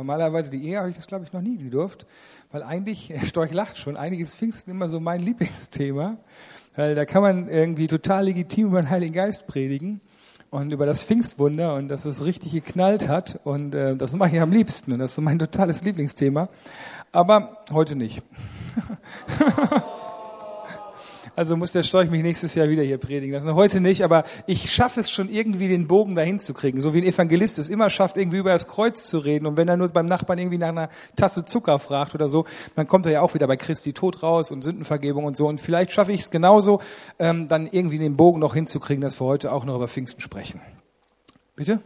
Normalerweise 0.00 0.52
die 0.52 0.64
Ehe 0.64 0.78
habe 0.78 0.90
ich 0.90 0.94
das, 0.94 1.08
glaube 1.08 1.24
ich, 1.24 1.32
noch 1.32 1.40
nie 1.40 1.56
gedurft, 1.58 2.06
weil 2.52 2.62
eigentlich, 2.62 3.12
Storch 3.26 3.52
lacht 3.52 3.78
schon, 3.78 3.96
eigentlich 3.96 4.20
ist 4.20 4.36
Pfingsten 4.36 4.70
immer 4.70 4.88
so 4.88 5.00
mein 5.00 5.20
Lieblingsthema, 5.24 6.18
weil 6.76 6.94
da 6.94 7.04
kann 7.04 7.20
man 7.20 7.48
irgendwie 7.48 7.88
total 7.88 8.26
legitim 8.26 8.68
über 8.68 8.80
den 8.80 8.90
Heiligen 8.90 9.12
Geist 9.12 9.48
predigen 9.48 10.00
und 10.50 10.70
über 10.70 10.86
das 10.86 11.02
Pfingstwunder 11.02 11.74
und 11.74 11.88
dass 11.88 12.04
es 12.04 12.24
richtig 12.24 12.52
geknallt 12.52 13.08
hat 13.08 13.40
und 13.42 13.74
äh, 13.74 13.96
das 13.96 14.12
mache 14.12 14.36
ich 14.36 14.40
am 14.40 14.52
liebsten 14.52 14.92
und 14.92 15.00
das 15.00 15.10
ist 15.10 15.16
so 15.16 15.22
mein 15.22 15.40
totales 15.40 15.82
Lieblingsthema, 15.82 16.48
aber 17.10 17.58
heute 17.72 17.96
nicht. 17.96 18.22
Also 21.38 21.56
muss 21.56 21.70
der 21.70 21.84
Storch 21.84 22.10
mich 22.10 22.24
nächstes 22.24 22.56
Jahr 22.56 22.68
wieder 22.68 22.82
hier 22.82 22.98
predigen 22.98 23.32
lassen. 23.32 23.54
Heute 23.54 23.80
nicht, 23.80 24.02
aber 24.02 24.24
ich 24.48 24.72
schaffe 24.72 24.98
es 24.98 25.08
schon 25.08 25.28
irgendwie 25.28 25.68
den 25.68 25.86
Bogen 25.86 26.16
dahin 26.16 26.40
zu 26.40 26.52
kriegen. 26.52 26.80
So 26.80 26.94
wie 26.94 26.98
ein 26.98 27.06
Evangelist 27.06 27.60
es 27.60 27.68
immer 27.68 27.90
schafft, 27.90 28.16
irgendwie 28.16 28.38
über 28.38 28.50
das 28.50 28.66
Kreuz 28.66 29.06
zu 29.06 29.18
reden. 29.18 29.46
Und 29.46 29.56
wenn 29.56 29.68
er 29.68 29.76
nur 29.76 29.86
beim 29.90 30.08
Nachbarn 30.08 30.40
irgendwie 30.40 30.58
nach 30.58 30.70
einer 30.70 30.88
Tasse 31.14 31.44
Zucker 31.44 31.78
fragt 31.78 32.16
oder 32.16 32.28
so, 32.28 32.44
dann 32.74 32.88
kommt 32.88 33.06
er 33.06 33.12
ja 33.12 33.20
auch 33.20 33.34
wieder 33.34 33.46
bei 33.46 33.56
Christi 33.56 33.92
Tod 33.92 34.24
raus 34.24 34.50
und 34.50 34.62
Sündenvergebung 34.62 35.26
und 35.26 35.36
so. 35.36 35.46
Und 35.46 35.60
vielleicht 35.60 35.92
schaffe 35.92 36.10
ich 36.10 36.22
es 36.22 36.32
genauso, 36.32 36.80
ähm, 37.20 37.46
dann 37.46 37.68
irgendwie 37.68 37.98
den 37.98 38.16
Bogen 38.16 38.40
noch 38.40 38.54
hinzukriegen, 38.54 39.00
dass 39.00 39.20
wir 39.20 39.26
heute 39.26 39.52
auch 39.52 39.64
noch 39.64 39.76
über 39.76 39.86
Pfingsten 39.86 40.20
sprechen. 40.20 40.60
Bitte? 41.54 41.80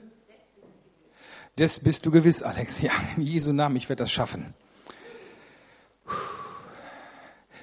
Das 1.56 1.78
bist 1.78 2.06
du 2.06 2.10
gewiss, 2.10 2.42
Alex. 2.42 2.80
Ja, 2.80 2.92
in 3.18 3.22
Jesu 3.22 3.52
Namen, 3.52 3.76
ich 3.76 3.90
werde 3.90 4.04
das 4.04 4.10
schaffen. 4.10 4.54
Puh. 6.06 6.41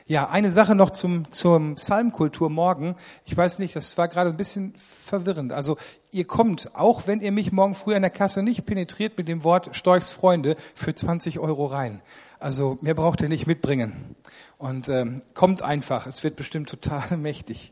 Ja, 0.10 0.28
eine 0.28 0.52
Sache 0.52 0.74
noch 0.74 0.90
zum, 0.90 1.32
zum 1.32 1.76
Psalmkultur 1.76 2.50
morgen. 2.50 2.96
Ich 3.26 3.38
weiß 3.38 3.60
nicht, 3.60 3.76
das 3.76 3.96
war 4.00 4.08
gerade 4.08 4.32
ein 4.32 4.38
bisschen 4.38 4.74
verwirrend. 4.76 5.52
Also 5.52 5.78
ihr 6.10 6.26
kommt, 6.26 6.76
auch 6.76 7.06
wenn 7.06 7.22
ihr 7.22 7.32
mich 7.32 7.52
morgen 7.52 7.76
früh 7.76 7.94
an 7.94 8.02
der 8.02 8.10
Kasse 8.10 8.42
nicht 8.42 8.66
penetriert 8.66 9.20
mit 9.20 9.28
dem 9.28 9.44
Wort 9.44 9.70
Storchs 9.76 10.12
Freunde, 10.12 10.56
für 10.74 10.96
20 10.96 11.38
Euro 11.38 11.68
rein. 11.68 12.02
Also 12.40 12.80
mehr 12.82 12.96
braucht 12.96 13.22
ihr 13.22 13.30
nicht 13.30 13.46
mitbringen. 13.46 14.16
Und 14.58 14.90
ähm, 14.90 15.22
kommt 15.36 15.62
einfach, 15.62 16.08
es 16.08 16.24
wird 16.24 16.38
bestimmt 16.38 16.70
total 16.70 17.16
mächtig. 17.18 17.72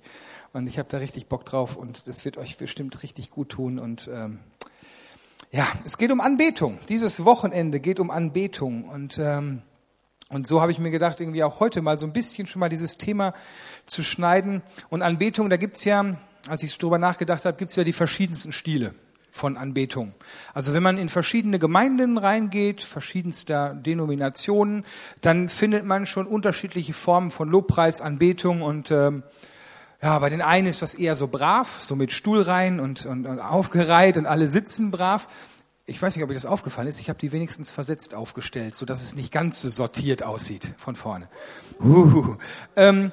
Und 0.54 0.68
ich 0.68 0.78
habe 0.78 0.90
da 0.90 1.00
richtig 1.00 1.26
Bock 1.26 1.44
drauf 1.44 1.76
und 1.76 2.08
das 2.08 2.24
wird 2.24 2.38
euch 2.38 2.58
bestimmt 2.58 3.02
richtig 3.02 3.32
gut 3.32 3.50
tun. 3.50 3.80
Und 3.80 4.12
ähm, 4.14 4.42
ja, 5.50 5.66
es 5.86 5.98
geht 5.98 6.12
um 6.12 6.22
Anbetung. 6.22 6.78
Dieses 6.88 7.26
Wochenende 7.26 7.80
geht 7.80 8.00
um 8.00 8.12
Anbetung. 8.12 8.84
Und 8.84 9.18
ähm, 9.18 9.64
und 10.30 10.46
so 10.46 10.62
habe 10.62 10.72
ich 10.72 10.80
mir 10.80 10.92
gedacht, 10.92 11.22
irgendwie 11.22 11.44
auch 11.44 11.60
heute 11.60 11.82
mal 11.82 11.98
so 11.98 12.06
ein 12.06 12.14
bisschen 12.14 12.48
schon 12.48 12.60
mal 12.60 12.70
dieses 12.70 12.98
Thema 12.98 13.34
zu 13.86 14.04
schneiden. 14.04 14.62
Und 14.90 15.02
Anbetung, 15.02 15.50
da 15.50 15.56
gibt's 15.56 15.86
ja, 15.86 16.18
als 16.50 16.64
ich 16.64 16.78
drüber 16.78 16.98
nachgedacht 16.98 17.46
habe, 17.46 17.58
gibt's 17.58 17.76
ja 17.78 17.86
die 17.86 17.94
verschiedensten 17.94 18.52
Stile 18.52 18.94
von 19.32 19.56
Anbetung. 19.56 20.14
Also 20.54 20.74
wenn 20.74 20.84
man 20.84 20.98
in 20.98 21.08
verschiedene 21.08 21.60
Gemeinden 21.60 22.18
reingeht, 22.18 22.82
verschiedenster 22.82 23.74
Denominationen, 23.74 24.84
dann 25.22 25.48
findet 25.48 25.86
man 25.86 26.06
schon 26.06 26.28
unterschiedliche 26.28 26.94
Formen 26.94 27.32
von 27.32 27.50
Lobpreis, 27.50 28.02
Anbetung 28.02 28.64
und 28.64 28.92
ähm, 28.92 29.24
ja, 30.02 30.20
bei 30.20 30.30
den 30.30 30.42
einen 30.42 30.68
ist 30.68 30.82
das 30.82 30.94
eher 30.94 31.16
so 31.16 31.28
brav, 31.28 31.78
so 31.82 31.96
mit 31.96 32.12
Stuhlreihen 32.12 32.80
und, 32.80 33.06
und, 33.06 33.26
und 33.26 33.40
aufgereiht 33.40 34.18
und 34.18 34.26
alle 34.26 34.48
sitzen 34.48 34.92
brav 34.92 35.28
ich 35.90 36.02
weiß 36.02 36.16
nicht, 36.16 36.24
ob 36.24 36.30
euch 36.30 36.36
das 36.36 36.46
aufgefallen 36.46 36.90
ist, 36.90 37.00
ich 37.00 37.08
habe 37.08 37.18
die 37.18 37.32
wenigstens 37.32 37.72
versetzt 37.72 38.14
aufgestellt, 38.14 38.76
so 38.76 38.86
dass 38.86 39.02
es 39.02 39.16
nicht 39.16 39.32
ganz 39.32 39.62
so 39.62 39.70
sortiert 39.70 40.22
aussieht 40.22 40.74
von 40.78 40.96
vorne. 40.96 41.30
Uh, 41.80 42.36
ähm, 42.76 43.12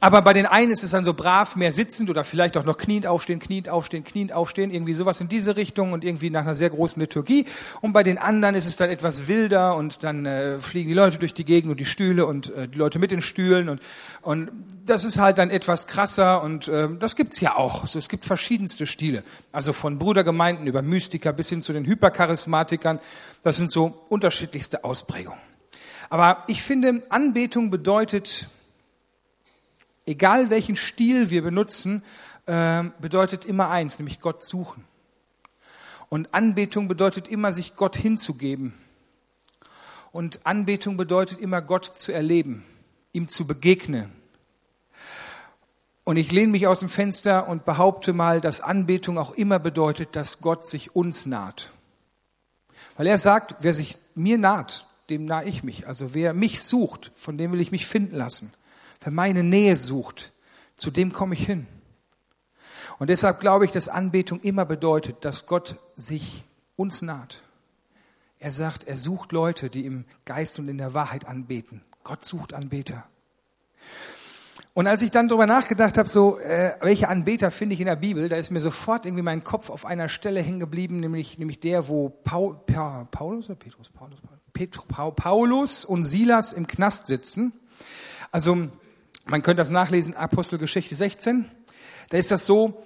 aber 0.00 0.22
bei 0.22 0.32
den 0.32 0.46
einen 0.46 0.70
ist 0.70 0.82
es 0.82 0.90
dann 0.90 1.04
so 1.04 1.14
brav, 1.14 1.56
mehr 1.56 1.72
sitzend 1.72 2.10
oder 2.10 2.24
vielleicht 2.24 2.56
auch 2.56 2.64
noch 2.64 2.76
kniend 2.76 3.06
aufstehen, 3.06 3.38
kniend 3.38 3.68
aufstehen, 3.68 4.04
kniend 4.04 4.32
aufstehen, 4.32 4.70
irgendwie 4.70 4.94
sowas 4.94 5.20
in 5.20 5.28
diese 5.28 5.56
Richtung 5.56 5.92
und 5.92 6.04
irgendwie 6.04 6.30
nach 6.30 6.42
einer 6.42 6.54
sehr 6.54 6.70
großen 6.70 7.00
Liturgie. 7.00 7.46
Und 7.80 7.92
bei 7.92 8.02
den 8.02 8.18
anderen 8.18 8.54
ist 8.54 8.66
es 8.66 8.76
dann 8.76 8.90
etwas 8.90 9.28
wilder 9.28 9.76
und 9.76 10.02
dann 10.02 10.26
äh, 10.26 10.58
fliegen 10.58 10.88
die 10.88 10.94
Leute 10.94 11.18
durch 11.18 11.32
die 11.32 11.44
Gegend 11.44 11.70
und 11.70 11.80
die 11.80 11.84
Stühle 11.84 12.26
und 12.26 12.54
äh, 12.54 12.68
die 12.68 12.76
Leute 12.76 12.98
mit 12.98 13.12
den 13.12 13.22
Stühlen 13.22 13.68
und, 13.68 13.80
und 14.20 14.50
das 14.84 15.04
ist 15.04 15.18
halt 15.18 15.38
dann 15.38 15.48
etwas 15.48 15.86
krasser 15.86 16.42
und 16.42 16.68
äh, 16.68 16.88
das 16.98 17.16
gibt's 17.16 17.40
ja 17.40 17.56
auch. 17.56 17.86
So, 17.86 17.98
es 17.98 18.08
gibt 18.08 18.26
verschiedenste 18.26 18.86
Stile. 18.86 19.22
Also 19.52 19.72
von 19.72 19.98
Brudergemeinden 19.98 20.66
über 20.66 20.82
Mystiker 20.82 21.32
bis 21.32 21.48
hin 21.48 21.62
zu 21.62 21.72
den 21.72 21.86
Hypercharismatikern. 21.86 23.00
Das 23.42 23.56
sind 23.56 23.70
so 23.70 23.94
unterschiedlichste 24.08 24.84
Ausprägungen. 24.84 25.40
Aber 26.10 26.44
ich 26.46 26.62
finde, 26.62 27.02
Anbetung 27.08 27.70
bedeutet 27.70 28.48
egal 30.06 30.50
welchen 30.50 30.76
Stil 30.76 31.30
wir 31.30 31.42
benutzen, 31.42 32.04
äh, 32.46 32.84
bedeutet 33.00 33.44
immer 33.44 33.70
eins, 33.70 33.98
nämlich 33.98 34.20
Gott 34.20 34.42
suchen. 34.42 34.84
Und 36.08 36.34
Anbetung 36.34 36.88
bedeutet 36.88 37.28
immer, 37.28 37.52
sich 37.52 37.76
Gott 37.76 37.96
hinzugeben. 37.96 38.74
Und 40.12 40.46
Anbetung 40.46 40.96
bedeutet 40.96 41.40
immer, 41.40 41.60
Gott 41.60 41.86
zu 41.98 42.12
erleben, 42.12 42.64
ihm 43.12 43.28
zu 43.28 43.46
begegnen. 43.46 44.12
Und 46.04 46.18
ich 46.18 46.30
lehne 46.30 46.52
mich 46.52 46.66
aus 46.66 46.80
dem 46.80 46.90
Fenster 46.90 47.48
und 47.48 47.64
behaupte 47.64 48.12
mal, 48.12 48.40
dass 48.40 48.60
Anbetung 48.60 49.18
auch 49.18 49.32
immer 49.32 49.58
bedeutet, 49.58 50.14
dass 50.14 50.40
Gott 50.40 50.66
sich 50.66 50.94
uns 50.94 51.24
naht. 51.24 51.72
Weil 52.96 53.06
er 53.06 53.18
sagt, 53.18 53.56
wer 53.60 53.72
sich 53.74 53.96
mir 54.14 54.38
naht, 54.38 54.86
dem 55.08 55.24
nahe 55.24 55.46
ich 55.46 55.64
mich. 55.64 55.88
Also 55.88 56.14
wer 56.14 56.34
mich 56.34 56.62
sucht, 56.62 57.10
von 57.14 57.38
dem 57.38 57.52
will 57.52 57.60
ich 57.60 57.72
mich 57.72 57.86
finden 57.86 58.16
lassen. 58.16 58.52
Wer 59.04 59.12
meine 59.12 59.42
Nähe 59.42 59.76
sucht, 59.76 60.32
zu 60.76 60.90
dem 60.90 61.12
komme 61.12 61.34
ich 61.34 61.44
hin. 61.44 61.66
Und 62.98 63.10
deshalb 63.10 63.38
glaube 63.38 63.66
ich, 63.66 63.70
dass 63.70 63.88
Anbetung 63.88 64.40
immer 64.40 64.64
bedeutet, 64.64 65.24
dass 65.26 65.46
Gott 65.46 65.76
sich 65.94 66.42
uns 66.74 67.02
naht. 67.02 67.42
Er 68.38 68.50
sagt, 68.50 68.84
er 68.84 68.96
sucht 68.96 69.32
Leute, 69.32 69.68
die 69.68 69.84
im 69.84 70.06
Geist 70.24 70.58
und 70.58 70.68
in 70.68 70.78
der 70.78 70.94
Wahrheit 70.94 71.26
anbeten. 71.26 71.82
Gott 72.02 72.24
sucht 72.24 72.54
Anbeter. 72.54 73.04
Und 74.72 74.86
als 74.86 75.02
ich 75.02 75.10
dann 75.10 75.28
darüber 75.28 75.46
nachgedacht 75.46 75.98
habe, 75.98 76.08
so 76.08 76.38
äh, 76.38 76.72
welche 76.80 77.08
Anbeter 77.08 77.50
finde 77.50 77.74
ich 77.74 77.80
in 77.80 77.86
der 77.86 77.96
Bibel, 77.96 78.28
da 78.28 78.36
ist 78.36 78.50
mir 78.50 78.60
sofort 78.60 79.06
irgendwie 79.06 79.22
mein 79.22 79.44
Kopf 79.44 79.70
auf 79.70 79.84
einer 79.84 80.08
Stelle 80.08 80.40
hängen 80.40 80.60
geblieben, 80.60 80.98
nämlich 80.98 81.38
nämlich 81.38 81.60
der, 81.60 81.88
wo 81.88 82.08
Paul, 82.08 82.56
pa, 82.66 83.06
Paulus 83.10 83.46
oder 83.46 83.54
Petrus, 83.54 83.90
Paulus, 83.90 84.18
Petrus, 84.52 84.84
Paulus 84.88 85.84
und 85.84 86.04
Silas 86.04 86.52
im 86.52 86.66
Knast 86.66 87.06
sitzen. 87.06 87.52
Also 88.32 88.68
man 89.24 89.42
könnte 89.42 89.60
das 89.60 89.70
nachlesen, 89.70 90.14
Apostelgeschichte 90.14 90.94
16. 90.94 91.50
Da 92.10 92.18
ist 92.18 92.30
das 92.30 92.46
so, 92.46 92.84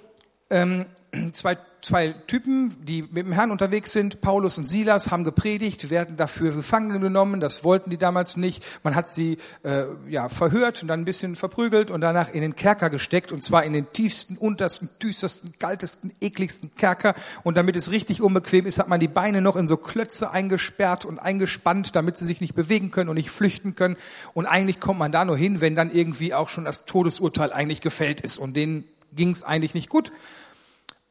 ähm, 0.50 0.86
zwei, 1.32 1.56
zwei 1.81 2.12
Typen, 2.26 2.75
die 2.84 3.03
mit 3.03 3.26
dem 3.26 3.32
Herrn 3.32 3.50
unterwegs 3.50 3.92
sind, 3.92 4.20
Paulus 4.20 4.59
und 4.59 4.64
Silas, 4.64 5.10
haben 5.10 5.25
gepredigt, 5.25 5.91
werden 5.91 6.16
dafür 6.16 6.53
gefangen 6.53 7.00
genommen, 7.00 7.41
das 7.41 7.64
wollten 7.64 7.91
die 7.91 7.97
damals 7.97 8.36
nicht. 8.36 8.64
Man 8.82 8.94
hat 8.94 9.10
sie 9.10 9.38
äh, 9.62 9.84
ja, 10.09 10.28
verhört 10.28 10.82
und 10.82 10.88
dann 10.88 11.00
ein 11.00 11.04
bisschen 11.04 11.36
verprügelt 11.36 11.91
und 11.91 12.00
danach 12.00 12.32
in 12.32 12.42
den 12.42 12.56
Kerker 12.56 12.91
gesteckt, 12.91 13.32
und 13.32 13.42
zwar 13.42 13.64
in 13.64 13.72
den 13.72 13.91
tiefsten, 13.92 14.36
untersten, 14.36 14.91
düstersten, 15.03 15.54
kaltesten, 15.59 16.12
ekligsten 16.20 16.75
Kerker. 16.76 17.15
Und 17.42 17.56
damit 17.56 17.76
es 17.76 17.91
richtig 17.91 18.20
unbequem 18.20 18.66
ist, 18.66 18.78
hat 18.78 18.88
man 18.88 19.00
die 19.00 19.09
Beine 19.09 19.41
noch 19.41 19.56
in 19.56 19.69
so 19.69 19.76
Klötze 19.76 20.30
eingesperrt 20.30 21.04
und 21.04 21.19
eingespannt, 21.19 21.94
damit 21.94 22.16
sie 22.16 22.26
sich 22.26 22.41
nicht 22.41 22.54
bewegen 22.54 22.91
können 22.91 23.09
und 23.09 23.16
nicht 23.16 23.30
flüchten 23.30 23.76
können. 23.76 23.97
Und 24.34 24.47
eigentlich 24.47 24.80
kommt 24.80 24.98
man 24.98 25.12
da 25.12 25.25
nur 25.25 25.36
hin, 25.36 25.60
wenn 25.60 25.76
dann 25.76 25.91
irgendwie 25.91 26.34
auch 26.34 26.48
schon 26.48 26.65
das 26.65 26.84
Todesurteil 26.84 27.53
eigentlich 27.53 27.80
gefällt 27.80 28.20
ist 28.20 28.38
und 28.38 28.54
denen 28.54 28.84
ging 29.13 29.31
es 29.31 29.43
eigentlich 29.43 29.75
nicht 29.75 29.89
gut. 29.89 30.13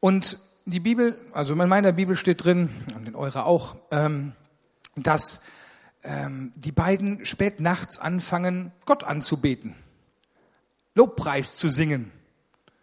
Und 0.00 0.38
die 0.64 0.80
Bibel, 0.80 1.18
also 1.32 1.54
in 1.54 1.68
meiner 1.68 1.92
Bibel 1.92 2.16
steht 2.16 2.44
drin, 2.44 2.70
und 2.94 3.06
in 3.08 3.14
eurer 3.14 3.46
auch, 3.46 3.76
ähm, 3.90 4.32
dass 4.96 5.42
ähm, 6.04 6.52
die 6.56 6.72
beiden 6.72 7.24
spät 7.24 7.60
nachts 7.60 7.98
anfangen, 7.98 8.72
Gott 8.84 9.04
anzubeten, 9.04 9.74
Lobpreis 10.94 11.56
zu 11.56 11.68
singen. 11.68 12.12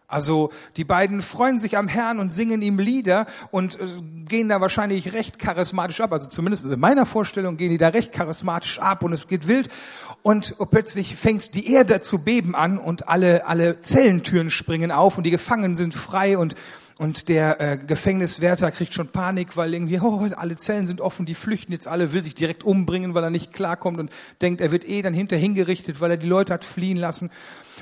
Also 0.07 0.51
die 0.77 0.83
beiden 0.83 1.21
freuen 1.21 1.57
sich 1.57 1.77
am 1.77 1.87
Herrn 1.87 2.19
und 2.19 2.31
singen 2.31 2.61
ihm 2.61 2.77
Lieder 2.77 3.25
und 3.51 3.79
äh, 3.79 3.87
gehen 4.25 4.49
da 4.49 4.61
wahrscheinlich 4.61 5.13
recht 5.13 5.39
charismatisch 5.39 5.99
ab. 6.01 6.13
Also 6.13 6.29
zumindest 6.29 6.65
in 6.65 6.79
meiner 6.79 7.05
Vorstellung 7.05 7.57
gehen 7.57 7.71
die 7.71 7.77
da 7.77 7.89
recht 7.89 8.11
charismatisch 8.11 8.79
ab 8.79 9.03
und 9.03 9.13
es 9.13 9.27
geht 9.27 9.47
wild. 9.47 9.69
Und 10.25 10.55
plötzlich 10.71 11.15
fängt 11.15 11.53
die 11.53 11.71
Erde 11.71 12.01
zu 12.01 12.17
beben 12.17 12.55
an 12.55 12.79
und 12.79 13.07
alle, 13.07 13.45
alle 13.45 13.81
Zellentüren 13.81 14.49
springen 14.49 14.89
auf 14.89 15.19
und 15.19 15.23
die 15.23 15.29
Gefangenen 15.29 15.75
sind 15.75 15.93
frei 15.93 16.39
und 16.39 16.55
und 16.97 17.29
der 17.29 17.61
äh, 17.61 17.77
Gefängniswärter 17.77 18.71
kriegt 18.71 18.93
schon 18.93 19.09
Panik, 19.09 19.55
weil 19.55 19.73
irgendwie, 19.73 19.99
oh, 19.99 20.27
alle 20.35 20.55
Zellen 20.55 20.87
sind 20.87 20.99
offen, 20.99 21.27
die 21.27 21.35
flüchten 21.35 21.73
jetzt 21.73 21.87
alle, 21.87 22.11
will 22.11 22.23
sich 22.23 22.33
direkt 22.33 22.63
umbringen, 22.63 23.13
weil 23.13 23.23
er 23.23 23.29
nicht 23.29 23.53
klarkommt 23.53 23.99
und 23.99 24.11
denkt, 24.41 24.61
er 24.61 24.71
wird 24.71 24.89
eh 24.89 25.03
dann 25.03 25.13
hinter 25.13 25.37
hingerichtet, 25.37 26.01
weil 26.01 26.09
er 26.09 26.17
die 26.17 26.25
Leute 26.25 26.53
hat 26.53 26.65
fliehen 26.65 26.97
lassen. 26.97 27.29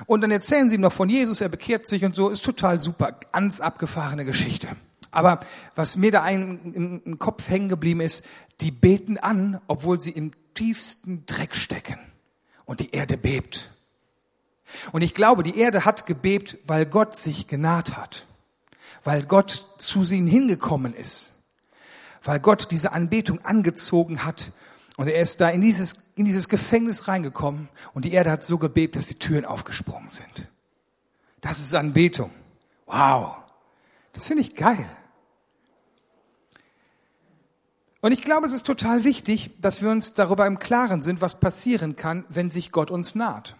Und 0.05 0.19
dann 0.19 0.31
erzählen 0.31 0.67
sie 0.67 0.75
ihm 0.75 0.81
noch 0.81 0.91
von 0.91 1.07
Jesus, 1.07 1.39
er 1.39 1.49
bekehrt 1.49 1.87
sich 1.87 2.03
und 2.03 2.13
so, 2.13 2.27
ist 2.27 2.43
total 2.43 2.81
super, 2.81 3.15
ganz 3.31 3.61
abgefahrene 3.61 4.25
Geschichte. 4.25 4.67
Aber 5.11 5.39
was 5.75 5.95
mir 5.95 6.11
da 6.11 6.23
ein, 6.23 7.01
im 7.05 7.19
Kopf 7.19 7.47
hängen 7.47 7.69
geblieben 7.69 8.01
ist, 8.01 8.25
die 8.59 8.71
beten 8.71 9.17
an, 9.17 9.61
obwohl 9.67 10.01
sie 10.01 10.11
im 10.11 10.31
tiefsten 10.55 11.23
Dreck 11.25 11.55
stecken 11.55 11.99
und 12.65 12.79
die 12.79 12.91
Erde 12.91 13.17
bebt. 13.17 13.71
Und 14.91 15.01
ich 15.01 15.13
glaube, 15.13 15.43
die 15.43 15.57
Erde 15.57 15.85
hat 15.85 16.05
gebebt, 16.05 16.57
weil 16.65 16.85
Gott 16.85 17.15
sich 17.15 17.47
genaht 17.47 17.95
hat 17.97 18.25
weil 19.03 19.23
Gott 19.23 19.75
zu 19.77 20.03
ihnen 20.03 20.27
hingekommen 20.27 20.93
ist, 20.93 21.33
weil 22.23 22.39
Gott 22.39 22.69
diese 22.71 22.91
Anbetung 22.91 23.39
angezogen 23.43 24.23
hat. 24.23 24.51
Und 24.95 25.07
er 25.07 25.21
ist 25.21 25.41
da 25.41 25.49
in 25.49 25.61
dieses, 25.61 25.95
in 26.15 26.25
dieses 26.25 26.47
Gefängnis 26.47 27.07
reingekommen 27.07 27.69
und 27.93 28.05
die 28.05 28.13
Erde 28.13 28.31
hat 28.31 28.43
so 28.43 28.57
gebebt, 28.57 28.95
dass 28.95 29.07
die 29.07 29.19
Türen 29.19 29.45
aufgesprungen 29.45 30.09
sind. 30.09 30.49
Das 31.41 31.59
ist 31.59 31.73
Anbetung. 31.73 32.29
Wow. 32.85 33.35
Das 34.13 34.27
finde 34.27 34.43
ich 34.43 34.55
geil. 34.55 34.85
Und 38.03 38.11
ich 38.11 38.21
glaube, 38.21 38.45
es 38.45 38.51
ist 38.51 38.67
total 38.67 39.05
wichtig, 39.05 39.51
dass 39.61 39.81
wir 39.81 39.89
uns 39.89 40.13
darüber 40.13 40.45
im 40.45 40.59
Klaren 40.59 41.01
sind, 41.01 41.21
was 41.21 41.39
passieren 41.39 41.95
kann, 41.95 42.25
wenn 42.27 42.51
sich 42.51 42.73
Gott 42.73 42.91
uns 42.91 43.15
naht. 43.15 43.55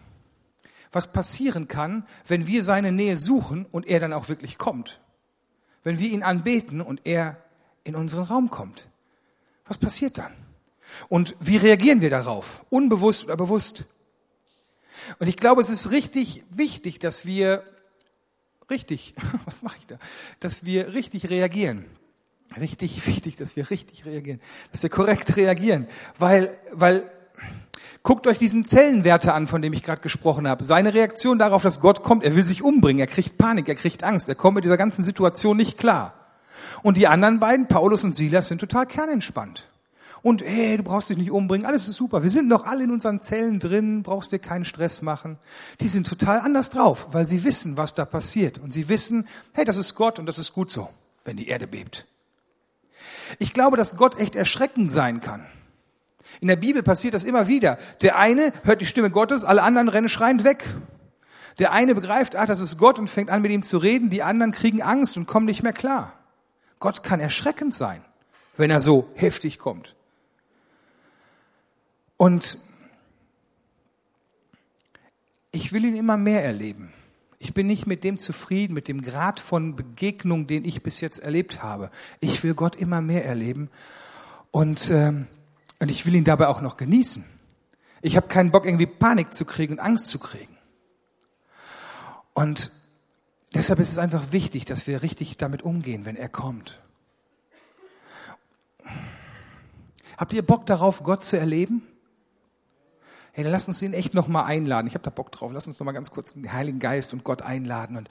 Was 0.92 1.10
passieren 1.10 1.66
kann, 1.66 2.06
wenn 2.26 2.46
wir 2.46 2.62
seine 2.62 2.92
Nähe 2.92 3.16
suchen 3.16 3.64
und 3.64 3.86
er 3.86 4.00
dann 4.00 4.12
auch 4.12 4.28
wirklich 4.28 4.58
kommt. 4.58 5.00
Wenn 5.82 5.98
wir 5.98 6.10
ihn 6.10 6.22
anbeten 6.22 6.82
und 6.82 7.00
er 7.04 7.38
in 7.84 7.94
unseren 7.94 8.24
Raum 8.24 8.50
kommt. 8.50 8.90
Was 9.64 9.78
passiert 9.78 10.18
dann? 10.18 10.34
Und 11.08 11.34
wie 11.40 11.56
reagieren 11.56 12.02
wir 12.02 12.10
darauf? 12.10 12.66
Unbewusst 12.68 13.24
oder 13.24 13.38
bewusst? 13.38 13.86
Und 15.20 15.26
ich 15.26 15.38
glaube, 15.38 15.62
es 15.62 15.70
ist 15.70 15.90
richtig 15.90 16.44
wichtig, 16.50 16.98
dass 16.98 17.24
wir 17.24 17.64
richtig, 18.68 19.14
was 19.46 19.62
mache 19.62 19.78
ich 19.78 19.86
da? 19.86 19.98
Dass 20.40 20.66
wir 20.66 20.92
richtig 20.92 21.30
reagieren. 21.30 21.86
Richtig 22.60 23.06
wichtig, 23.06 23.36
dass 23.36 23.56
wir 23.56 23.70
richtig 23.70 24.04
reagieren, 24.06 24.40
dass 24.70 24.82
wir 24.82 24.90
korrekt 24.90 25.36
reagieren, 25.36 25.88
weil, 26.18 26.56
weil 26.72 27.10
Guckt 28.04 28.26
euch 28.26 28.36
diesen 28.36 28.66
Zellenwerte 28.66 29.32
an, 29.32 29.46
von 29.46 29.62
dem 29.62 29.72
ich 29.72 29.82
gerade 29.82 30.02
gesprochen 30.02 30.46
habe. 30.46 30.64
Seine 30.64 30.92
Reaktion 30.92 31.38
darauf, 31.38 31.62
dass 31.62 31.80
Gott 31.80 32.02
kommt, 32.02 32.22
er 32.22 32.36
will 32.36 32.44
sich 32.44 32.62
umbringen, 32.62 33.00
er 33.00 33.06
kriegt 33.06 33.38
Panik, 33.38 33.66
er 33.66 33.76
kriegt 33.76 34.04
Angst, 34.04 34.28
er 34.28 34.34
kommt 34.34 34.56
mit 34.56 34.64
dieser 34.64 34.76
ganzen 34.76 35.02
Situation 35.02 35.56
nicht 35.56 35.78
klar. 35.78 36.12
Und 36.82 36.98
die 36.98 37.06
anderen 37.06 37.40
beiden, 37.40 37.66
Paulus 37.66 38.04
und 38.04 38.14
Silas, 38.14 38.48
sind 38.48 38.60
total 38.60 38.84
kernentspannt. 38.84 39.68
Und 40.20 40.42
hey, 40.42 40.76
du 40.76 40.82
brauchst 40.82 41.08
dich 41.08 41.16
nicht 41.16 41.30
umbringen, 41.30 41.66
alles 41.66 41.88
ist 41.88 41.96
super. 41.96 42.22
Wir 42.22 42.28
sind 42.28 42.46
noch 42.46 42.66
alle 42.66 42.84
in 42.84 42.90
unseren 42.90 43.20
Zellen 43.20 43.58
drin, 43.58 44.02
brauchst 44.02 44.32
dir 44.32 44.38
keinen 44.38 44.66
Stress 44.66 45.00
machen. 45.00 45.38
Die 45.80 45.88
sind 45.88 46.06
total 46.06 46.40
anders 46.40 46.68
drauf, 46.68 47.08
weil 47.12 47.26
sie 47.26 47.42
wissen, 47.42 47.78
was 47.78 47.94
da 47.94 48.04
passiert. 48.04 48.58
Und 48.58 48.74
sie 48.74 48.90
wissen, 48.90 49.26
hey, 49.54 49.64
das 49.64 49.78
ist 49.78 49.94
Gott 49.94 50.18
und 50.18 50.26
das 50.26 50.38
ist 50.38 50.52
gut 50.52 50.70
so, 50.70 50.90
wenn 51.24 51.38
die 51.38 51.48
Erde 51.48 51.66
bebt. 51.66 52.06
Ich 53.38 53.52
glaube, 53.52 53.76
dass 53.76 53.96
Gott 53.96 54.18
echt 54.18 54.34
erschreckend 54.34 54.90
sein 54.90 55.20
kann. 55.20 55.44
In 56.40 56.48
der 56.48 56.56
Bibel 56.56 56.82
passiert 56.82 57.14
das 57.14 57.24
immer 57.24 57.48
wieder. 57.48 57.78
Der 58.02 58.18
eine 58.18 58.52
hört 58.64 58.80
die 58.80 58.86
Stimme 58.86 59.10
Gottes, 59.10 59.44
alle 59.44 59.62
anderen 59.62 59.88
rennen 59.88 60.08
schreiend 60.08 60.44
weg. 60.44 60.64
Der 61.58 61.72
eine 61.72 61.94
begreift, 61.94 62.34
ach, 62.34 62.46
das 62.46 62.60
ist 62.60 62.78
Gott 62.78 62.98
und 62.98 63.08
fängt 63.08 63.30
an 63.30 63.42
mit 63.42 63.52
ihm 63.52 63.62
zu 63.62 63.78
reden, 63.78 64.10
die 64.10 64.22
anderen 64.22 64.52
kriegen 64.52 64.82
Angst 64.82 65.16
und 65.16 65.26
kommen 65.26 65.46
nicht 65.46 65.62
mehr 65.62 65.72
klar. 65.72 66.12
Gott 66.80 67.02
kann 67.02 67.20
erschreckend 67.20 67.72
sein, 67.72 68.04
wenn 68.56 68.70
er 68.70 68.80
so 68.80 69.08
heftig 69.14 69.58
kommt. 69.58 69.94
Und 72.16 72.58
ich 75.52 75.72
will 75.72 75.84
ihn 75.84 75.96
immer 75.96 76.16
mehr 76.16 76.44
erleben. 76.44 76.92
Ich 77.38 77.54
bin 77.54 77.66
nicht 77.66 77.86
mit 77.86 78.04
dem 78.04 78.18
zufrieden, 78.18 78.74
mit 78.74 78.88
dem 78.88 79.02
Grad 79.02 79.40
von 79.40 79.76
Begegnung, 79.76 80.46
den 80.46 80.64
ich 80.64 80.82
bis 80.82 81.00
jetzt 81.00 81.18
erlebt 81.18 81.62
habe. 81.62 81.90
Ich 82.20 82.42
will 82.42 82.54
Gott 82.54 82.76
immer 82.76 83.00
mehr 83.00 83.24
erleben. 83.24 83.70
Und 84.50 84.90
ähm, 84.90 85.26
und 85.84 85.90
ich 85.90 86.06
will 86.06 86.14
ihn 86.14 86.24
dabei 86.24 86.48
auch 86.48 86.60
noch 86.60 86.76
genießen. 86.76 87.24
Ich 88.00 88.16
habe 88.16 88.28
keinen 88.28 88.50
Bock, 88.50 88.66
irgendwie 88.66 88.86
Panik 88.86 89.34
zu 89.34 89.44
kriegen 89.44 89.74
und 89.74 89.80
Angst 89.80 90.08
zu 90.08 90.18
kriegen. 90.18 90.56
Und 92.32 92.72
deshalb 93.54 93.80
ist 93.80 93.90
es 93.90 93.98
einfach 93.98 94.32
wichtig, 94.32 94.64
dass 94.64 94.86
wir 94.86 95.02
richtig 95.02 95.36
damit 95.36 95.62
umgehen, 95.62 96.04
wenn 96.04 96.16
er 96.16 96.28
kommt. 96.28 96.80
Habt 100.16 100.32
ihr 100.32 100.42
Bock 100.42 100.66
darauf, 100.66 101.02
Gott 101.02 101.24
zu 101.24 101.38
erleben? 101.38 101.82
Hey, 103.34 103.44
lass 103.44 103.68
uns 103.68 103.82
ihn 103.82 103.92
echt 103.92 104.14
nochmal 104.14 104.46
einladen. 104.46 104.86
Ich 104.86 104.94
habe 104.94 105.04
da 105.04 105.10
Bock 105.10 105.30
drauf. 105.30 105.50
Lass 105.52 105.66
uns 105.66 105.78
nochmal 105.78 105.94
ganz 105.94 106.10
kurz 106.10 106.32
den 106.32 106.52
Heiligen 106.52 106.78
Geist 106.78 107.12
und 107.12 107.24
Gott 107.24 107.42
einladen 107.42 107.96
und 107.96 108.08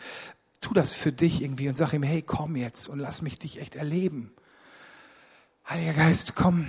tu 0.61 0.73
das 0.73 0.93
für 0.93 1.11
dich 1.11 1.41
irgendwie 1.41 1.67
und 1.67 1.77
sag 1.77 1.93
ihm, 1.93 2.03
hey, 2.03 2.21
komm 2.21 2.55
jetzt 2.55 2.87
und 2.87 2.99
lass 2.99 3.21
mich 3.21 3.39
dich 3.39 3.59
echt 3.59 3.75
erleben. 3.75 4.31
Heiliger 5.67 5.93
Geist, 5.93 6.35
komm, 6.35 6.67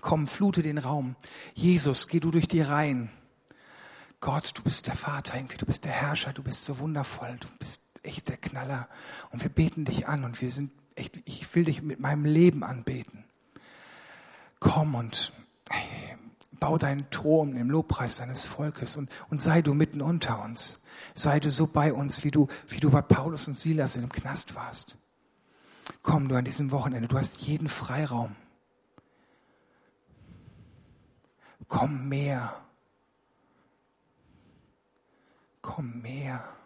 Komm, 0.00 0.26
flute 0.26 0.62
den 0.62 0.78
Raum. 0.78 1.16
Jesus, 1.54 2.08
geh 2.08 2.20
du 2.20 2.30
durch 2.30 2.48
die 2.48 2.62
Reihen. 2.62 3.10
Gott, 4.20 4.52
du 4.54 4.62
bist 4.62 4.86
der 4.86 4.96
Vater 4.96 5.36
irgendwie, 5.36 5.56
du 5.56 5.66
bist 5.66 5.84
der 5.84 5.92
Herrscher, 5.92 6.32
du 6.32 6.42
bist 6.42 6.64
so 6.64 6.78
wundervoll, 6.78 7.36
du 7.40 7.48
bist 7.58 7.82
echt 8.02 8.28
der 8.28 8.36
Knaller. 8.36 8.88
Und 9.30 9.42
wir 9.42 9.50
beten 9.50 9.84
dich 9.84 10.08
an 10.08 10.24
und 10.24 10.40
wir 10.40 10.50
sind 10.50 10.72
echt, 10.94 11.20
ich 11.24 11.54
will 11.54 11.64
dich 11.64 11.82
mit 11.82 12.00
meinem 12.00 12.24
Leben 12.24 12.64
anbeten. 12.64 13.24
Komm 14.58 14.94
und 14.94 15.32
hey, 15.70 16.16
bau 16.60 16.78
deinen 16.78 17.10
Thron 17.10 17.56
im 17.56 17.70
Lobpreis 17.70 18.16
deines 18.16 18.44
Volkes 18.44 18.96
und, 18.96 19.10
und 19.30 19.42
sei 19.42 19.62
du 19.62 19.74
mitten 19.74 20.02
unter 20.02 20.42
uns. 20.44 20.82
Sei 21.14 21.40
du 21.40 21.50
so 21.50 21.66
bei 21.66 21.92
uns, 21.92 22.22
wie 22.24 22.30
du, 22.30 22.48
wie 22.68 22.78
du 22.78 22.90
bei 22.90 23.02
Paulus 23.02 23.48
und 23.48 23.54
Silas 23.54 23.96
in 23.96 24.02
dem 24.02 24.12
Knast 24.12 24.54
warst. 24.54 24.96
Komm 26.02 26.28
du 26.28 26.36
an 26.36 26.44
diesem 26.44 26.70
Wochenende, 26.70 27.08
du 27.08 27.18
hast 27.18 27.38
jeden 27.38 27.68
Freiraum. 27.68 28.36
komm 31.70 32.08
mehr. 32.08 32.52
Komm 35.62 36.02
mehr. 36.02 36.56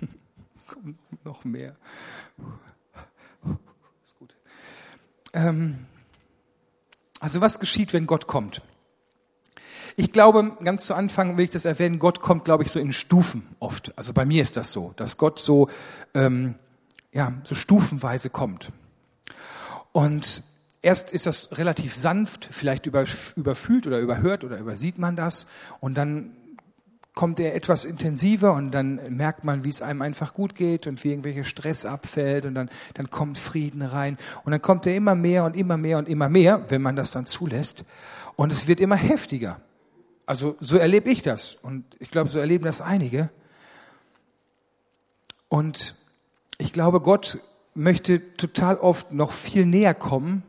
komm 0.66 0.98
noch 1.22 1.44
mehr. 1.44 1.76
Ähm, 5.34 5.86
also 7.24 7.40
was 7.40 7.58
geschieht, 7.58 7.94
wenn 7.94 8.06
Gott 8.06 8.26
kommt? 8.26 8.60
Ich 9.96 10.12
glaube, 10.12 10.58
ganz 10.62 10.84
zu 10.84 10.94
Anfang 10.94 11.38
will 11.38 11.46
ich 11.46 11.50
das 11.50 11.64
erwähnen, 11.64 11.98
Gott 11.98 12.20
kommt, 12.20 12.44
glaube 12.44 12.64
ich, 12.64 12.70
so 12.70 12.78
in 12.78 12.92
Stufen 12.92 13.46
oft. 13.60 13.96
Also 13.96 14.12
bei 14.12 14.26
mir 14.26 14.42
ist 14.42 14.58
das 14.58 14.72
so, 14.72 14.92
dass 14.96 15.16
Gott 15.16 15.40
so, 15.40 15.70
ähm, 16.12 16.56
ja, 17.12 17.32
so 17.44 17.54
stufenweise 17.54 18.28
kommt. 18.28 18.72
Und 19.92 20.42
Erst 20.82 21.12
ist 21.12 21.24
das 21.24 21.56
relativ 21.56 21.96
sanft, 21.96 22.46
vielleicht 22.52 22.84
überfühlt 22.84 23.86
oder 23.86 24.00
überhört 24.00 24.44
oder 24.44 24.58
übersieht 24.58 24.98
man 24.98 25.16
das 25.16 25.46
und 25.80 25.94
dann 25.96 26.36
kommt 27.14 27.38
er 27.38 27.54
etwas 27.54 27.84
intensiver 27.84 28.54
und 28.54 28.72
dann 28.72 29.00
merkt 29.08 29.44
man, 29.44 29.64
wie 29.64 29.68
es 29.68 29.82
einem 29.82 30.02
einfach 30.02 30.34
gut 30.34 30.54
geht 30.54 30.86
und 30.86 31.02
wie 31.04 31.10
irgendwelche 31.10 31.44
Stress 31.44 31.86
abfällt 31.86 32.44
und 32.44 32.54
dann, 32.54 32.70
dann 32.94 33.10
kommt 33.10 33.38
Frieden 33.38 33.82
rein 33.82 34.18
und 34.44 34.52
dann 34.52 34.60
kommt 34.60 34.86
er 34.86 34.96
immer 34.96 35.14
mehr 35.14 35.44
und 35.44 35.56
immer 35.56 35.76
mehr 35.76 35.98
und 35.98 36.08
immer 36.08 36.28
mehr, 36.28 36.64
wenn 36.70 36.82
man 36.82 36.96
das 36.96 37.12
dann 37.12 37.26
zulässt 37.26 37.84
und 38.36 38.52
es 38.52 38.66
wird 38.66 38.80
immer 38.80 38.96
heftiger. 38.96 39.60
Also 40.26 40.56
so 40.60 40.76
erlebe 40.76 41.10
ich 41.10 41.22
das 41.22 41.54
und 41.54 41.84
ich 42.00 42.10
glaube, 42.10 42.30
so 42.30 42.38
erleben 42.38 42.64
das 42.64 42.80
einige. 42.80 43.30
Und 45.48 45.96
ich 46.58 46.72
glaube, 46.72 47.00
Gott 47.00 47.38
möchte 47.74 48.36
total 48.36 48.76
oft 48.76 49.12
noch 49.12 49.32
viel 49.32 49.66
näher 49.66 49.94
kommen 49.94 50.42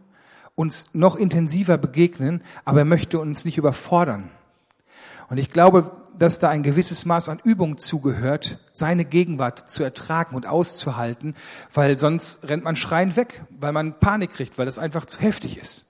uns 0.55 0.93
noch 0.93 1.17
intensiver 1.17 1.77
begegnen, 1.77 2.41
aber 2.63 2.79
er 2.79 2.85
möchte 2.85 3.19
uns 3.19 3.45
nicht 3.45 3.57
überfordern. 3.57 4.29
Und 5.29 5.37
ich 5.37 5.51
glaube, 5.51 5.91
dass 6.17 6.39
da 6.39 6.49
ein 6.49 6.63
gewisses 6.63 7.05
Maß 7.05 7.29
an 7.29 7.39
Übung 7.43 7.77
zugehört, 7.77 8.59
seine 8.73 9.05
Gegenwart 9.05 9.69
zu 9.69 9.83
ertragen 9.83 10.35
und 10.35 10.47
auszuhalten, 10.47 11.35
weil 11.73 11.97
sonst 11.97 12.47
rennt 12.47 12.63
man 12.63 12.75
schreiend 12.75 13.15
weg, 13.15 13.43
weil 13.49 13.71
man 13.71 13.99
Panik 13.99 14.31
kriegt, 14.31 14.57
weil 14.57 14.65
das 14.65 14.79
einfach 14.79 15.05
zu 15.05 15.19
heftig 15.19 15.57
ist. 15.57 15.85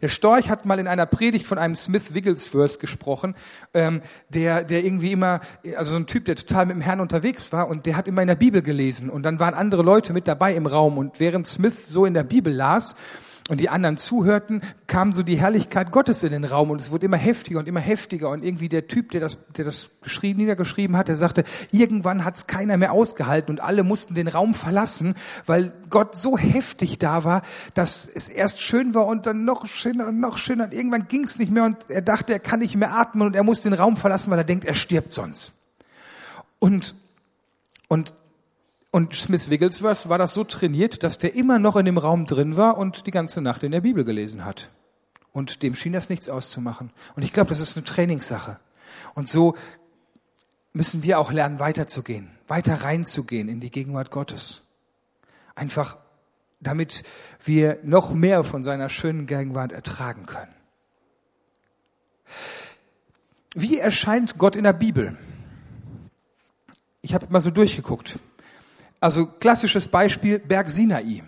Der 0.00 0.08
Storch 0.08 0.48
hat 0.48 0.64
mal 0.64 0.78
in 0.78 0.88
einer 0.88 1.06
Predigt 1.06 1.46
von 1.46 1.58
einem 1.58 1.74
Smith 1.74 2.14
Wigglesworth 2.14 2.80
gesprochen, 2.80 3.34
ähm, 3.74 4.00
der, 4.30 4.64
der 4.64 4.82
irgendwie 4.82 5.12
immer, 5.12 5.40
also 5.76 5.90
so 5.92 5.96
ein 5.96 6.06
Typ, 6.06 6.24
der 6.24 6.36
total 6.36 6.66
mit 6.66 6.76
dem 6.76 6.80
Herrn 6.80 7.00
unterwegs 7.00 7.52
war 7.52 7.68
und 7.68 7.86
der 7.86 7.96
hat 7.96 8.08
immer 8.08 8.22
in 8.22 8.28
der 8.28 8.34
Bibel 8.34 8.62
gelesen 8.62 9.10
und 9.10 9.22
dann 9.22 9.38
waren 9.38 9.54
andere 9.54 9.82
Leute 9.82 10.12
mit 10.12 10.26
dabei 10.26 10.54
im 10.54 10.66
Raum 10.66 10.98
und 10.98 11.20
während 11.20 11.46
Smith 11.46 11.86
so 11.86 12.06
in 12.06 12.14
der 12.14 12.24
Bibel 12.24 12.52
las, 12.52 12.96
und 13.48 13.58
die 13.60 13.70
anderen 13.70 13.96
zuhörten, 13.96 14.62
kam 14.86 15.12
so 15.12 15.22
die 15.22 15.40
Herrlichkeit 15.40 15.90
Gottes 15.90 16.22
in 16.22 16.32
den 16.32 16.44
Raum 16.44 16.70
und 16.70 16.80
es 16.80 16.90
wurde 16.90 17.06
immer 17.06 17.16
heftiger 17.16 17.58
und 17.58 17.66
immer 17.66 17.80
heftiger 17.80 18.28
und 18.30 18.44
irgendwie 18.44 18.68
der 18.68 18.86
Typ, 18.86 19.10
der 19.10 19.20
das, 19.20 19.50
der 19.54 19.64
das 19.64 19.90
geschrieben, 20.02 20.38
niedergeschrieben 20.38 20.96
hat, 20.96 21.08
der 21.08 21.16
sagte, 21.16 21.44
irgendwann 21.72 22.24
hat 22.24 22.36
es 22.36 22.46
keiner 22.46 22.76
mehr 22.76 22.92
ausgehalten 22.92 23.50
und 23.50 23.60
alle 23.60 23.82
mussten 23.82 24.14
den 24.14 24.28
Raum 24.28 24.54
verlassen, 24.54 25.14
weil 25.46 25.72
Gott 25.88 26.14
so 26.14 26.36
heftig 26.36 26.98
da 26.98 27.24
war, 27.24 27.42
dass 27.74 28.06
es 28.06 28.28
erst 28.28 28.60
schön 28.60 28.94
war 28.94 29.06
und 29.06 29.26
dann 29.26 29.44
noch 29.44 29.66
schöner 29.66 30.08
und 30.08 30.20
noch 30.20 30.36
schöner 30.36 30.64
und 30.64 30.74
irgendwann 30.74 31.08
ging 31.08 31.24
es 31.24 31.38
nicht 31.38 31.50
mehr 31.50 31.64
und 31.64 31.76
er 31.88 32.02
dachte, 32.02 32.34
er 32.34 32.40
kann 32.40 32.60
nicht 32.60 32.76
mehr 32.76 32.94
atmen 32.94 33.26
und 33.26 33.34
er 33.34 33.42
muss 33.42 33.62
den 33.62 33.72
Raum 33.72 33.96
verlassen, 33.96 34.30
weil 34.30 34.38
er 34.38 34.44
denkt, 34.44 34.66
er 34.66 34.74
stirbt 34.74 35.14
sonst. 35.14 35.52
Und 36.58 36.94
und 37.88 38.12
und 38.90 39.14
Smith 39.14 39.50
Wigglesworth 39.50 40.08
war 40.08 40.18
das 40.18 40.34
so 40.34 40.44
trainiert, 40.44 41.02
dass 41.02 41.18
der 41.18 41.34
immer 41.34 41.58
noch 41.58 41.76
in 41.76 41.84
dem 41.84 41.98
Raum 41.98 42.26
drin 42.26 42.56
war 42.56 42.78
und 42.78 43.06
die 43.06 43.10
ganze 43.10 43.40
Nacht 43.40 43.62
in 43.62 43.72
der 43.72 43.82
Bibel 43.82 44.04
gelesen 44.04 44.44
hat. 44.44 44.70
Und 45.32 45.62
dem 45.62 45.74
schien 45.74 45.92
das 45.92 46.08
nichts 46.08 46.28
auszumachen. 46.28 46.90
Und 47.14 47.22
ich 47.22 47.32
glaube, 47.32 47.50
das 47.50 47.60
ist 47.60 47.76
eine 47.76 47.84
Trainingssache. 47.84 48.58
Und 49.14 49.28
so 49.28 49.56
müssen 50.72 51.02
wir 51.02 51.18
auch 51.18 51.32
lernen, 51.32 51.60
weiterzugehen, 51.60 52.30
weiter 52.46 52.82
reinzugehen 52.82 53.48
in 53.48 53.60
die 53.60 53.70
Gegenwart 53.70 54.10
Gottes. 54.10 54.62
Einfach 55.54 55.98
damit 56.60 57.04
wir 57.44 57.78
noch 57.82 58.12
mehr 58.12 58.44
von 58.44 58.64
seiner 58.64 58.88
schönen 58.88 59.26
Gegenwart 59.26 59.72
ertragen 59.72 60.26
können. 60.26 60.52
Wie 63.54 63.78
erscheint 63.78 64.38
Gott 64.38 64.56
in 64.56 64.64
der 64.64 64.72
Bibel? 64.72 65.16
Ich 67.00 67.14
habe 67.14 67.26
mal 67.30 67.40
so 67.40 67.50
durchgeguckt. 67.50 68.18
Also 69.00 69.26
klassisches 69.26 69.88
Beispiel 69.88 70.38
Berg 70.38 70.70
Sinai. 70.70 71.22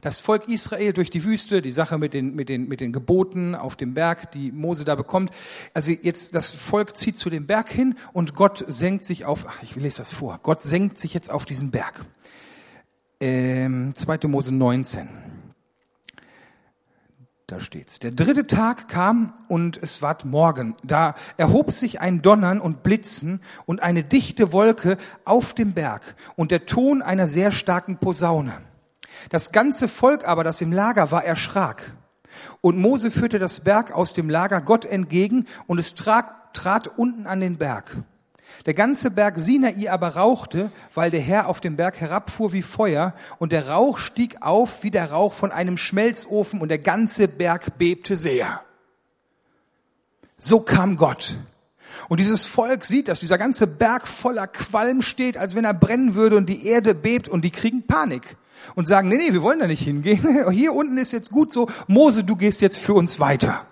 Das 0.00 0.18
Volk 0.18 0.48
Israel 0.48 0.94
durch 0.94 1.10
die 1.10 1.24
Wüste, 1.24 1.60
die 1.60 1.72
Sache 1.72 1.98
mit 1.98 2.14
den, 2.14 2.34
mit 2.34 2.48
den, 2.48 2.68
mit 2.68 2.80
den 2.80 2.92
Geboten 2.92 3.54
auf 3.54 3.76
dem 3.76 3.92
Berg, 3.92 4.32
die 4.32 4.50
Mose 4.50 4.84
da 4.84 4.94
bekommt. 4.94 5.30
Also 5.74 5.90
jetzt, 5.90 6.34
das 6.34 6.50
Volk 6.50 6.96
zieht 6.96 7.18
zu 7.18 7.28
dem 7.28 7.46
Berg 7.46 7.68
hin 7.68 7.96
und 8.14 8.34
Gott 8.34 8.64
senkt 8.66 9.04
sich 9.04 9.26
auf, 9.26 9.44
ach, 9.46 9.62
ich 9.62 9.76
lese 9.76 9.98
das 9.98 10.10
vor. 10.12 10.40
Gott 10.42 10.62
senkt 10.62 10.98
sich 10.98 11.12
jetzt 11.12 11.30
auf 11.30 11.44
diesen 11.44 11.70
Berg. 11.70 12.06
Ähm, 13.20 13.94
2. 13.94 14.26
Mose 14.28 14.54
19. 14.54 15.08
Da 17.50 17.58
steht's. 17.58 17.98
Der 17.98 18.12
dritte 18.12 18.46
Tag 18.46 18.88
kam 18.88 19.32
und 19.48 19.76
es 19.82 20.02
ward 20.02 20.24
Morgen. 20.24 20.76
Da 20.84 21.16
erhob 21.36 21.72
sich 21.72 22.00
ein 22.00 22.22
Donnern 22.22 22.60
und 22.60 22.84
Blitzen 22.84 23.42
und 23.66 23.82
eine 23.82 24.04
dichte 24.04 24.52
Wolke 24.52 24.98
auf 25.24 25.52
dem 25.52 25.74
Berg 25.74 26.14
und 26.36 26.52
der 26.52 26.66
Ton 26.66 27.02
einer 27.02 27.26
sehr 27.26 27.50
starken 27.50 27.96
Posaune. 27.96 28.52
Das 29.30 29.50
ganze 29.50 29.88
Volk 29.88 30.28
aber, 30.28 30.44
das 30.44 30.60
im 30.60 30.70
Lager 30.70 31.10
war, 31.10 31.24
erschrak. 31.24 31.92
Und 32.60 32.78
Mose 32.78 33.10
führte 33.10 33.40
das 33.40 33.58
Berg 33.58 33.90
aus 33.90 34.14
dem 34.14 34.30
Lager 34.30 34.60
Gott 34.60 34.84
entgegen 34.84 35.48
und 35.66 35.80
es 35.80 35.96
trat, 35.96 36.54
trat 36.54 36.86
unten 36.86 37.26
an 37.26 37.40
den 37.40 37.58
Berg. 37.58 37.96
Der 38.66 38.74
ganze 38.74 39.10
Berg 39.10 39.38
Sinai 39.38 39.90
aber 39.90 40.16
rauchte, 40.16 40.70
weil 40.94 41.10
der 41.10 41.20
Herr 41.20 41.48
auf 41.48 41.60
dem 41.60 41.76
Berg 41.76 42.00
herabfuhr 42.00 42.52
wie 42.52 42.62
Feuer, 42.62 43.14
und 43.38 43.52
der 43.52 43.68
Rauch 43.68 43.98
stieg 43.98 44.42
auf 44.42 44.82
wie 44.82 44.90
der 44.90 45.12
Rauch 45.12 45.32
von 45.32 45.50
einem 45.50 45.78
Schmelzofen, 45.78 46.60
und 46.60 46.68
der 46.68 46.78
ganze 46.78 47.26
Berg 47.26 47.78
bebte 47.78 48.16
sehr. 48.16 48.62
So 50.36 50.60
kam 50.60 50.96
Gott. 50.96 51.36
Und 52.08 52.18
dieses 52.18 52.46
Volk 52.46 52.84
sieht, 52.84 53.08
dass 53.08 53.20
dieser 53.20 53.38
ganze 53.38 53.66
Berg 53.66 54.06
voller 54.06 54.46
Qualm 54.46 55.02
steht, 55.02 55.36
als 55.36 55.54
wenn 55.54 55.64
er 55.64 55.74
brennen 55.74 56.14
würde 56.14 56.36
und 56.36 56.48
die 56.48 56.66
Erde 56.66 56.94
bebt 56.94 57.28
und 57.28 57.44
die 57.44 57.50
kriegen 57.50 57.86
Panik 57.86 58.36
und 58.74 58.86
sagen, 58.86 59.08
nee, 59.08 59.16
nee, 59.16 59.32
wir 59.32 59.42
wollen 59.42 59.60
da 59.60 59.66
nicht 59.66 59.82
hingehen. 59.82 60.50
Hier 60.50 60.74
unten 60.74 60.98
ist 60.98 61.12
jetzt 61.12 61.30
gut 61.30 61.52
so. 61.52 61.68
Mose, 61.86 62.24
du 62.24 62.36
gehst 62.36 62.60
jetzt 62.60 62.78
für 62.78 62.94
uns 62.94 63.20
weiter. 63.20 63.66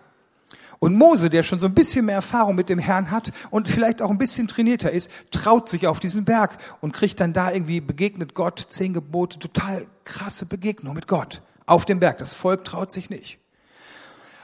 Und 0.80 0.94
Mose, 0.94 1.28
der 1.28 1.42
schon 1.42 1.58
so 1.58 1.66
ein 1.66 1.74
bisschen 1.74 2.06
mehr 2.06 2.16
Erfahrung 2.16 2.54
mit 2.54 2.68
dem 2.68 2.78
Herrn 2.78 3.10
hat 3.10 3.32
und 3.50 3.68
vielleicht 3.68 4.00
auch 4.00 4.10
ein 4.10 4.18
bisschen 4.18 4.46
trainierter 4.46 4.92
ist, 4.92 5.10
traut 5.30 5.68
sich 5.68 5.86
auf 5.86 5.98
diesen 5.98 6.24
Berg 6.24 6.58
und 6.80 6.92
kriegt 6.92 7.20
dann 7.20 7.32
da 7.32 7.52
irgendwie 7.52 7.80
begegnet 7.80 8.34
Gott, 8.34 8.66
zehn 8.68 8.94
Gebote, 8.94 9.38
total 9.38 9.86
krasse 10.04 10.46
Begegnung 10.46 10.94
mit 10.94 11.08
Gott 11.08 11.42
auf 11.66 11.84
dem 11.84 12.00
Berg. 12.00 12.18
Das 12.18 12.34
Volk 12.34 12.64
traut 12.64 12.92
sich 12.92 13.10
nicht. 13.10 13.38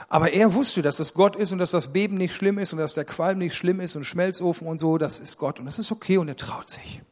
Aber 0.08 0.32
er 0.32 0.54
wusste, 0.54 0.82
dass 0.82 0.98
das 0.98 1.14
Gott 1.14 1.34
ist 1.34 1.52
und 1.52 1.58
dass 1.58 1.70
das 1.70 1.92
Beben 1.92 2.16
nicht 2.16 2.34
schlimm 2.34 2.58
ist 2.58 2.72
und 2.72 2.78
dass 2.78 2.94
der 2.94 3.04
Qualm 3.04 3.38
nicht 3.38 3.54
schlimm 3.54 3.80
ist 3.80 3.96
und 3.96 4.04
Schmelzofen 4.04 4.66
und 4.66 4.78
so, 4.80 4.98
das 4.98 5.18
ist 5.18 5.38
Gott 5.38 5.58
und 5.58 5.66
das 5.66 5.78
ist 5.78 5.90
okay 5.90 6.18
und 6.18 6.28
er 6.28 6.36
traut 6.36 6.68
sich. 6.68 7.02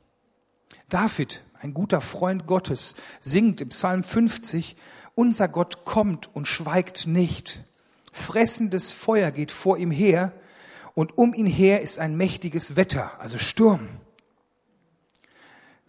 David, 0.88 1.42
ein 1.60 1.74
guter 1.74 2.00
Freund 2.00 2.46
Gottes, 2.46 2.96
singt 3.18 3.60
im 3.60 3.70
Psalm 3.70 4.04
50, 4.04 4.76
unser 5.14 5.48
Gott 5.48 5.84
kommt 5.84 6.34
und 6.34 6.46
schweigt 6.46 7.06
nicht. 7.06 7.64
Fressendes 8.12 8.92
Feuer 8.92 9.30
geht 9.30 9.50
vor 9.50 9.78
ihm 9.78 9.90
her 9.90 10.32
und 10.94 11.16
um 11.16 11.34
ihn 11.34 11.46
her 11.46 11.80
ist 11.80 11.98
ein 11.98 12.16
mächtiges 12.16 12.76
Wetter, 12.76 13.18
also 13.18 13.38
Sturm. 13.38 13.88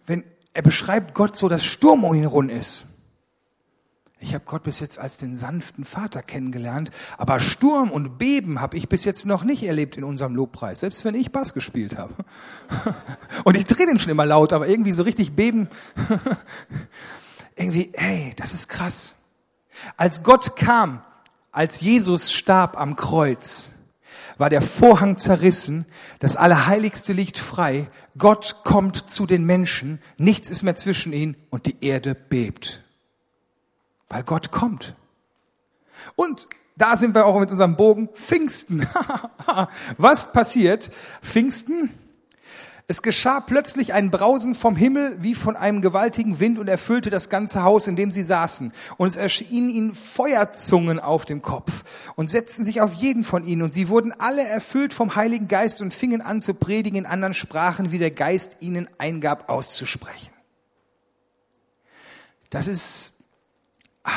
Wenn 0.06 0.24
er 0.54 0.62
beschreibt 0.62 1.14
Gott 1.14 1.36
so, 1.36 1.48
dass 1.48 1.64
Sturm 1.64 2.04
um 2.04 2.14
ihn 2.14 2.24
rund 2.24 2.50
ist. 2.50 2.86
Ich 4.20 4.32
habe 4.32 4.44
Gott 4.46 4.62
bis 4.62 4.80
jetzt 4.80 4.98
als 4.98 5.18
den 5.18 5.36
sanften 5.36 5.84
Vater 5.84 6.22
kennengelernt, 6.22 6.90
aber 7.18 7.40
Sturm 7.40 7.90
und 7.90 8.16
Beben 8.16 8.58
habe 8.58 8.78
ich 8.78 8.88
bis 8.88 9.04
jetzt 9.04 9.26
noch 9.26 9.44
nicht 9.44 9.62
erlebt 9.62 9.98
in 9.98 10.04
unserem 10.04 10.34
Lobpreis, 10.34 10.80
selbst 10.80 11.04
wenn 11.04 11.14
ich 11.14 11.30
Bass 11.30 11.52
gespielt 11.52 11.98
habe. 11.98 12.14
Und 13.44 13.56
ich 13.56 13.66
drehe 13.66 13.86
den 13.86 13.98
schon 13.98 14.10
immer 14.10 14.24
laut, 14.24 14.54
aber 14.54 14.66
irgendwie 14.66 14.92
so 14.92 15.02
richtig 15.02 15.36
beben. 15.36 15.68
Irgendwie, 17.56 17.92
hey, 17.94 18.32
das 18.36 18.54
ist 18.54 18.68
krass. 18.68 19.14
Als 19.98 20.22
Gott 20.22 20.56
kam, 20.56 21.02
als 21.54 21.80
Jesus 21.80 22.32
starb 22.32 22.76
am 22.76 22.96
Kreuz, 22.96 23.72
war 24.38 24.50
der 24.50 24.60
Vorhang 24.60 25.18
zerrissen, 25.18 25.86
das 26.18 26.34
Allerheiligste 26.34 27.12
liegt 27.12 27.38
frei, 27.38 27.88
Gott 28.18 28.62
kommt 28.64 29.08
zu 29.08 29.24
den 29.24 29.44
Menschen, 29.44 30.02
nichts 30.18 30.50
ist 30.50 30.64
mehr 30.64 30.74
zwischen 30.74 31.12
ihnen 31.12 31.36
und 31.50 31.66
die 31.66 31.76
Erde 31.80 32.16
bebt. 32.16 32.82
Weil 34.08 34.24
Gott 34.24 34.50
kommt. 34.50 34.96
Und 36.16 36.48
da 36.76 36.96
sind 36.96 37.14
wir 37.14 37.24
auch 37.24 37.38
mit 37.38 37.52
unserem 37.52 37.76
Bogen 37.76 38.08
Pfingsten. 38.08 38.86
Was 39.96 40.32
passiert? 40.32 40.90
Pfingsten 41.22 41.90
es 42.86 43.00
geschah 43.00 43.40
plötzlich 43.40 43.94
ein 43.94 44.10
Brausen 44.10 44.54
vom 44.54 44.76
Himmel 44.76 45.16
wie 45.22 45.34
von 45.34 45.56
einem 45.56 45.80
gewaltigen 45.80 46.38
Wind 46.38 46.58
und 46.58 46.68
erfüllte 46.68 47.08
das 47.08 47.30
ganze 47.30 47.62
Haus, 47.62 47.86
in 47.86 47.96
dem 47.96 48.10
sie 48.10 48.22
saßen. 48.22 48.72
Und 48.98 49.08
es 49.08 49.16
erschienen 49.16 49.70
ihnen 49.70 49.94
Feuerzungen 49.94 51.00
auf 51.00 51.24
dem 51.24 51.40
Kopf 51.40 51.84
und 52.14 52.30
setzten 52.30 52.62
sich 52.62 52.82
auf 52.82 52.92
jeden 52.92 53.24
von 53.24 53.46
ihnen. 53.46 53.62
Und 53.62 53.72
sie 53.72 53.88
wurden 53.88 54.12
alle 54.12 54.46
erfüllt 54.46 54.92
vom 54.92 55.16
Heiligen 55.16 55.48
Geist 55.48 55.80
und 55.80 55.94
fingen 55.94 56.20
an 56.20 56.42
zu 56.42 56.52
predigen 56.52 56.98
in 56.98 57.06
anderen 57.06 57.32
Sprachen, 57.32 57.90
wie 57.90 57.98
der 57.98 58.10
Geist 58.10 58.58
ihnen 58.60 58.86
eingab 58.98 59.48
auszusprechen. 59.48 60.30
Das 62.50 62.66
ist, 62.66 63.14
ah, 64.02 64.10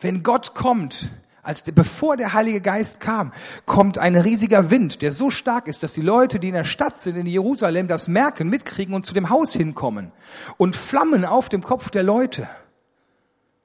wenn 0.00 0.22
Gott 0.22 0.54
kommt, 0.54 1.10
als 1.48 1.64
der, 1.64 1.72
bevor 1.72 2.18
der 2.18 2.34
Heilige 2.34 2.60
Geist 2.60 3.00
kam, 3.00 3.32
kommt 3.64 3.98
ein 3.98 4.16
riesiger 4.16 4.70
Wind, 4.70 5.00
der 5.00 5.12
so 5.12 5.30
stark 5.30 5.66
ist, 5.66 5.82
dass 5.82 5.94
die 5.94 6.02
Leute, 6.02 6.38
die 6.38 6.48
in 6.48 6.54
der 6.54 6.66
Stadt 6.66 7.00
sind, 7.00 7.16
in 7.16 7.24
Jerusalem, 7.24 7.88
das 7.88 8.06
merken, 8.06 8.50
mitkriegen 8.50 8.94
und 8.94 9.06
zu 9.06 9.14
dem 9.14 9.30
Haus 9.30 9.54
hinkommen. 9.54 10.12
Und 10.58 10.76
Flammen 10.76 11.24
auf 11.24 11.48
dem 11.48 11.62
Kopf 11.62 11.88
der 11.88 12.02
Leute. 12.02 12.46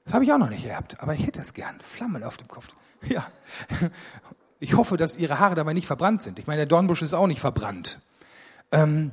Das 0.06 0.14
habe 0.14 0.24
ich 0.24 0.32
auch 0.32 0.38
noch 0.38 0.48
nicht 0.48 0.64
gehabt, 0.64 0.98
aber 1.02 1.12
ich 1.12 1.26
hätte 1.26 1.40
es 1.40 1.52
gern. 1.52 1.76
Flammen 1.86 2.24
auf 2.24 2.38
dem 2.38 2.48
Kopf. 2.48 2.68
Ja. 3.06 3.26
Ich 4.60 4.78
hoffe, 4.78 4.96
dass 4.96 5.18
ihre 5.18 5.38
Haare 5.38 5.54
dabei 5.54 5.74
nicht 5.74 5.86
verbrannt 5.86 6.22
sind. 6.22 6.38
Ich 6.38 6.46
meine, 6.46 6.60
der 6.60 6.66
Dornbusch 6.66 7.02
ist 7.02 7.12
auch 7.12 7.26
nicht 7.26 7.40
verbrannt. 7.40 8.00
Ähm, 8.72 9.10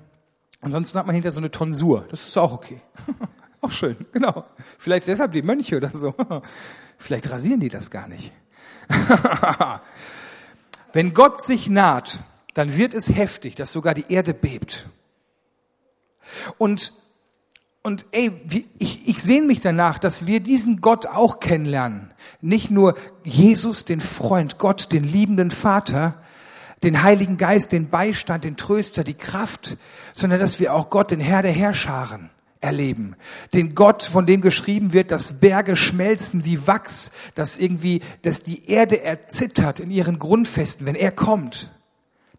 ansonsten 0.61 0.97
hat 0.97 1.05
man 1.05 1.13
hinter 1.13 1.33
so 1.33 1.41
eine 1.41 1.51
Tonsur. 1.51 2.05
Das 2.09 2.25
ist 2.25 2.37
auch 2.37 2.53
okay. 2.53 2.79
auch 3.59 3.71
schön, 3.71 3.97
genau. 4.13 4.45
Vielleicht 4.77 5.07
deshalb 5.07 5.33
die 5.33 5.41
Mönche 5.41 5.75
oder 5.75 5.89
so. 5.89 6.15
Vielleicht 6.97 7.29
rasieren 7.29 7.59
die 7.59 7.67
das 7.67 7.91
gar 7.91 8.07
nicht. 8.07 8.31
Wenn 10.93 11.13
Gott 11.13 11.43
sich 11.43 11.69
naht, 11.69 12.19
dann 12.53 12.75
wird 12.75 12.93
es 12.93 13.13
heftig, 13.13 13.55
dass 13.55 13.71
sogar 13.71 13.93
die 13.93 14.05
Erde 14.09 14.33
bebt. 14.33 14.87
Und, 16.57 16.93
und 17.81 18.05
ey, 18.11 18.31
ich, 18.77 19.07
ich 19.07 19.21
sehne 19.21 19.47
mich 19.47 19.61
danach, 19.61 19.99
dass 19.99 20.25
wir 20.25 20.39
diesen 20.39 20.81
Gott 20.81 21.05
auch 21.05 21.39
kennenlernen. 21.39 22.13
Nicht 22.41 22.71
nur 22.71 22.95
Jesus, 23.23 23.85
den 23.85 24.01
Freund, 24.01 24.57
Gott, 24.57 24.91
den 24.91 25.03
liebenden 25.03 25.51
Vater, 25.51 26.21
den 26.83 27.03
Heiligen 27.03 27.37
Geist, 27.37 27.71
den 27.71 27.89
Beistand, 27.89 28.43
den 28.43 28.57
Tröster, 28.57 29.03
die 29.03 29.13
Kraft, 29.13 29.77
sondern 30.13 30.39
dass 30.39 30.59
wir 30.59 30.73
auch 30.73 30.89
Gott, 30.89 31.11
den 31.11 31.19
Herr 31.19 31.43
der 31.43 31.51
Herrscharen, 31.51 32.29
erleben. 32.61 33.15
Den 33.53 33.75
Gott, 33.75 34.03
von 34.03 34.25
dem 34.25 34.41
geschrieben 34.41 34.93
wird, 34.93 35.11
dass 35.11 35.39
Berge 35.39 35.75
schmelzen 35.75 36.45
wie 36.45 36.67
Wachs, 36.67 37.11
dass 37.35 37.57
irgendwie, 37.57 38.01
dass 38.21 38.43
die 38.43 38.69
Erde 38.69 39.01
erzittert 39.01 39.79
in 39.79 39.91
ihren 39.91 40.19
Grundfesten, 40.19 40.85
wenn 40.85 40.95
er 40.95 41.11
kommt. 41.11 41.71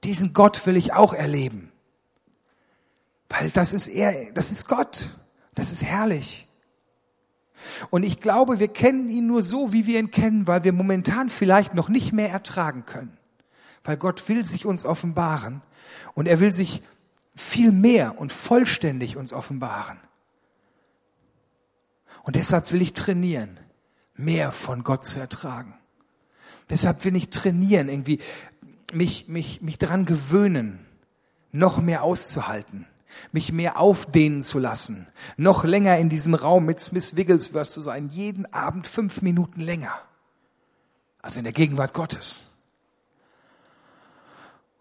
Diesen 0.04 0.32
Gott 0.32 0.66
will 0.66 0.76
ich 0.76 0.92
auch 0.94 1.12
erleben. 1.12 1.70
Weil 3.28 3.50
das 3.50 3.72
ist 3.72 3.88
er, 3.88 4.32
das 4.32 4.50
ist 4.50 4.68
Gott. 4.68 5.16
Das 5.54 5.70
ist 5.70 5.84
herrlich. 5.84 6.48
Und 7.90 8.02
ich 8.02 8.20
glaube, 8.20 8.58
wir 8.58 8.68
kennen 8.68 9.10
ihn 9.10 9.26
nur 9.26 9.42
so, 9.42 9.72
wie 9.72 9.86
wir 9.86 9.98
ihn 9.98 10.10
kennen, 10.10 10.46
weil 10.46 10.64
wir 10.64 10.72
momentan 10.72 11.30
vielleicht 11.30 11.74
noch 11.74 11.88
nicht 11.88 12.12
mehr 12.12 12.30
ertragen 12.30 12.86
können. 12.86 13.16
Weil 13.84 13.96
Gott 13.96 14.28
will 14.28 14.46
sich 14.46 14.66
uns 14.66 14.84
offenbaren 14.84 15.62
und 16.14 16.26
er 16.26 16.40
will 16.40 16.52
sich 16.52 16.82
viel 17.34 17.72
mehr 17.72 18.18
und 18.18 18.32
vollständig 18.32 19.16
uns 19.16 19.32
offenbaren. 19.32 19.98
Und 22.22 22.36
deshalb 22.36 22.72
will 22.72 22.82
ich 22.82 22.94
trainieren, 22.94 23.58
mehr 24.14 24.52
von 24.52 24.84
Gott 24.84 25.04
zu 25.04 25.18
ertragen. 25.18 25.74
Deshalb 26.70 27.04
will 27.04 27.16
ich 27.16 27.30
trainieren, 27.30 27.88
irgendwie 27.88 28.20
mich, 28.92 29.28
mich, 29.28 29.62
mich 29.62 29.78
daran 29.78 30.04
gewöhnen, 30.04 30.86
noch 31.50 31.78
mehr 31.80 32.02
auszuhalten, 32.02 32.86
mich 33.32 33.52
mehr 33.52 33.78
aufdehnen 33.78 34.42
zu 34.42 34.58
lassen, 34.58 35.08
noch 35.36 35.64
länger 35.64 35.98
in 35.98 36.08
diesem 36.08 36.34
Raum 36.34 36.64
mit 36.64 36.80
Smith 36.80 37.16
Wigglesworth 37.16 37.68
zu 37.68 37.82
sein, 37.82 38.08
jeden 38.08 38.50
Abend 38.52 38.86
fünf 38.86 39.22
Minuten 39.22 39.60
länger. 39.60 39.92
Also 41.20 41.38
in 41.38 41.44
der 41.44 41.52
Gegenwart 41.52 41.92
Gottes. 41.92 42.42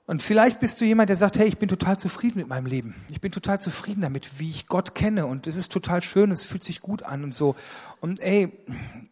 Und 0.08 0.22
vielleicht 0.22 0.60
bist 0.60 0.82
du 0.82 0.86
jemand, 0.86 1.10
der 1.10 1.18
sagt, 1.18 1.38
hey, 1.38 1.48
ich 1.48 1.58
bin 1.58 1.70
total 1.70 1.98
zufrieden 1.98 2.40
mit 2.40 2.48
meinem 2.48 2.66
Leben. 2.66 2.96
Ich 3.10 3.22
bin 3.22 3.32
total 3.32 3.62
zufrieden 3.62 4.02
damit, 4.02 4.40
wie 4.40 4.50
ich 4.50 4.68
Gott 4.68 4.96
kenne. 4.96 5.26
Und 5.26 5.48
es 5.48 5.56
ist 5.56 5.72
total 5.72 6.02
schön, 6.02 6.32
es 6.32 6.44
fühlt 6.44 6.64
sich 6.64 6.82
gut 6.82 7.04
an 7.04 7.24
und 7.24 7.34
so. 7.34 7.56
Und 8.02 8.20
ey, 8.20 8.52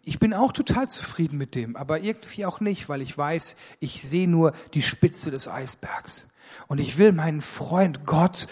ich 0.04 0.20
bin 0.20 0.34
auch 0.34 0.52
total 0.52 0.90
zufrieden 0.90 1.38
mit 1.38 1.56
dem, 1.56 1.76
aber 1.76 2.02
irgendwie 2.02 2.46
auch 2.46 2.60
nicht, 2.60 2.90
weil 2.90 3.02
ich 3.02 3.18
weiß, 3.18 3.56
ich 3.80 4.02
sehe 4.02 4.28
nur 4.28 4.54
die 4.74 4.82
Spitze 4.82 5.32
des 5.32 5.48
Eisbergs. 5.48 6.30
Und 6.68 6.80
ich 6.80 6.98
will 6.98 7.12
meinen 7.12 7.42
Freund 7.42 8.06
Gott 8.06 8.48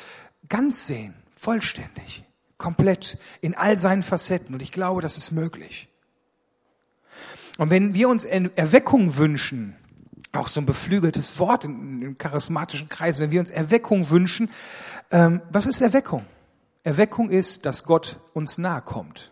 ganz 0.48 0.88
sehen, 0.88 1.15
vollständig, 1.36 2.24
komplett, 2.58 3.17
in 3.41 3.56
all 3.56 3.77
seinen 3.77 4.03
Facetten. 4.03 4.53
Und 4.53 4.62
ich 4.62 4.72
glaube, 4.72 5.01
das 5.01 5.17
ist 5.17 5.32
möglich. 5.32 5.89
Und 7.58 7.72
wenn 7.72 7.96
wir 7.96 8.08
uns 8.08 8.24
Erweckung 8.24 9.17
wünschen, 9.17 9.75
auch 10.34 10.48
so 10.48 10.62
ein 10.62 10.65
beflügeltes 10.65 11.39
Wort 11.39 11.65
in, 11.65 12.01
in 12.01 12.17
charismatischen 12.17 12.89
Kreisen, 12.89 13.22
wenn 13.22 13.31
wir 13.31 13.39
uns 13.39 13.50
Erweckung 13.50 14.10
wünschen, 14.10 14.50
ähm, 15.12 15.41
was 15.50 15.65
ist 15.65 15.81
Erweckung? 15.81 16.25
Erweckung 16.84 17.29
ist, 17.29 17.65
dass 17.65 17.84
Gott 17.84 18.19
uns 18.34 18.57
nahe 18.57 18.81
kommt. 18.81 19.31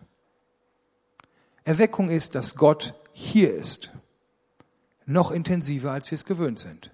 Erweckung 1.64 2.10
ist, 2.10 2.34
dass 2.34 2.54
Gott 2.56 2.94
hier 3.12 3.54
ist. 3.54 3.90
Noch 5.04 5.30
intensiver, 5.30 5.92
als 5.92 6.10
wir 6.10 6.16
es 6.16 6.24
gewöhnt 6.24 6.58
sind. 6.58 6.90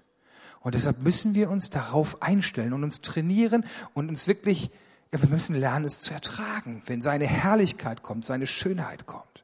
Und 0.61 0.75
deshalb 0.75 1.01
müssen 1.01 1.35
wir 1.35 1.49
uns 1.49 1.69
darauf 1.69 2.21
einstellen 2.21 2.73
und 2.73 2.83
uns 2.83 3.01
trainieren 3.01 3.65
und 3.93 4.07
uns 4.07 4.27
wirklich, 4.27 4.71
ja, 5.11 5.21
wir 5.21 5.29
müssen 5.29 5.55
lernen, 5.55 5.85
es 5.85 5.99
zu 5.99 6.13
ertragen, 6.13 6.81
wenn 6.85 7.01
seine 7.01 7.27
Herrlichkeit 7.27 8.01
kommt, 8.01 8.23
seine 8.23 8.47
Schönheit 8.47 9.05
kommt. 9.05 9.43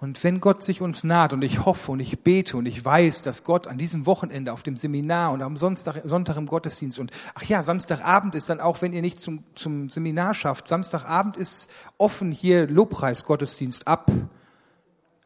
Und 0.00 0.24
wenn 0.24 0.40
Gott 0.40 0.64
sich 0.64 0.80
uns 0.80 1.04
naht 1.04 1.34
und 1.34 1.44
ich 1.44 1.66
hoffe 1.66 1.92
und 1.92 2.00
ich 2.00 2.20
bete 2.20 2.56
und 2.56 2.64
ich 2.64 2.82
weiß, 2.82 3.20
dass 3.20 3.44
Gott 3.44 3.66
an 3.66 3.76
diesem 3.76 4.06
Wochenende 4.06 4.50
auf 4.54 4.62
dem 4.62 4.74
Seminar 4.74 5.30
und 5.30 5.42
am 5.42 5.58
Sonntag, 5.58 6.00
Sonntag 6.04 6.38
im 6.38 6.46
Gottesdienst 6.46 6.98
und 6.98 7.10
ach 7.34 7.42
ja, 7.42 7.62
Samstagabend 7.62 8.34
ist 8.34 8.48
dann 8.48 8.60
auch, 8.60 8.80
wenn 8.80 8.94
ihr 8.94 9.02
nicht 9.02 9.20
zum, 9.20 9.44
zum 9.54 9.90
Seminar 9.90 10.32
schafft, 10.32 10.68
Samstagabend 10.68 11.36
ist 11.36 11.70
offen 11.98 12.32
hier 12.32 12.66
Lobpreisgottesdienst 12.66 13.86
ab 13.86 14.10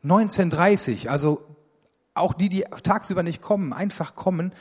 19.30 0.04 1.07
also 1.07 1.45
auch 2.14 2.33
die, 2.33 2.49
die 2.49 2.64
tagsüber 2.83 3.23
nicht 3.23 3.43
kommen, 3.43 3.73
einfach 3.73 4.16
kommen. 4.16 4.52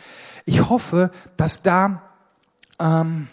Ich 0.46 0.70
hoffe, 0.70 1.12
dass 1.38 1.64
da 1.64 2.02
ähm, 2.80 3.30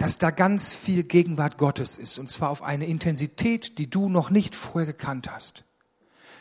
dass 0.00 0.16
da 0.16 0.30
ganz 0.30 0.72
viel 0.72 1.02
Gegenwart 1.02 1.58
Gottes 1.58 1.98
ist, 1.98 2.18
und 2.18 2.30
zwar 2.30 2.48
auf 2.48 2.62
eine 2.62 2.86
Intensität, 2.86 3.76
die 3.76 3.90
du 3.90 4.08
noch 4.08 4.30
nicht 4.30 4.54
vorher 4.54 4.86
gekannt 4.86 5.30
hast. 5.30 5.62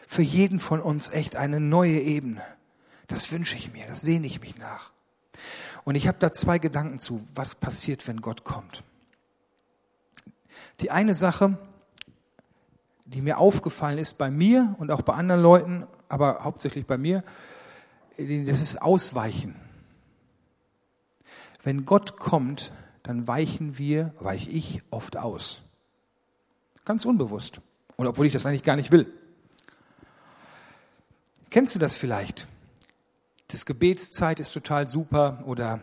Für 0.07 0.21
jeden 0.21 0.61
von 0.61 0.79
uns 0.79 1.09
echt 1.09 1.35
eine 1.35 1.59
neue 1.59 1.99
Ebene. 1.99 2.41
Das 3.07 3.33
wünsche 3.33 3.57
ich 3.57 3.73
mir, 3.73 3.85
das 3.85 3.99
sehne 3.99 4.27
ich 4.27 4.39
mich 4.39 4.57
nach. 4.57 4.91
Und 5.83 5.95
ich 5.95 6.07
habe 6.07 6.17
da 6.19 6.31
zwei 6.31 6.57
Gedanken 6.57 6.99
zu, 6.99 7.27
was 7.35 7.53
passiert, 7.53 8.07
wenn 8.07 8.21
Gott 8.21 8.45
kommt. 8.45 8.81
Die 10.79 10.89
eine 10.89 11.13
Sache, 11.13 11.57
die 13.03 13.19
mir 13.19 13.39
aufgefallen 13.39 13.97
ist 13.97 14.17
bei 14.17 14.31
mir 14.31 14.73
und 14.79 14.89
auch 14.89 15.01
bei 15.01 15.15
anderen 15.15 15.41
Leuten, 15.41 15.85
aber 16.07 16.45
hauptsächlich 16.45 16.85
bei 16.85 16.97
mir, 16.97 17.25
das 18.15 18.61
ist 18.61 18.81
Ausweichen. 18.81 19.59
Wenn 21.61 21.83
Gott 21.83 22.15
kommt, 22.15 22.71
dann 23.03 23.27
weichen 23.27 23.77
wir, 23.77 24.13
weiche 24.19 24.49
ich 24.49 24.81
oft 24.89 25.17
aus. 25.17 25.61
Ganz 26.85 27.05
unbewusst. 27.05 27.61
Und 27.95 28.07
obwohl 28.07 28.25
ich 28.25 28.33
das 28.33 28.45
eigentlich 28.45 28.63
gar 28.63 28.75
nicht 28.75 28.91
will. 28.91 29.11
Kennst 31.49 31.75
du 31.75 31.79
das 31.79 31.97
vielleicht? 31.97 32.47
Das 33.47 33.65
Gebetszeit 33.65 34.39
ist 34.39 34.51
total 34.51 34.87
super 34.87 35.43
oder 35.45 35.81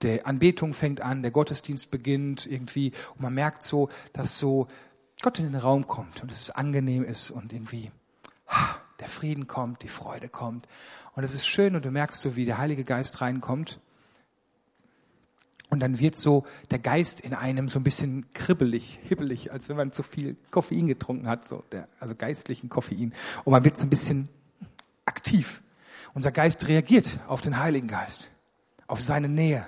der 0.00 0.26
Anbetung 0.26 0.74
fängt 0.74 1.00
an, 1.02 1.22
der 1.22 1.30
Gottesdienst 1.30 1.90
beginnt 1.90 2.46
irgendwie 2.46 2.92
und 3.14 3.20
man 3.20 3.34
merkt 3.34 3.62
so, 3.62 3.90
dass 4.12 4.38
so 4.38 4.68
Gott 5.20 5.38
in 5.38 5.44
den 5.44 5.54
Raum 5.54 5.86
kommt 5.86 6.22
und 6.22 6.30
es 6.30 6.50
angenehm 6.50 7.04
ist 7.04 7.30
und 7.30 7.52
irgendwie 7.52 7.90
der 8.98 9.08
Frieden 9.08 9.46
kommt, 9.46 9.82
die 9.82 9.88
Freude 9.88 10.28
kommt 10.28 10.66
und 11.14 11.24
es 11.24 11.34
ist 11.34 11.46
schön 11.46 11.76
und 11.76 11.84
du 11.84 11.90
merkst 11.90 12.20
so, 12.20 12.34
wie 12.34 12.46
der 12.46 12.58
Heilige 12.58 12.84
Geist 12.84 13.20
reinkommt 13.20 13.78
und 15.72 15.80
dann 15.80 16.00
wird 16.00 16.18
so 16.18 16.44
der 16.70 16.78
Geist 16.78 17.20
in 17.20 17.32
einem 17.32 17.66
so 17.66 17.80
ein 17.80 17.82
bisschen 17.82 18.26
kribbelig, 18.34 18.98
hibbelig, 19.08 19.52
als 19.52 19.70
wenn 19.70 19.76
man 19.78 19.90
zu 19.90 20.02
viel 20.02 20.36
Koffein 20.50 20.86
getrunken 20.86 21.26
hat, 21.26 21.48
so 21.48 21.64
der, 21.72 21.88
also 21.98 22.14
geistlichen 22.14 22.68
Koffein. 22.68 23.14
Und 23.44 23.52
man 23.52 23.64
wird 23.64 23.78
so 23.78 23.86
ein 23.86 23.88
bisschen 23.88 24.28
aktiv. 25.06 25.62
Unser 26.12 26.30
Geist 26.30 26.68
reagiert 26.68 27.20
auf 27.26 27.40
den 27.40 27.58
Heiligen 27.58 27.88
Geist, 27.88 28.28
auf 28.86 29.00
seine 29.00 29.30
Nähe. 29.30 29.66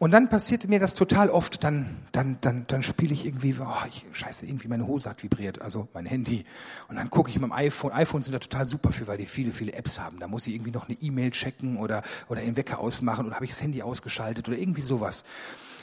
Und 0.00 0.12
dann 0.12 0.28
passierte 0.28 0.68
mir 0.68 0.78
das 0.78 0.94
total 0.94 1.28
oft, 1.28 1.64
dann, 1.64 1.96
dann, 2.12 2.38
dann, 2.40 2.66
dann 2.68 2.84
spiele 2.84 3.12
ich 3.12 3.26
irgendwie, 3.26 3.56
oh, 3.60 3.86
ich, 3.88 4.04
scheiße, 4.12 4.46
irgendwie 4.46 4.68
meine 4.68 4.86
Hose 4.86 5.10
hat 5.10 5.24
vibriert, 5.24 5.60
also 5.60 5.88
mein 5.92 6.06
Handy. 6.06 6.44
Und 6.86 6.94
dann 6.94 7.10
gucke 7.10 7.30
ich 7.30 7.36
mit 7.36 7.42
dem 7.42 7.52
iPhone, 7.52 7.90
iPhones 7.90 8.26
sind 8.26 8.34
da 8.34 8.38
total 8.38 8.68
super 8.68 8.92
für, 8.92 9.08
weil 9.08 9.18
die 9.18 9.26
viele, 9.26 9.50
viele 9.50 9.72
Apps 9.72 9.98
haben. 9.98 10.20
Da 10.20 10.28
muss 10.28 10.46
ich 10.46 10.54
irgendwie 10.54 10.70
noch 10.70 10.88
eine 10.88 10.96
E-Mail 11.00 11.32
checken 11.32 11.78
oder, 11.78 12.04
oder 12.28 12.42
den 12.42 12.56
Wecker 12.56 12.78
ausmachen 12.78 13.26
oder 13.26 13.34
habe 13.34 13.44
ich 13.44 13.50
das 13.50 13.60
Handy 13.60 13.82
ausgeschaltet 13.82 14.48
oder 14.48 14.56
irgendwie 14.56 14.82
sowas. 14.82 15.24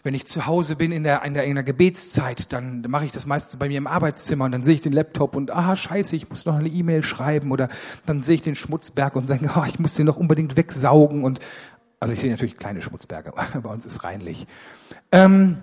Wenn 0.03 0.13
ich 0.13 0.27
zu 0.27 0.45
Hause 0.45 0.77
bin 0.77 0.93
in 0.93 1.03
der, 1.03 1.23
in 1.23 1.33
der, 1.33 1.43
in 1.43 1.55
der 1.55 1.63
Gebetszeit, 1.63 2.53
dann 2.53 2.85
mache 2.87 3.05
ich 3.05 3.11
das 3.11 3.25
meistens 3.25 3.59
bei 3.59 3.67
mir 3.67 3.79
im 3.79 3.87
Arbeitszimmer 3.87 4.45
und 4.45 4.51
dann 4.53 4.61
sehe 4.61 4.75
ich 4.75 4.81
den 4.81 4.93
Laptop 4.93 5.35
und, 5.35 5.51
ah, 5.51 5.75
scheiße, 5.75 6.15
ich 6.15 6.29
muss 6.29 6.45
noch 6.45 6.55
eine 6.55 6.69
E-Mail 6.69 7.03
schreiben 7.03 7.51
oder 7.51 7.67
dann 8.05 8.23
sehe 8.23 8.35
ich 8.35 8.43
den 8.43 8.55
Schmutzberg 8.55 9.17
und 9.17 9.27
sage, 9.27 9.49
oh, 9.57 9.63
ich 9.67 9.77
muss 9.79 9.95
den 9.95 10.05
noch 10.05 10.15
unbedingt 10.15 10.55
wegsaugen 10.55 11.25
und 11.25 11.41
also 11.99 12.13
ich 12.13 12.21
sehe 12.21 12.31
natürlich 12.31 12.57
kleine 12.57 12.81
Schmutzberge, 12.81 13.33
bei 13.61 13.69
uns 13.69 13.85
ist 13.85 14.03
reinlich. 14.03 14.47
Ähm, 15.11 15.57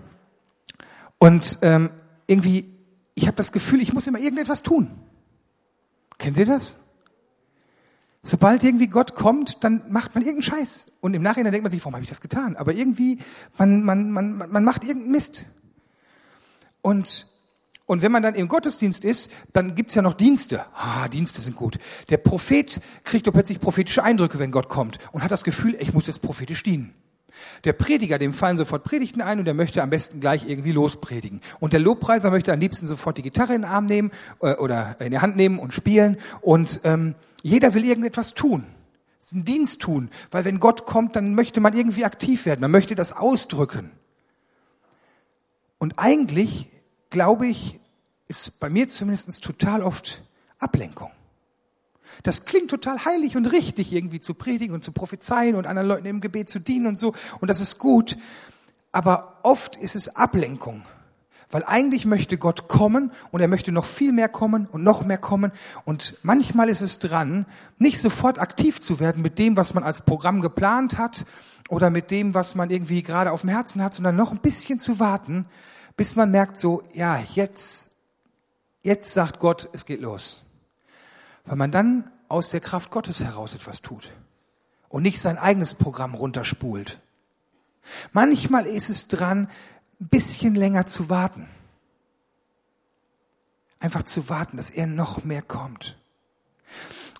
und 1.19 1.59
ähm, 1.63 1.91
irgendwie, 2.27 2.73
ich 3.15 3.27
habe 3.27 3.37
das 3.37 3.53
Gefühl, 3.53 3.81
ich 3.81 3.93
muss 3.93 4.07
immer 4.07 4.19
irgendetwas 4.19 4.63
tun. 4.63 4.91
Kennen 6.19 6.35
Sie 6.35 6.45
das? 6.45 6.79
Sobald 8.25 8.63
irgendwie 8.63 8.87
Gott 8.87 9.17
kommt, 9.17 9.65
dann 9.65 9.83
macht 9.91 10.15
man 10.15 10.23
irgendeinen 10.23 10.59
Scheiß. 10.59 10.87
Und 11.01 11.15
im 11.15 11.23
Nachhinein 11.23 11.51
denkt 11.51 11.65
man 11.65 11.73
sich, 11.73 11.81
warum 11.81 11.95
habe 11.95 12.05
ich 12.05 12.09
das 12.09 12.21
getan? 12.21 12.57
Aber 12.57 12.73
irgendwie, 12.73 13.19
man, 13.59 13.83
man, 13.83 14.13
man, 14.13 14.37
man 14.37 14.65
macht 14.65 14.85
irgendeinen 14.85 15.13
Mist. 15.13 15.45
Und 16.83 17.27
und 17.87 18.03
wenn 18.03 18.13
man 18.13 18.23
dann 18.23 18.35
im 18.35 18.49
Gottesdienst 18.49 19.05
ist, 19.05 19.31
dann 19.53 19.75
gibt's 19.75 19.95
ja 19.95 20.03
noch 20.03 20.15
Dienste. 20.15 20.65
Ah, 20.75 21.09
Dienste 21.09 21.41
sind 21.41 21.57
gut. 21.57 21.79
Der 22.11 22.17
Prophet 22.17 22.81
kriegt 23.05 23.27
doch 23.27 23.33
plötzlich 23.33 23.61
prophetische 23.61 24.03
Eindrücke, 24.03 24.39
wenn 24.39 24.51
Gott 24.51 24.69
kommt 24.69 24.99
und 25.13 25.23
hat 25.23 25.31
das 25.31 25.45
Gefühl, 25.45 25.77
ich 25.79 25.93
muss 25.93 26.07
jetzt 26.07 26.23
prophetisch 26.23 26.63
dienen. 26.63 26.95
Der 27.65 27.73
Prediger, 27.73 28.19
dem 28.19 28.33
fallen 28.33 28.57
sofort 28.57 28.85
Predigten 28.85 29.21
ein 29.21 29.39
und 29.39 29.47
der 29.47 29.55
möchte 29.55 29.83
am 29.83 29.91
besten 29.91 30.21
gleich 30.21 30.49
irgendwie 30.49 30.73
lospredigen. 30.73 31.41
Und 31.61 31.73
der 31.73 31.81
Lobpreiser 31.81 32.31
möchte 32.31 32.53
am 32.53 32.61
liebsten 32.61 32.87
sofort 32.87 33.19
die 33.19 33.23
Gitarre 33.23 33.55
in 33.55 33.63
den 33.63 33.71
Arm 33.71 33.87
nehmen 33.87 34.11
äh, 34.41 34.55
oder 34.55 34.97
in 35.01 35.11
die 35.11 35.19
Hand 35.19 35.37
nehmen 35.37 35.59
und 35.59 35.73
spielen. 35.73 36.19
Und 36.41 36.81
ähm, 36.85 37.15
jeder 37.43 37.75
will 37.75 37.85
irgendetwas 37.85 38.35
tun, 38.35 38.67
einen 39.33 39.45
Dienst 39.45 39.81
tun, 39.81 40.11
weil 40.31 40.45
wenn 40.45 40.61
Gott 40.61 40.85
kommt, 40.87 41.17
dann 41.17 41.35
möchte 41.35 41.61
man 41.61 41.77
irgendwie 41.77 42.05
aktiv 42.05 42.45
werden, 42.47 42.61
man 42.61 42.71
möchte 42.71 42.95
das 42.95 43.13
ausdrücken. 43.13 43.91
Und 45.79 45.95
eigentlich, 45.99 46.69
glaube 47.13 47.47
ich, 47.47 47.79
ist 48.27 48.59
bei 48.59 48.69
mir 48.69 48.89
zumindest 48.89 49.45
total 49.45 49.83
oft 49.83 50.23
Ablenkung. 50.59 51.11
Das 52.25 52.45
klingt 52.45 52.71
total 52.71 53.05
heilig 53.05 53.37
und 53.37 53.47
richtig, 53.47 53.93
irgendwie 53.93 54.21
zu 54.21 54.35
predigen 54.35 54.75
und 54.75 54.83
zu 54.83 54.93
prophezeien 54.93 55.55
und 55.55 55.67
anderen 55.67 55.89
Leuten 55.89 56.07
im 56.07 56.21
Gebet 56.21 56.51
zu 56.51 56.59
dienen 56.59 56.87
und 56.87 56.99
so. 56.99 57.15
Und 57.41 57.49
das 57.49 57.61
ist 57.61 57.79
gut. 57.79 58.17
Aber 58.91 59.39
oft 59.43 59.77
ist 59.77 59.95
es 59.95 60.17
Ablenkung. 60.17 60.83
Weil 61.51 61.65
eigentlich 61.65 62.07
möchte 62.07 62.39
Gott 62.39 62.69
kommen 62.69 63.13
und 63.31 63.43
er 63.43 63.49
möchte 63.49 63.73
noch 63.73 63.85
viel 63.85 64.13
mehr 64.13 64.31
kommen 64.31 64.67
und 64.67 64.83
noch 64.83 65.05
mehr 65.05 65.19
kommen. 65.19 65.53
Und 65.85 66.17
manchmal 66.23 66.71
ist 66.71 66.81
es 66.81 66.99
dran, 66.99 67.45
nicht 67.79 67.99
sofort 68.01 68.39
aktiv 68.39 68.81
zu 68.81 69.01
werden 69.01 69.23
mit 69.23 69.39
dem, 69.39 69.57
was 69.59 69.75
man 69.75 69.85
als 69.85 70.01
Programm 70.01 70.41
geplant 70.41 70.97
hat 70.97 71.27
oder 71.69 71.91
mit 71.91 72.11
dem, 72.11 72.33
was 72.33 72.55
man 72.55 72.71
irgendwie 72.71 73.03
gerade 73.03 73.33
auf 73.33 73.43
dem 73.43 73.51
Herzen 73.51 73.83
hat, 73.83 73.95
sondern 73.95 74.17
noch 74.17 74.33
ein 74.33 74.39
bisschen 74.39 74.81
zu 74.81 74.99
warten, 74.99 75.47
bis 75.97 76.17
man 76.17 76.31
merkt 76.31 76.57
so, 76.57 76.83
ja, 76.95 77.19
jetzt 77.35 77.93
Jetzt 78.83 79.13
sagt 79.13 79.39
Gott, 79.39 79.69
es 79.73 79.87
geht 79.87 80.01
los. 80.01 80.43
Weil 81.45 81.57
man 81.57 81.71
dann 81.71 82.11
aus 82.29 82.51
der 82.51 82.61
Kraft 82.61 82.91
Gottes 82.91 83.21
heraus 83.21 83.55
etwas 83.55 83.81
tut 83.81 84.13
und 84.89 85.03
nicht 85.03 85.21
sein 85.21 85.39
eigenes 85.39 85.75
Programm 85.75 86.15
runterspult. 86.15 87.01
Manchmal 88.13 88.67
ist 88.67 88.91
es 88.91 89.09
dran, 89.09 89.49
ein 90.01 90.09
bisschen 90.09 90.55
länger 90.55 90.87
zu 90.87 91.09
warten. 91.09 91.49
Einfach 93.79 94.03
zu 94.05 94.29
warten, 94.29 94.57
dass 94.57 94.71
er 94.71 94.87
noch 94.87 95.25
mehr 95.25 95.43
kommt. 95.43 95.99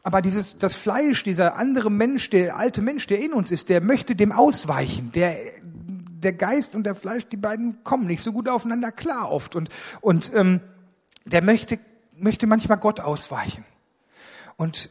Aber 0.05 0.21
dieses, 0.21 0.59
das 0.59 0.75
Fleisch, 0.75 1.23
dieser 1.23 1.57
andere 1.57 1.91
Mensch, 1.91 2.29
der 2.31 2.57
alte 2.57 2.83
Mensch, 2.83 3.07
der 3.07 3.21
in 3.21 3.33
uns 3.33 3.53
ist, 3.53 3.69
der 3.69 3.81
möchte 3.81 4.17
dem 4.17 4.33
ausweichen. 4.33 5.13
Der, 5.13 5.37
der 6.23 6.33
Geist 6.33 6.75
und 6.75 6.85
der 6.85 6.95
Fleisch, 6.95 7.27
die 7.27 7.37
beiden 7.37 7.83
kommen 7.85 8.07
nicht 8.07 8.23
so 8.23 8.33
gut 8.33 8.49
aufeinander 8.49 8.93
klar 8.93 9.31
oft. 9.31 9.57
Und, 9.57 9.69
und 10.01 10.33
ähm, 10.35 10.61
der 11.25 11.43
möchte, 11.43 11.79
möchte 12.17 12.47
manchmal 12.47 12.79
Gott 12.79 13.01
ausweichen. 13.01 13.65
Und 14.57 14.91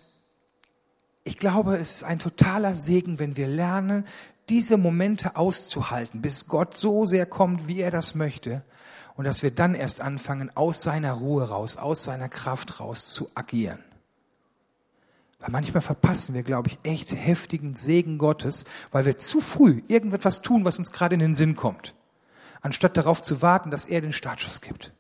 ich 1.24 1.38
glaube, 1.38 1.76
es 1.76 1.92
ist 1.94 2.04
ein 2.04 2.20
totaler 2.20 2.76
Segen, 2.76 3.20
wenn 3.20 3.38
wir 3.38 3.48
lernen, 3.48 4.06
diese 4.50 4.78
Momente 4.78 5.36
auszuhalten, 5.36 6.22
bis 6.22 6.48
Gott 6.48 6.76
so 6.76 7.06
sehr 7.06 7.26
kommt, 7.26 7.68
wie 7.68 7.80
er 7.80 7.92
das 7.92 8.16
möchte. 8.16 8.64
Und 9.16 9.26
dass 9.26 9.44
wir 9.44 9.52
dann 9.52 9.76
erst 9.76 10.02
anfangen, 10.02 10.56
aus 10.56 10.82
seiner 10.82 11.14
Ruhe 11.14 11.50
raus, 11.50 11.78
aus 11.78 12.04
seiner 12.04 12.28
Kraft 12.28 12.80
raus 12.80 13.06
zu 13.06 13.30
agieren. 13.36 13.80
Weil 15.42 15.50
manchmal 15.52 15.82
verpassen 15.82 16.36
wir, 16.36 16.44
glaube 16.44 16.70
ich, 16.70 16.80
echt 16.84 17.14
heftigen 17.16 17.76
Segen 17.76 18.20
Gottes, 18.20 18.66
weil 18.92 19.06
wir 19.06 19.18
zu 19.18 19.42
früh 19.42 19.82
irgendetwas 19.88 20.42
tun, 20.42 20.66
was 20.66 20.78
uns 20.78 20.92
gerade 20.92 21.16
in 21.16 21.20
den 21.20 21.36
Sinn 21.36 21.56
kommt, 21.56 21.96
anstatt 22.62 22.96
darauf 22.96 23.22
zu 23.24 23.42
warten, 23.42 23.72
dass 23.72 23.86
er 23.86 24.02
den 24.02 24.14
Startschuss 24.14 24.62
gibt. 24.62 24.94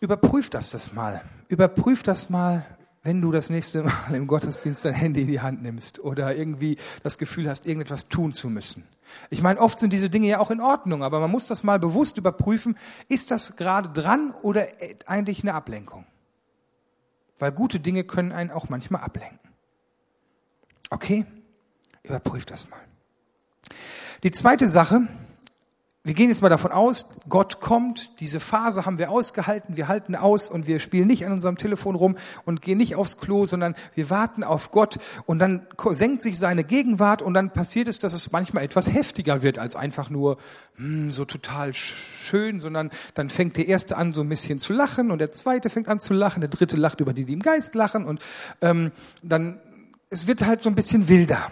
Überprüf 0.00 0.48
das 0.48 0.70
das 0.70 0.92
mal. 0.92 1.22
Überprüf 1.48 2.02
das 2.04 2.30
mal, 2.30 2.64
wenn 3.02 3.20
du 3.20 3.32
das 3.32 3.50
nächste 3.50 3.82
Mal 3.82 4.14
im 4.14 4.28
Gottesdienst 4.28 4.84
dein 4.84 4.94
Handy 4.94 5.22
in 5.22 5.28
die 5.28 5.40
Hand 5.40 5.62
nimmst 5.62 5.98
oder 5.98 6.36
irgendwie 6.36 6.78
das 7.02 7.18
Gefühl 7.18 7.48
hast, 7.48 7.66
irgendetwas 7.66 8.08
tun 8.08 8.32
zu 8.32 8.48
müssen. 8.48 8.86
Ich 9.30 9.42
meine, 9.42 9.60
oft 9.60 9.78
sind 9.78 9.92
diese 9.92 10.10
Dinge 10.10 10.28
ja 10.28 10.38
auch 10.38 10.50
in 10.50 10.60
Ordnung, 10.60 11.02
aber 11.02 11.20
man 11.20 11.30
muss 11.30 11.46
das 11.46 11.64
mal 11.64 11.78
bewusst 11.78 12.16
überprüfen, 12.16 12.76
ist 13.08 13.30
das 13.30 13.56
gerade 13.56 13.88
dran 13.88 14.32
oder 14.42 14.66
eigentlich 15.06 15.42
eine 15.42 15.54
Ablenkung? 15.54 16.06
Weil 17.38 17.52
gute 17.52 17.80
Dinge 17.80 18.04
können 18.04 18.32
einen 18.32 18.50
auch 18.50 18.68
manchmal 18.68 19.02
ablenken. 19.02 19.38
Okay? 20.90 21.26
Überprüft 22.02 22.50
das 22.50 22.68
mal. 22.70 22.80
Die 24.22 24.30
zweite 24.30 24.68
Sache, 24.68 25.08
wir 26.06 26.12
gehen 26.12 26.28
jetzt 26.28 26.42
mal 26.42 26.50
davon 26.50 26.70
aus, 26.70 27.08
Gott 27.30 27.62
kommt, 27.62 28.20
diese 28.20 28.38
Phase 28.38 28.84
haben 28.84 28.98
wir 28.98 29.10
ausgehalten, 29.10 29.78
wir 29.78 29.88
halten 29.88 30.14
aus 30.14 30.50
und 30.50 30.66
wir 30.66 30.78
spielen 30.78 31.06
nicht 31.06 31.24
an 31.24 31.32
unserem 31.32 31.56
Telefon 31.56 31.94
rum 31.94 32.18
und 32.44 32.60
gehen 32.60 32.76
nicht 32.76 32.94
aufs 32.94 33.16
Klo, 33.16 33.46
sondern 33.46 33.74
wir 33.94 34.10
warten 34.10 34.44
auf 34.44 34.70
Gott. 34.70 34.98
Und 35.24 35.38
dann 35.38 35.66
senkt 35.92 36.20
sich 36.20 36.38
seine 36.38 36.62
Gegenwart 36.62 37.22
und 37.22 37.32
dann 37.32 37.54
passiert 37.54 37.88
es, 37.88 38.00
dass 38.00 38.12
es 38.12 38.32
manchmal 38.32 38.64
etwas 38.64 38.92
heftiger 38.92 39.40
wird 39.40 39.58
als 39.58 39.76
einfach 39.76 40.10
nur 40.10 40.36
hm, 40.76 41.10
so 41.10 41.24
total 41.24 41.72
schön, 41.72 42.60
sondern 42.60 42.90
dann 43.14 43.30
fängt 43.30 43.56
der 43.56 43.66
Erste 43.66 43.96
an 43.96 44.12
so 44.12 44.20
ein 44.20 44.28
bisschen 44.28 44.58
zu 44.58 44.74
lachen 44.74 45.10
und 45.10 45.20
der 45.20 45.32
Zweite 45.32 45.70
fängt 45.70 45.88
an 45.88 46.00
zu 46.00 46.12
lachen, 46.12 46.42
der 46.42 46.50
Dritte 46.50 46.76
lacht 46.76 47.00
über 47.00 47.14
die, 47.14 47.24
die 47.24 47.32
im 47.32 47.40
Geist 47.40 47.74
lachen 47.74 48.04
und 48.04 48.20
ähm, 48.60 48.92
dann, 49.22 49.58
es 50.10 50.26
wird 50.26 50.44
halt 50.44 50.60
so 50.60 50.68
ein 50.68 50.74
bisschen 50.74 51.08
wilder. 51.08 51.50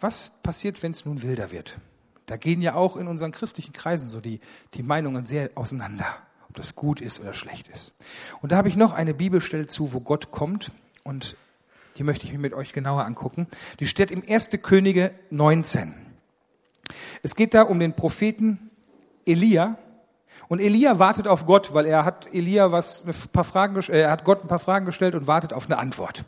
Was 0.00 0.30
passiert, 0.42 0.82
wenn 0.82 0.92
es 0.92 1.04
nun 1.04 1.22
wilder 1.22 1.50
wird? 1.50 1.78
Da 2.26 2.36
gehen 2.36 2.60
ja 2.60 2.74
auch 2.74 2.96
in 2.96 3.06
unseren 3.06 3.32
christlichen 3.32 3.72
Kreisen 3.72 4.08
so 4.08 4.20
die, 4.20 4.40
die 4.74 4.82
Meinungen 4.82 5.26
sehr 5.26 5.50
auseinander, 5.54 6.06
ob 6.48 6.56
das 6.56 6.74
gut 6.74 7.00
ist 7.00 7.20
oder 7.20 7.32
schlecht 7.32 7.68
ist. 7.68 7.94
Und 8.42 8.52
da 8.52 8.56
habe 8.56 8.68
ich 8.68 8.76
noch 8.76 8.92
eine 8.92 9.14
Bibelstelle 9.14 9.66
zu, 9.66 9.92
wo 9.92 10.00
Gott 10.00 10.32
kommt 10.32 10.72
und 11.04 11.36
die 11.96 12.02
möchte 12.02 12.26
ich 12.26 12.32
mir 12.32 12.38
mit 12.38 12.52
euch 12.52 12.72
genauer 12.72 13.04
angucken. 13.04 13.46
Die 13.80 13.86
steht 13.86 14.10
im 14.10 14.22
1. 14.26 14.50
Könige 14.62 15.12
19. 15.30 15.94
Es 17.22 17.34
geht 17.34 17.54
da 17.54 17.62
um 17.62 17.78
den 17.78 17.94
Propheten 17.94 18.70
Elia. 19.24 19.78
Und 20.48 20.60
Elia 20.60 20.98
wartet 20.98 21.26
auf 21.26 21.46
Gott, 21.46 21.74
weil 21.74 21.86
er 21.86 22.04
hat 22.04 22.32
Elia 22.32 22.70
was, 22.70 23.04
ein 23.06 23.14
paar 23.32 23.44
Fragen, 23.44 23.76
äh, 23.76 24.02
er 24.02 24.10
hat 24.10 24.24
Gott 24.24 24.42
ein 24.42 24.48
paar 24.48 24.58
Fragen 24.58 24.86
gestellt 24.86 25.14
und 25.14 25.26
wartet 25.26 25.52
auf 25.52 25.66
eine 25.66 25.78
Antwort. 25.78 26.24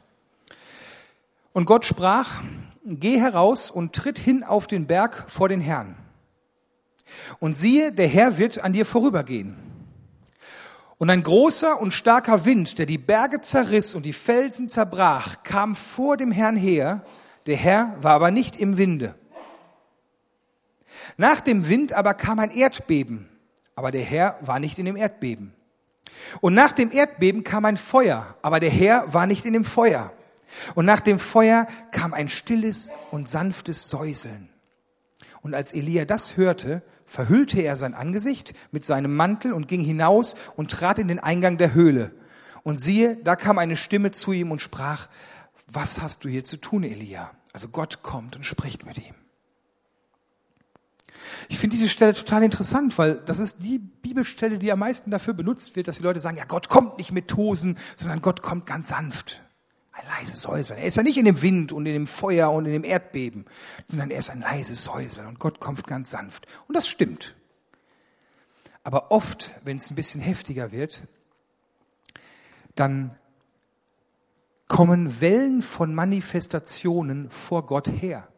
Und 1.53 1.67
Gott 1.67 1.85
sprach, 1.85 2.41
geh 2.89 3.21
heraus 3.21 3.71
und 3.71 3.95
tritt 3.95 4.19
hin 4.19 4.43
auf 4.43 4.67
den 4.67 4.87
Berg 4.87 5.25
vor 5.29 5.49
den 5.49 5.61
Herrn. 5.61 5.97
Und 7.39 7.57
siehe, 7.57 7.93
der 7.93 8.09
Herr 8.09 8.39
wird 8.39 8.63
an 8.65 8.73
dir 8.73 8.87
vorübergehen. 8.87 9.57
Und 10.99 11.11
ein 11.11 11.23
großer 11.23 11.81
und 11.81 11.93
starker 11.93 12.45
Wind, 12.45 12.79
der 12.79 12.87
die 12.87 12.99
Berge 12.99 13.41
zerriss 13.41 13.95
und 13.95 14.05
die 14.05 14.13
Felsen 14.13 14.69
zerbrach, 14.69 15.43
kam 15.45 15.77
vor 15.77 16.17
dem 16.17 16.33
Herrn 16.33 16.57
her. 16.57 17.05
Der 17.47 17.57
Herr 17.57 17.97
war 18.01 18.13
aber 18.13 18.31
nicht 18.31 18.57
im 18.57 18.79
Winde. 18.79 19.15
Nach 21.17 21.41
dem 21.41 21.69
Wind 21.69 21.93
aber 21.93 22.15
kam 22.15 22.39
ein 22.41 22.51
Erdbeben, 22.51 23.29
aber 23.77 23.91
der 23.91 24.03
Herr 24.03 24.39
war 24.41 24.59
nicht 24.59 24.79
in 24.79 24.87
dem 24.87 24.97
Erdbeben. 24.97 25.55
Und 26.41 26.55
nach 26.55 26.73
dem 26.73 26.91
Erdbeben 26.91 27.45
kam 27.45 27.65
ein 27.65 27.77
Feuer, 27.77 28.37
aber 28.43 28.59
der 28.59 28.71
Herr 28.71 29.13
war 29.13 29.27
nicht 29.27 29.45
in 29.45 29.53
dem 29.53 29.65
Feuer. 29.65 30.13
Und 30.75 30.87
nach 30.87 31.01
dem 31.01 31.19
Feuer 31.19 31.67
kam 31.91 32.15
ein 32.15 32.29
stilles 32.29 32.91
und 33.11 33.29
sanftes 33.29 33.91
Säuseln. 33.91 34.49
Und 35.41 35.55
als 35.55 35.73
Elia 35.73 36.05
das 36.05 36.37
hörte, 36.37 36.83
verhüllte 37.07 37.61
er 37.61 37.77
sein 37.77 37.95
Angesicht 37.95 38.55
mit 38.71 38.85
seinem 38.85 39.15
Mantel 39.15 39.53
und 39.53 39.69
ging 39.69 39.83
hinaus 39.83 40.37
und 40.57 40.71
trat 40.71 40.99
in 40.99 41.09
den 41.09 41.19
Eingang 41.19 41.57
der 41.59 41.75
Höhle. 41.75 42.13
Und 42.63 42.81
siehe, 42.81 43.17
da 43.17 43.37
kam 43.37 43.59
eine 43.59 43.77
Stimme 43.77 44.11
zu 44.11 44.33
ihm 44.33 44.51
und 44.51 44.61
sprach, 44.61 45.09
was 45.71 46.01
hast 46.01 46.25
du 46.25 46.29
hier 46.29 46.45
zu 46.45 46.57
tun, 46.57 46.85
Elia? 46.85 47.31
Also 47.53 47.69
Gott 47.69 48.03
kommt 48.03 48.37
und 48.37 48.45
spricht 48.45 48.85
mit 48.85 48.99
ihm. 48.99 49.15
Ich 51.49 51.59
finde 51.59 51.77
diese 51.77 51.89
Stelle 51.89 52.15
total 52.15 52.43
interessant, 52.43 52.99
weil 52.99 53.17
das 53.17 53.39
ist 53.39 53.63
die 53.63 53.79
Bibelstelle, 53.79 54.59
die 54.59 54.71
am 54.73 54.81
meisten 54.81 55.11
dafür 55.11 55.35
benutzt 55.35 55.77
wird, 55.77 55.89
dass 55.89 55.99
die 55.99 56.03
Leute 56.03 56.21
sagen, 56.21 56.37
ja, 56.37 56.45
Gott 56.45 56.69
kommt 56.69 56.99
nicht 56.99 57.13
mit 57.13 57.29
Tosen, 57.29 57.79
sondern 57.97 58.21
Gott 58.21 58.43
kommt 58.43 58.67
ganz 58.67 58.89
sanft. 58.89 59.43
Ein 59.99 60.07
leises 60.07 60.43
Säuseln. 60.43 60.79
Er 60.79 60.87
ist 60.87 60.97
ja 60.97 61.03
nicht 61.03 61.17
in 61.17 61.25
dem 61.25 61.43
Wind 61.43 61.73
und 61.73 61.87
in 61.87 61.93
dem 61.93 62.07
Feuer 62.07 62.53
und 62.53 62.67
in 62.67 62.73
dem 62.73 62.85
Erdbeben, 62.85 63.47
sondern 63.89 64.11
er 64.11 64.19
ist 64.19 64.31
ein 64.31 64.41
leises 64.41 64.85
Säuseln 64.85 65.27
und 65.27 65.41
Gott 65.41 65.59
kommt 65.59 65.87
ganz 65.87 66.11
sanft. 66.11 66.47
Und 66.69 66.77
das 66.77 66.87
stimmt. 66.87 67.35
Aber 68.85 69.11
oft, 69.11 69.55
wenn 69.65 69.77
es 69.77 69.91
ein 69.91 69.97
bisschen 69.97 70.21
heftiger 70.21 70.71
wird, 70.71 71.03
dann 72.77 73.19
kommen 74.69 75.21
Wellen 75.21 75.63
von 75.63 75.95
Manifestationen 75.95 77.29
vor 77.31 77.67
Gott 77.67 77.89
her. 77.89 78.29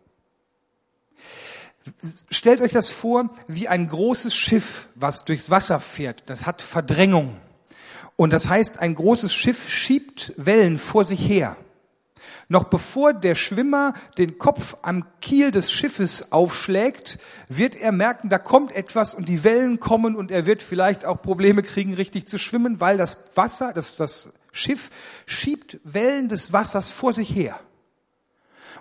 Stellt 2.30 2.60
euch 2.62 2.72
das 2.72 2.88
vor 2.88 3.30
wie 3.48 3.68
ein 3.68 3.88
großes 3.88 4.34
Schiff, 4.34 4.88
was 4.94 5.24
durchs 5.24 5.50
Wasser 5.50 5.80
fährt. 5.80 6.22
Das 6.26 6.46
hat 6.46 6.62
Verdrängung. 6.62 7.36
Und 8.20 8.34
das 8.34 8.50
heißt, 8.50 8.80
ein 8.80 8.96
großes 8.96 9.32
Schiff 9.32 9.70
schiebt 9.70 10.34
Wellen 10.36 10.76
vor 10.76 11.06
sich 11.06 11.26
her. 11.26 11.56
Noch 12.50 12.64
bevor 12.64 13.14
der 13.14 13.34
Schwimmer 13.34 13.94
den 14.18 14.36
Kopf 14.36 14.76
am 14.82 15.06
Kiel 15.22 15.52
des 15.52 15.72
Schiffes 15.72 16.30
aufschlägt, 16.30 17.18
wird 17.48 17.76
er 17.76 17.92
merken, 17.92 18.28
da 18.28 18.36
kommt 18.36 18.76
etwas 18.76 19.14
und 19.14 19.26
die 19.26 19.42
Wellen 19.42 19.80
kommen 19.80 20.16
und 20.16 20.30
er 20.30 20.44
wird 20.44 20.62
vielleicht 20.62 21.06
auch 21.06 21.22
Probleme 21.22 21.62
kriegen, 21.62 21.94
richtig 21.94 22.26
zu 22.26 22.38
schwimmen, 22.38 22.78
weil 22.78 22.98
das 22.98 23.16
Wasser, 23.36 23.72
das, 23.72 23.96
das 23.96 24.34
Schiff 24.52 24.90
schiebt 25.24 25.80
Wellen 25.84 26.28
des 26.28 26.52
Wassers 26.52 26.90
vor 26.90 27.14
sich 27.14 27.34
her. 27.34 27.58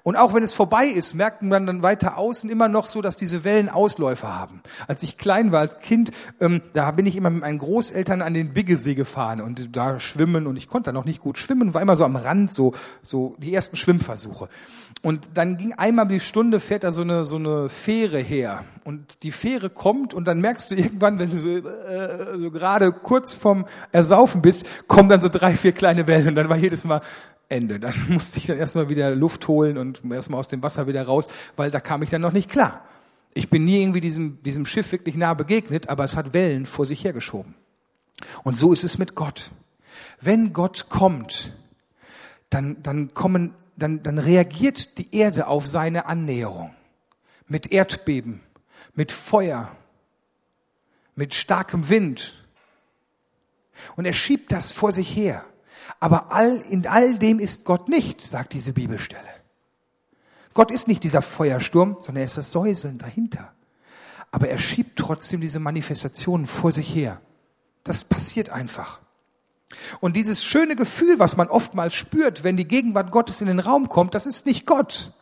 Und 0.04 0.16
auch 0.16 0.34
wenn 0.34 0.44
es 0.44 0.54
vorbei 0.54 0.86
ist, 0.86 1.14
merkt 1.14 1.42
man 1.42 1.66
dann 1.66 1.84
weiter 1.84 2.18
außen 2.18 2.50
immer 2.50 2.68
noch 2.68 2.88
so, 2.88 3.02
dass 3.02 3.18
diese 3.18 3.44
Wellen 3.44 3.70
Ausläufer 3.70 4.36
haben. 4.36 4.62
Als 4.88 5.04
ich 5.04 5.18
klein 5.18 5.52
war, 5.52 5.62
als 5.62 5.80
Kind, 5.80 6.12
ähm, 6.40 6.62
da 6.74 6.92
bin 6.92 7.06
ich 7.06 7.16
immer 7.16 7.30
mit 7.30 7.42
meinen 7.42 7.60
Großeltern 7.60 8.22
an 8.22 8.34
den 8.34 8.54
Biggesee 8.54 8.96
gefahren 8.96 9.42
und 9.42 9.76
da 9.76 10.00
schwimmen 10.00 10.48
und 10.48 10.58
ich 10.58 10.68
konnte 10.68 10.88
da 10.88 10.92
noch 10.92 11.06
nicht 11.06 11.22
gut 11.22 11.38
schwimmen, 11.38 11.74
war 11.74 11.82
immer 11.82 11.96
so 11.96 12.06
am 12.06 12.16
Rand, 12.16 12.52
so, 12.52 12.74
so 13.02 13.36
die 13.40 13.54
ersten 13.54 13.78
Schwimmversuche. 13.78 14.50
Und 15.02 15.30
dann 15.36 15.58
ging 15.58 15.74
einmal 15.74 16.08
die 16.08 16.20
Stunde, 16.20 16.60
fährt 16.60 16.84
da 16.84 16.92
so 16.92 17.04
eine, 17.04 17.24
so 17.24 17.38
eine 17.38 17.70
Fähre 17.70 18.20
her. 18.20 18.66
Und 18.84 19.24
die 19.24 19.32
Fähre 19.32 19.70
kommt 19.70 20.14
und 20.14 20.26
dann 20.26 20.42
merkst 20.42 20.72
du 20.72 20.76
irgendwann, 20.76 21.20
wenn 21.20 21.32
du 21.32 21.38
so, 21.38 21.50
äh, 21.50 22.38
so 22.38 22.52
gerade 22.52 22.92
kurz 22.92 23.34
vorm 23.34 23.66
Ersaufen 23.92 24.42
bist, 24.42 24.66
kommen 24.88 25.08
dann 25.08 25.22
so 25.22 25.30
drei, 25.30 25.56
vier 25.56 25.72
kleine 25.72 26.06
Wellen 26.08 26.30
und 26.30 26.36
dann 26.36 26.50
war 26.50 26.58
jedes 26.58 26.86
Mal, 26.86 27.02
Ende. 27.50 27.80
Dann 27.80 27.96
musste 28.08 28.38
ich 28.38 28.46
dann 28.46 28.58
erstmal 28.58 28.90
wieder 28.90 29.14
Luft 29.16 29.48
holen 29.48 29.78
und 29.78 30.02
erstmal 30.12 30.40
aus 30.40 30.48
dem 30.48 30.64
Wasser 30.64 30.88
wieder 30.88 31.04
raus, 31.04 31.28
weil 31.56 31.72
da 31.72 31.80
kam 31.80 32.04
ich 32.04 32.10
dann 32.10 32.22
noch 32.22 32.32
nicht 32.32 32.50
klar. 32.50 32.86
Ich 33.34 33.50
bin 33.50 33.66
nie 33.66 33.82
irgendwie 33.82 34.02
diesem, 34.02 34.42
diesem 34.44 34.66
Schiff 34.66 34.92
wirklich 34.92 35.16
nah 35.16 35.34
begegnet, 35.34 35.90
aber 35.90 36.04
es 36.04 36.16
hat 36.16 36.34
Wellen 36.34 36.66
vor 36.66 36.86
sich 36.86 37.04
hergeschoben. 37.04 37.56
Und 38.44 38.58
so 38.58 38.74
ist 38.74 38.84
es 38.84 38.98
mit 38.98 39.16
Gott. 39.16 39.52
Wenn 40.20 40.54
Gott 40.54 40.90
kommt, 40.90 41.54
dann, 42.50 42.82
dann 42.82 43.14
kommen, 43.14 43.54
dann, 43.78 44.04
dann 44.04 44.18
reagiert 44.18 44.98
die 44.98 45.16
Erde 45.16 45.48
auf 45.48 45.68
seine 45.68 46.06
Annäherung. 46.08 46.74
Mit 47.48 47.72
Erdbeben, 47.72 48.42
mit 48.94 49.12
Feuer, 49.12 49.76
mit 51.16 51.34
starkem 51.34 51.90
Wind. 51.90 52.44
Und 53.96 54.06
er 54.06 54.14
schiebt 54.14 54.52
das 54.52 54.72
vor 54.72 54.92
sich 54.92 55.16
her. 55.16 55.46
Aber 56.00 56.32
all, 56.32 56.58
in 56.70 56.88
all 56.88 57.18
dem 57.18 57.40
ist 57.40 57.66
Gott 57.66 57.90
nicht, 57.90 58.22
sagt 58.22 58.54
diese 58.54 58.74
Bibelstelle. 58.74 59.24
Gott 60.54 60.72
ist 60.72 60.88
nicht 60.88 61.04
dieser 61.04 61.22
Feuersturm, 61.22 61.98
sondern 62.02 62.18
er 62.18 62.26
ist 62.26 62.38
das 62.38 62.52
Säuseln 62.52 62.98
dahinter. 62.98 63.54
Aber 64.32 64.50
er 64.50 64.58
schiebt 64.58 64.98
trotzdem 64.98 65.42
diese 65.42 65.60
Manifestationen 65.60 66.48
vor 66.48 66.72
sich 66.72 66.94
her. 66.94 67.22
Das 67.84 68.04
passiert 68.04 68.50
einfach. 68.50 69.00
Und 70.00 70.16
dieses 70.16 70.44
schöne 70.44 70.76
Gefühl, 70.76 71.20
was 71.20 71.38
man 71.38 71.48
oftmals 71.48 71.94
spürt, 71.94 72.44
wenn 72.44 72.58
die 72.58 72.68
Gegenwart 72.68 73.12
Gottes 73.12 73.42
in 73.42 73.48
den 73.48 73.60
Raum 73.60 73.90
kommt, 73.90 74.16
das 74.16 74.26
ist 74.26 74.46
nicht 74.46 74.66
Gott. 74.66 75.14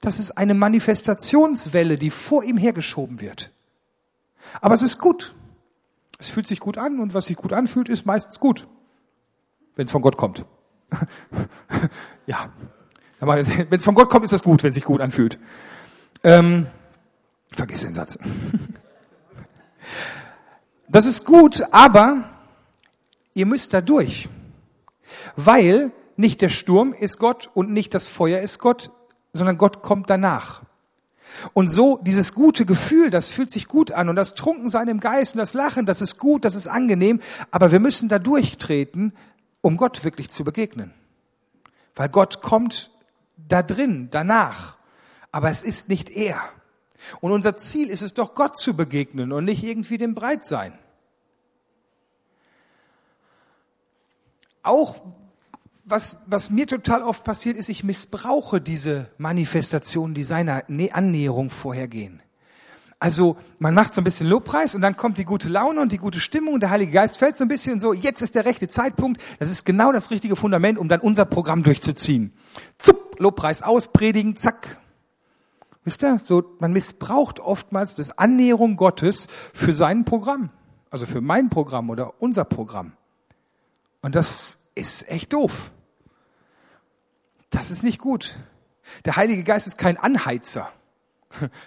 Das 0.00 0.18
ist 0.18 0.32
eine 0.32 0.54
Manifestationswelle, 0.54 1.96
die 1.96 2.10
vor 2.10 2.44
ihm 2.44 2.58
hergeschoben 2.58 3.20
wird. 3.20 3.52
Aber 4.60 4.74
es 4.74 4.82
ist 4.82 4.98
gut. 4.98 5.34
Es 6.18 6.28
fühlt 6.28 6.46
sich 6.46 6.60
gut 6.60 6.78
an 6.78 7.00
und 7.00 7.14
was 7.14 7.26
sich 7.26 7.36
gut 7.36 7.52
anfühlt, 7.52 7.88
ist 7.88 8.06
meistens 8.06 8.38
gut. 8.38 8.66
Wenn 9.76 9.86
es 9.86 9.92
von 9.92 10.02
Gott 10.02 10.16
kommt. 10.16 10.44
ja, 12.26 12.48
wenn 13.20 13.68
es 13.70 13.84
von 13.84 13.94
Gott 13.94 14.10
kommt, 14.10 14.24
ist 14.24 14.32
das 14.32 14.42
gut, 14.42 14.62
wenn 14.62 14.70
es 14.70 14.74
sich 14.74 14.84
gut 14.84 15.00
anfühlt. 15.00 15.38
Ähm, 16.22 16.66
vergiss 17.50 17.82
den 17.82 17.94
Satz. 17.94 18.18
Das 20.86 21.06
ist 21.06 21.24
gut, 21.24 21.62
aber 21.72 22.30
ihr 23.34 23.46
müsst 23.46 23.74
da 23.74 23.80
durch. 23.80 24.28
Weil 25.34 25.90
nicht 26.16 26.40
der 26.40 26.50
Sturm 26.50 26.92
ist 26.92 27.18
Gott 27.18 27.50
und 27.52 27.72
nicht 27.72 27.94
das 27.94 28.06
Feuer 28.06 28.40
ist 28.40 28.60
Gott, 28.60 28.90
sondern 29.32 29.58
Gott 29.58 29.82
kommt 29.82 30.08
danach. 30.08 30.62
Und 31.52 31.68
so 31.68 31.98
dieses 32.02 32.32
gute 32.32 32.64
Gefühl, 32.64 33.10
das 33.10 33.30
fühlt 33.30 33.50
sich 33.50 33.66
gut 33.66 33.90
an 33.90 34.08
und 34.08 34.14
das 34.14 34.34
Trunkensein 34.34 34.86
im 34.88 35.00
Geist 35.00 35.34
und 35.34 35.38
das 35.38 35.52
Lachen, 35.52 35.84
das 35.84 36.00
ist 36.00 36.18
gut, 36.18 36.44
das 36.44 36.54
ist 36.54 36.68
angenehm, 36.68 37.20
aber 37.50 37.72
wir 37.72 37.80
müssen 37.80 38.08
da 38.08 38.20
durchtreten, 38.20 39.12
um 39.64 39.78
Gott 39.78 40.04
wirklich 40.04 40.28
zu 40.28 40.44
begegnen. 40.44 40.92
Weil 41.94 42.10
Gott 42.10 42.42
kommt 42.42 42.90
da 43.36 43.62
drin, 43.62 44.08
danach. 44.10 44.76
Aber 45.32 45.50
es 45.50 45.62
ist 45.62 45.88
nicht 45.88 46.10
er. 46.10 46.38
Und 47.22 47.32
unser 47.32 47.56
Ziel 47.56 47.88
ist 47.88 48.02
es 48.02 48.12
doch, 48.12 48.34
Gott 48.34 48.58
zu 48.58 48.76
begegnen 48.76 49.32
und 49.32 49.46
nicht 49.46 49.64
irgendwie 49.64 49.96
dem 49.96 50.14
Breitsein. 50.14 50.78
Auch 54.62 55.00
was, 55.86 56.16
was 56.26 56.50
mir 56.50 56.66
total 56.66 57.02
oft 57.02 57.24
passiert 57.24 57.56
ist, 57.56 57.70
ich 57.70 57.84
missbrauche 57.84 58.60
diese 58.60 59.10
Manifestationen, 59.16 60.14
die 60.14 60.24
seiner 60.24 60.64
Annäherung 60.92 61.48
vorhergehen. 61.48 62.20
Also 63.04 63.36
man 63.58 63.74
macht 63.74 63.92
so 63.92 64.00
ein 64.00 64.04
bisschen 64.04 64.26
Lobpreis 64.26 64.74
und 64.74 64.80
dann 64.80 64.96
kommt 64.96 65.18
die 65.18 65.26
gute 65.26 65.50
Laune 65.50 65.82
und 65.82 65.92
die 65.92 65.98
gute 65.98 66.20
Stimmung 66.20 66.54
und 66.54 66.60
der 66.60 66.70
Heilige 66.70 66.92
Geist 66.92 67.18
fällt 67.18 67.36
so 67.36 67.44
ein 67.44 67.48
bisschen 67.48 67.78
so, 67.78 67.92
jetzt 67.92 68.22
ist 68.22 68.34
der 68.34 68.46
rechte 68.46 68.66
Zeitpunkt, 68.66 69.20
das 69.38 69.50
ist 69.50 69.66
genau 69.66 69.92
das 69.92 70.10
richtige 70.10 70.36
Fundament, 70.36 70.78
um 70.78 70.88
dann 70.88 71.00
unser 71.00 71.26
Programm 71.26 71.62
durchzuziehen. 71.62 72.32
Zupp, 72.78 73.20
Lobpreis 73.20 73.60
aus, 73.60 73.88
predigen, 73.88 74.36
zack. 74.36 74.80
Wisst 75.84 76.02
ihr, 76.02 76.18
so, 76.24 76.56
man 76.60 76.72
missbraucht 76.72 77.40
oftmals 77.40 77.94
das 77.94 78.16
Annäherung 78.16 78.78
Gottes 78.78 79.28
für 79.52 79.74
sein 79.74 80.06
Programm. 80.06 80.48
Also 80.88 81.04
für 81.04 81.20
mein 81.20 81.50
Programm 81.50 81.90
oder 81.90 82.22
unser 82.22 82.46
Programm. 82.46 82.92
Und 84.00 84.14
das 84.14 84.56
ist 84.74 85.10
echt 85.10 85.34
doof. 85.34 85.72
Das 87.50 87.70
ist 87.70 87.82
nicht 87.82 87.98
gut. 87.98 88.34
Der 89.04 89.16
Heilige 89.16 89.44
Geist 89.44 89.66
ist 89.66 89.76
kein 89.76 89.98
Anheizer, 89.98 90.72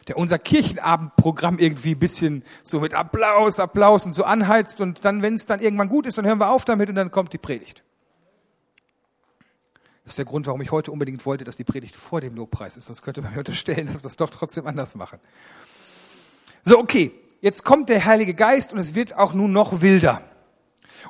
der 0.08 0.17
unser 0.17 0.39
Kirchenabendprogramm 0.39 1.60
irgendwie 1.60 1.91
ein 1.91 1.99
bisschen 1.99 2.43
so 2.63 2.80
mit 2.80 2.93
Applaus, 2.93 3.60
Applaus 3.60 4.06
und 4.06 4.13
so 4.13 4.23
anheizt 4.23 4.82
und 4.82 5.06
dann, 5.06 5.21
wenn 5.21 5.36
es 5.36 5.45
dann 5.45 5.60
irgendwann 5.60 5.89
gut 5.89 6.06
ist, 6.06 6.17
dann 6.17 6.25
hören 6.25 6.39
wir 6.39 6.51
auf 6.51 6.65
damit 6.65 6.89
und 6.89 6.95
dann 6.95 7.12
kommt 7.12 7.34
die 7.34 7.38
Predigt. 7.38 7.84
Das 10.03 10.13
ist 10.13 10.19
der 10.19 10.25
Grund, 10.25 10.47
warum 10.47 10.62
ich 10.62 10.71
heute 10.71 10.91
unbedingt 10.91 11.25
wollte, 11.25 11.43
dass 11.43 11.58
die 11.58 11.65
Predigt 11.65 11.95
vor 11.95 12.21
dem 12.21 12.36
Lobpreis 12.36 12.77
ist. 12.77 12.86
Sonst 12.86 13.01
könnte 13.01 13.21
man 13.21 13.34
mir 13.34 13.39
unterstellen, 13.39 13.88
dass 13.88 14.03
wir 14.03 14.08
es 14.08 14.15
doch 14.15 14.30
trotzdem 14.30 14.65
anders 14.65 14.95
machen. 14.95 15.19
So, 16.63 16.80
okay. 16.80 17.12
Jetzt 17.39 17.63
kommt 17.63 17.89
der 17.89 18.06
Heilige 18.06 18.34
Geist 18.34 18.73
und 18.73 18.80
es 18.80 18.95
wird 18.95 19.15
auch 19.15 19.34
nun 19.34 19.51
noch 19.51 19.82
wilder. 19.82 20.21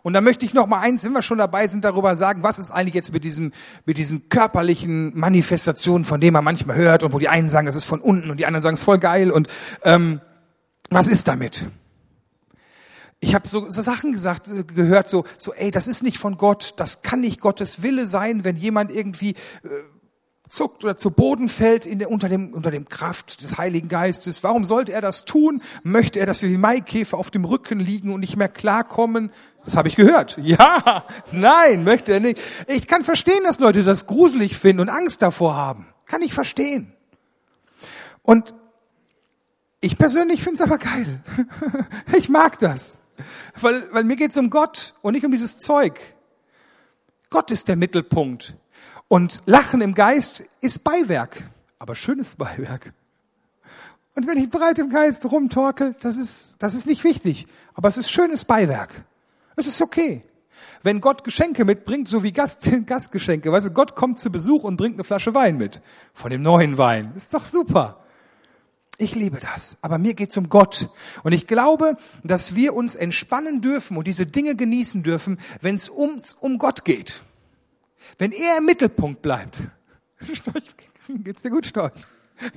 Und 0.03 0.13
da 0.13 0.21
möchte 0.21 0.45
ich 0.45 0.53
noch 0.53 0.67
mal 0.67 0.79
eins, 0.79 1.03
wenn 1.03 1.13
wir 1.13 1.21
schon 1.21 1.37
dabei 1.37 1.67
sind, 1.67 1.83
darüber 1.83 2.15
sagen, 2.15 2.43
was 2.43 2.59
ist 2.59 2.71
eigentlich 2.71 2.95
jetzt 2.95 3.13
mit 3.13 3.23
diesem, 3.23 3.51
mit 3.85 3.97
diesen 3.97 4.29
körperlichen 4.29 5.17
Manifestationen, 5.17 6.05
von 6.05 6.19
denen 6.19 6.33
man 6.33 6.43
manchmal 6.43 6.75
hört 6.75 7.03
und 7.03 7.13
wo 7.13 7.19
die 7.19 7.29
einen 7.29 7.49
sagen, 7.49 7.67
das 7.67 7.75
ist 7.75 7.85
von 7.85 8.01
unten 8.01 8.29
und 8.29 8.37
die 8.37 8.45
anderen 8.45 8.61
sagen, 8.61 8.75
es 8.75 8.81
ist 8.81 8.85
voll 8.85 8.99
geil 8.99 9.31
und 9.31 9.47
ähm, 9.83 10.21
was 10.89 11.07
ist 11.07 11.27
damit? 11.27 11.67
Ich 13.19 13.33
habe 13.33 13.47
so, 13.47 13.69
so 13.69 13.81
Sachen 13.81 14.11
gesagt, 14.11 14.47
äh, 14.47 14.63
gehört, 14.63 15.07
so, 15.07 15.25
so, 15.37 15.53
ey, 15.53 15.71
das 15.71 15.87
ist 15.87 16.03
nicht 16.03 16.17
von 16.19 16.37
Gott, 16.37 16.75
das 16.77 17.01
kann 17.01 17.21
nicht 17.21 17.41
Gottes 17.41 17.81
Wille 17.81 18.05
sein, 18.05 18.43
wenn 18.43 18.55
jemand 18.55 18.91
irgendwie 18.91 19.31
äh, 19.63 19.69
zuckt 20.47 20.83
oder 20.83 20.95
zu 20.95 21.11
Boden 21.11 21.49
fällt 21.49 21.85
in 21.85 21.99
der, 21.99 22.09
unter, 22.09 22.29
dem, 22.29 22.53
unter 22.53 22.71
dem 22.71 22.87
Kraft 22.87 23.43
des 23.43 23.57
Heiligen 23.57 23.89
Geistes. 23.89 24.43
Warum 24.43 24.65
sollte 24.65 24.93
er 24.93 25.01
das 25.01 25.25
tun? 25.25 25.61
Möchte 25.83 26.19
er, 26.19 26.25
dass 26.25 26.41
wir 26.41 26.49
wie 26.49 26.57
Maikäfer 26.57 27.17
auf 27.17 27.31
dem 27.31 27.45
Rücken 27.45 27.79
liegen 27.79 28.13
und 28.13 28.21
nicht 28.21 28.37
mehr 28.37 28.49
klarkommen? 28.49 29.31
Das 29.65 29.75
habe 29.75 29.87
ich 29.87 29.95
gehört. 29.95 30.37
Ja, 30.47 31.05
nein, 31.31 31.83
möchte 31.83 32.13
er 32.13 32.19
nicht. 32.21 32.39
Ich 32.67 32.87
kann 32.87 33.03
verstehen, 33.03 33.43
dass 33.43 33.59
Leute 33.59 33.83
das 33.83 34.07
gruselig 34.07 34.57
finden 34.57 34.81
und 34.81 34.89
Angst 34.89 35.21
davor 35.21 35.55
haben. 35.55 35.87
Kann 36.05 36.21
ich 36.21 36.33
verstehen. 36.33 36.93
Und 38.21 38.53
ich 39.81 39.97
persönlich 39.97 40.41
finde 40.41 40.55
es 40.55 40.61
aber 40.61 40.77
geil. 40.77 41.21
Ich 42.17 42.29
mag 42.29 42.59
das. 42.59 42.99
Weil, 43.59 43.91
weil 43.91 44.03
mir 44.03 44.15
geht 44.15 44.31
es 44.31 44.37
um 44.37 44.49
Gott 44.49 44.95
und 45.01 45.13
nicht 45.13 45.25
um 45.25 45.31
dieses 45.31 45.57
Zeug. 45.57 45.99
Gott 47.29 47.51
ist 47.51 47.67
der 47.67 47.75
Mittelpunkt. 47.75 48.55
Und 49.07 49.43
Lachen 49.45 49.81
im 49.81 49.93
Geist 49.93 50.43
ist 50.59 50.83
Beiwerk, 50.83 51.43
aber 51.79 51.95
schönes 51.95 52.35
Beiwerk. 52.35 52.93
Und 54.15 54.27
wenn 54.27 54.37
ich 54.37 54.49
breit 54.49 54.79
im 54.79 54.89
Geist 54.89 55.23
rumtorkel, 55.25 55.95
das 56.01 56.17
ist, 56.17 56.55
das 56.59 56.73
ist 56.73 56.87
nicht 56.87 57.03
wichtig, 57.03 57.47
aber 57.73 57.87
es 57.87 57.97
ist 57.97 58.09
schönes 58.09 58.45
Beiwerk. 58.45 59.05
Es 59.55 59.67
ist 59.67 59.81
okay. 59.81 60.23
Wenn 60.83 61.01
Gott 61.01 61.23
Geschenke 61.23 61.65
mitbringt, 61.65 62.07
so 62.07 62.23
wie 62.23 62.31
Gast, 62.31 62.67
Gastgeschenke, 62.85 63.51
weißt 63.51 63.67
du, 63.67 63.71
Gott 63.71 63.95
kommt 63.95 64.19
zu 64.19 64.31
Besuch 64.31 64.63
und 64.63 64.75
bringt 64.75 64.95
eine 64.95 65.03
Flasche 65.03 65.33
Wein 65.33 65.57
mit. 65.57 65.81
Von 66.13 66.31
dem 66.31 66.41
neuen 66.41 66.77
Wein. 66.77 67.13
Ist 67.15 67.33
doch 67.33 67.45
super. 67.45 68.03
Ich 68.97 69.13
liebe 69.13 69.39
das. 69.39 69.77
Aber 69.81 69.99
mir 69.99 70.15
geht's 70.15 70.37
um 70.37 70.49
Gott. 70.49 70.89
Und 71.23 71.31
ich 71.31 71.45
glaube, 71.45 71.97
dass 72.23 72.55
wir 72.55 72.73
uns 72.73 72.95
entspannen 72.95 73.61
dürfen 73.61 73.97
und 73.97 74.07
diese 74.07 74.25
Dinge 74.25 74.55
genießen 74.55 75.03
dürfen, 75.03 75.39
wenn 75.61 75.75
es 75.75 75.89
um, 75.89 76.21
um 76.39 76.57
Gott 76.57 76.83
geht. 76.83 77.21
Wenn 78.17 78.31
er 78.31 78.57
im 78.57 78.65
Mittelpunkt 78.65 79.21
bleibt. 79.21 79.59
Geht's 81.09 81.41
dir 81.41 81.49
gut, 81.49 81.65
Storch? 81.65 81.93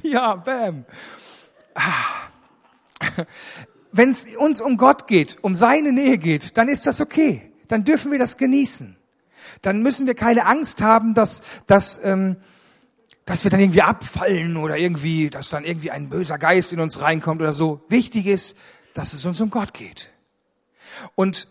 Ja, 0.03 0.35
bam. 0.35 0.85
Ah. 1.75 2.29
Wenn 3.93 4.11
es 4.11 4.27
uns 4.37 4.61
um 4.61 4.77
Gott 4.77 5.07
geht, 5.07 5.39
um 5.43 5.55
seine 5.55 5.93
Nähe 5.93 6.19
geht, 6.19 6.57
dann 6.57 6.69
ist 6.69 6.87
das 6.87 7.01
okay. 7.01 7.51
Dann 7.69 7.85
dürfen 7.85 8.13
wir 8.13 8.19
das 8.19 8.37
genießen. 8.37 8.97
Dann 9.63 9.83
müssen 9.83 10.07
wir 10.07 10.15
keine 10.15 10.47
Angst 10.47 10.81
haben, 10.81 11.15
dass, 11.15 11.43
dass, 11.67 12.03
ähm, 12.05 12.37
dass 13.25 13.45
wir 13.45 13.51
dann 13.51 13.61
irgendwie 13.61 13.83
abfallen 13.83 14.57
oder 14.57 14.77
irgendwie, 14.77 15.31
dass 15.31 15.51
dann 15.51 15.65
irgendwie 15.65 15.91
ein 15.91 16.09
böser 16.09 16.39
Geist 16.39 16.73
in 16.73 16.81
uns 16.81 17.01
reinkommt 17.01 17.41
oder 17.41 17.53
so. 17.53 17.85
Wichtig 17.89 18.27
ist, 18.27 18.57
dass 18.95 19.13
es 19.13 19.25
uns 19.25 19.41
um 19.41 19.51
Gott 19.51 19.75
geht. 19.75 20.11
Und 21.15 21.49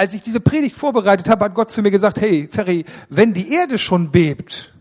als 0.00 0.14
ich 0.14 0.22
diese 0.22 0.40
Predigt 0.40 0.74
vorbereitet 0.74 1.28
habe, 1.28 1.44
hat 1.44 1.54
Gott 1.54 1.70
zu 1.70 1.82
mir 1.82 1.90
gesagt, 1.90 2.22
hey, 2.22 2.48
Ferry, 2.50 2.86
wenn 3.10 3.34
die 3.34 3.52
Erde 3.52 3.76
schon 3.76 4.10
bebt, 4.10 4.72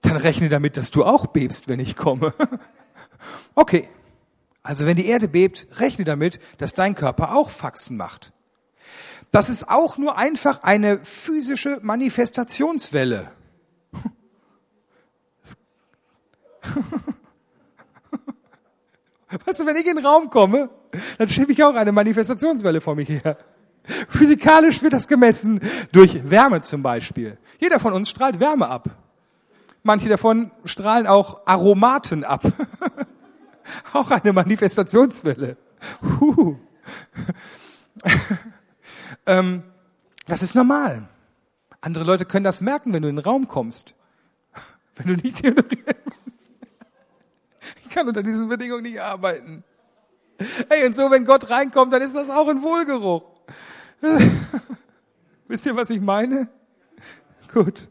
dann 0.00 0.16
rechne 0.16 0.48
damit, 0.48 0.76
dass 0.76 0.92
du 0.92 1.04
auch 1.04 1.26
bebst, 1.26 1.66
wenn 1.66 1.80
ich 1.80 1.96
komme. 1.96 2.30
okay. 3.56 3.88
Also 4.62 4.86
wenn 4.86 4.96
die 4.96 5.06
Erde 5.06 5.26
bebt, 5.26 5.66
rechne 5.80 6.04
damit, 6.04 6.38
dass 6.58 6.72
dein 6.72 6.94
Körper 6.94 7.34
auch 7.34 7.50
Faxen 7.50 7.96
macht. 7.96 8.32
Das 9.32 9.50
ist 9.50 9.68
auch 9.68 9.98
nur 9.98 10.16
einfach 10.16 10.62
eine 10.62 10.98
physische 10.98 11.80
Manifestationswelle. 11.82 13.28
Weißt 19.46 19.58
du, 19.58 19.66
wenn 19.66 19.74
ich 19.74 19.86
in 19.86 19.96
den 19.96 20.06
Raum 20.06 20.30
komme, 20.30 20.70
dann 21.18 21.28
schiebe 21.28 21.50
ich 21.50 21.64
auch 21.64 21.74
eine 21.74 21.90
Manifestationswelle 21.90 22.80
vor 22.80 22.94
mich 22.94 23.08
her. 23.08 23.36
Physikalisch 24.08 24.82
wird 24.82 24.92
das 24.92 25.08
gemessen 25.08 25.60
durch 25.92 26.28
Wärme 26.30 26.62
zum 26.62 26.82
Beispiel. 26.82 27.38
Jeder 27.58 27.80
von 27.80 27.92
uns 27.92 28.08
strahlt 28.08 28.40
Wärme 28.40 28.68
ab. 28.68 28.90
Manche 29.82 30.08
davon 30.08 30.50
strahlen 30.64 31.06
auch 31.06 31.46
Aromaten 31.46 32.24
ab. 32.24 32.42
auch 33.92 34.10
eine 34.10 34.32
Manifestationswelle. 34.32 35.56
Huh. 36.20 36.56
ähm, 39.26 39.62
das 40.26 40.42
ist 40.42 40.54
normal. 40.54 41.08
Andere 41.80 42.04
Leute 42.04 42.26
können 42.26 42.44
das 42.44 42.60
merken, 42.60 42.92
wenn 42.92 43.02
du 43.02 43.08
in 43.08 43.16
den 43.16 43.24
Raum 43.24 43.48
kommst. 43.48 43.94
Wenn 44.96 45.06
du 45.06 45.22
nicht 45.22 45.42
Ich 47.82 47.90
kann 47.90 48.06
unter 48.06 48.22
diesen 48.22 48.48
Bedingungen 48.48 48.82
nicht 48.82 49.00
arbeiten. 49.00 49.64
Hey, 50.68 50.86
und 50.86 50.94
so, 50.94 51.10
wenn 51.10 51.24
Gott 51.24 51.48
reinkommt, 51.50 51.92
dann 51.92 52.02
ist 52.02 52.14
das 52.14 52.28
auch 52.28 52.48
ein 52.48 52.62
Wohlgeruch. 52.62 53.29
Wisst 55.48 55.66
ihr, 55.66 55.76
was 55.76 55.90
ich 55.90 56.00
meine? 56.00 56.48
Gut. 57.52 57.88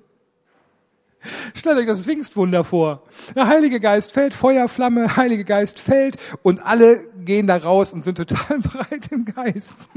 Stellt 1.53 1.77
euch 1.77 1.85
das 1.85 2.05
Pfingstwunder 2.05 2.63
vor. 2.63 3.03
Der 3.35 3.47
Heilige 3.47 3.79
Geist 3.81 4.13
fällt, 4.13 4.33
Feuerflamme, 4.33 5.17
Heilige 5.17 5.43
Geist 5.43 5.79
fällt 5.79 6.15
und 6.43 6.65
alle 6.65 7.09
gehen 7.17 7.47
da 7.47 7.57
raus 7.57 7.91
und 7.91 8.03
sind 8.03 8.17
total 8.17 8.59
breit 8.59 9.11
im 9.11 9.25
Geist. 9.25 9.89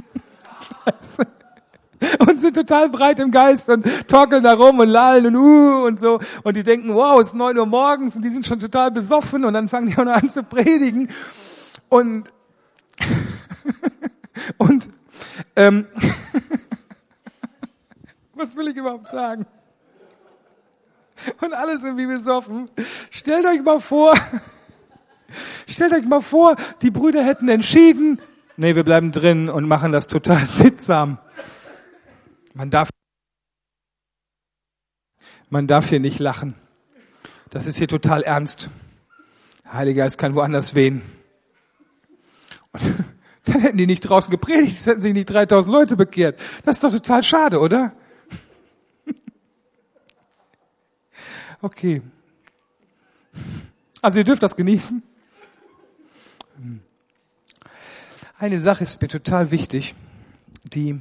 und 2.18 2.40
sind 2.40 2.54
total 2.54 2.88
breit 2.88 3.20
im 3.20 3.30
Geist 3.30 3.68
und 3.68 3.86
torkeln 4.08 4.42
da 4.42 4.54
rum 4.54 4.80
und 4.80 4.88
lallen 4.88 5.26
und 5.26 5.36
uh 5.36 5.86
und 5.86 6.00
so. 6.00 6.18
Und 6.42 6.56
die 6.56 6.64
denken, 6.64 6.92
wow, 6.94 7.20
es 7.20 7.28
ist 7.28 7.34
neun 7.34 7.56
Uhr 7.56 7.66
morgens 7.66 8.16
und 8.16 8.22
die 8.22 8.30
sind 8.30 8.44
schon 8.44 8.58
total 8.58 8.90
besoffen 8.90 9.44
und 9.44 9.54
dann 9.54 9.68
fangen 9.68 9.88
die 9.88 9.96
auch 9.96 10.04
noch 10.04 10.14
an 10.14 10.28
zu 10.28 10.42
predigen. 10.42 11.08
Und, 11.88 12.32
und 14.58 14.88
ähm, 15.56 15.86
Was 18.34 18.56
will 18.56 18.66
ich 18.68 18.76
überhaupt 18.76 19.06
sagen? 19.06 19.46
Und 21.40 21.54
alles 21.54 21.84
irgendwie 21.84 22.06
besoffen. 22.06 22.68
Stellt 23.10 23.46
euch 23.46 23.62
mal 23.62 23.80
vor, 23.80 24.14
stellt 25.68 25.92
euch 25.92 26.04
mal 26.04 26.22
vor, 26.22 26.56
die 26.82 26.90
Brüder 26.90 27.22
hätten 27.24 27.48
entschieden, 27.48 28.20
nee, 28.56 28.74
wir 28.74 28.82
bleiben 28.82 29.12
drin 29.12 29.48
und 29.48 29.68
machen 29.68 29.92
das 29.92 30.08
total 30.08 30.44
sittsam. 30.48 31.18
Man 32.54 32.70
darf, 32.70 32.90
man 35.48 35.68
darf 35.68 35.88
hier 35.88 36.00
nicht 36.00 36.18
lachen. 36.18 36.56
Das 37.50 37.66
ist 37.66 37.76
hier 37.76 37.88
total 37.88 38.22
ernst. 38.24 38.70
Der 39.64 39.74
Heilige 39.74 39.98
Geist 39.98 40.18
kann 40.18 40.34
woanders 40.34 40.74
wehen. 40.74 41.02
Und 42.72 42.82
dann 43.44 43.60
hätten 43.60 43.78
die 43.78 43.86
nicht 43.86 44.00
draußen 44.00 44.30
gepredigt, 44.30 44.78
es 44.78 44.86
hätten 44.86 45.02
sich 45.02 45.12
nicht 45.12 45.30
3000 45.30 45.72
Leute 45.72 45.96
bekehrt. 45.96 46.38
Das 46.64 46.76
ist 46.76 46.84
doch 46.84 46.92
total 46.92 47.22
schade, 47.22 47.60
oder? 47.60 47.92
Okay. 51.60 52.02
Also 54.00 54.18
ihr 54.18 54.24
dürft 54.24 54.42
das 54.42 54.56
genießen. 54.56 55.02
Eine 58.36 58.60
Sache 58.60 58.82
ist 58.82 59.00
mir 59.00 59.06
total 59.06 59.52
wichtig, 59.52 59.94
die, 60.64 61.00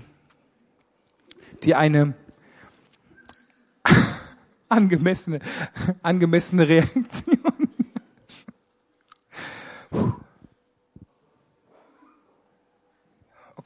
die 1.63 1.73
eine 1.73 2.13
angemessene, 4.69 5.39
angemessene 6.03 6.67
Reaktion. 6.67 7.50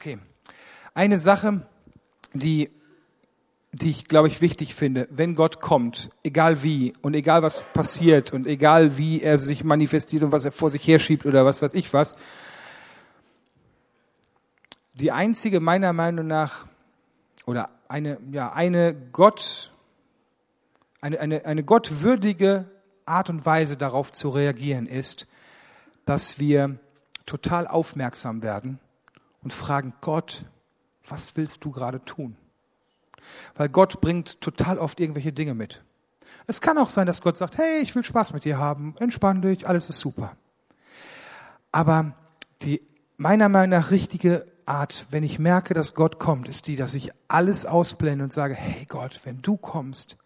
Okay. 0.06 0.18
Eine 0.94 1.18
Sache, 1.18 1.66
die 2.32 2.70
die 3.72 3.90
ich, 3.90 4.04
glaube 4.04 4.28
ich, 4.28 4.40
wichtig 4.40 4.76
finde. 4.76 5.08
Wenn 5.10 5.34
Gott 5.34 5.60
kommt, 5.60 6.10
egal 6.22 6.62
wie 6.62 6.92
und 7.02 7.14
egal 7.14 7.42
was 7.42 7.62
passiert 7.72 8.32
und 8.32 8.46
egal 8.46 8.96
wie 8.98 9.20
er 9.20 9.36
sich 9.36 9.64
manifestiert 9.64 10.22
und 10.22 10.30
was 10.30 10.44
er 10.44 10.52
vor 10.52 10.70
sich 10.70 10.86
herschiebt 10.86 11.26
oder 11.26 11.44
was 11.44 11.60
weiß 11.60 11.74
ich 11.74 11.92
was, 11.92 12.16
die 14.94 15.10
einzige 15.10 15.58
meiner 15.58 15.92
Meinung 15.92 16.28
nach 16.28 16.66
oder 17.44 17.68
eine, 17.88 18.18
ja, 18.30 18.52
eine 18.52 18.94
Gott, 19.12 19.72
eine, 21.00 21.18
eine, 21.18 21.44
eine 21.44 21.64
gottwürdige 21.64 22.66
Art 23.06 23.28
und 23.28 23.44
Weise 23.44 23.76
darauf 23.76 24.12
zu 24.12 24.28
reagieren 24.28 24.86
ist, 24.86 25.26
dass 26.04 26.38
wir 26.38 26.78
total 27.26 27.66
aufmerksam 27.66 28.44
werden 28.44 28.78
und 29.46 29.52
fragen, 29.52 29.94
Gott, 30.00 30.44
was 31.08 31.36
willst 31.36 31.64
du 31.64 31.70
gerade 31.70 32.04
tun? 32.04 32.36
Weil 33.54 33.68
Gott 33.68 34.00
bringt 34.00 34.40
total 34.40 34.76
oft 34.76 34.98
irgendwelche 34.98 35.32
Dinge 35.32 35.54
mit. 35.54 35.84
Es 36.48 36.60
kann 36.60 36.78
auch 36.78 36.88
sein, 36.88 37.06
dass 37.06 37.22
Gott 37.22 37.36
sagt, 37.36 37.56
hey, 37.56 37.78
ich 37.78 37.94
will 37.94 38.02
Spaß 38.02 38.32
mit 38.32 38.44
dir 38.44 38.58
haben, 38.58 38.96
entspann 38.98 39.42
dich, 39.42 39.68
alles 39.68 39.88
ist 39.88 40.00
super. 40.00 40.32
Aber 41.70 42.16
die 42.62 42.82
meiner 43.18 43.48
Meinung 43.48 43.78
nach 43.78 43.92
richtige 43.92 44.50
Art, 44.66 45.06
wenn 45.10 45.22
ich 45.22 45.38
merke, 45.38 45.74
dass 45.74 45.94
Gott 45.94 46.18
kommt, 46.18 46.48
ist 46.48 46.66
die, 46.66 46.74
dass 46.74 46.94
ich 46.94 47.12
alles 47.28 47.66
ausblende 47.66 48.24
und 48.24 48.32
sage, 48.32 48.54
hey 48.54 48.84
Gott, 48.84 49.20
wenn 49.22 49.42
du 49.42 49.56
kommst, 49.56 50.16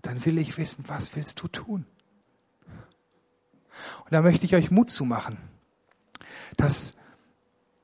dann 0.00 0.24
will 0.24 0.38
ich 0.38 0.56
wissen, 0.56 0.86
was 0.88 1.14
willst 1.14 1.42
du 1.42 1.48
tun? 1.48 1.84
Und 4.06 4.12
da 4.12 4.22
möchte 4.22 4.46
ich 4.46 4.56
euch 4.56 4.70
Mut 4.70 4.88
zu 4.88 5.04
machen, 5.04 5.36
dass 6.56 6.95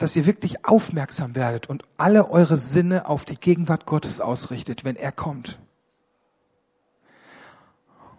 dass 0.03 0.17
ihr 0.17 0.27
wirklich 0.27 0.65
aufmerksam 0.65 1.37
werdet 1.37 1.69
und 1.69 1.85
alle 1.97 2.29
eure 2.29 2.59
Sinne 2.59 3.09
auf 3.09 3.25
die 3.25 3.37
Gegenwart 3.37 3.87
Gottes 3.87 4.21
ausrichtet, 4.21 4.83
wenn 4.83 4.97
er 4.97 5.13
kommt. 5.13 5.61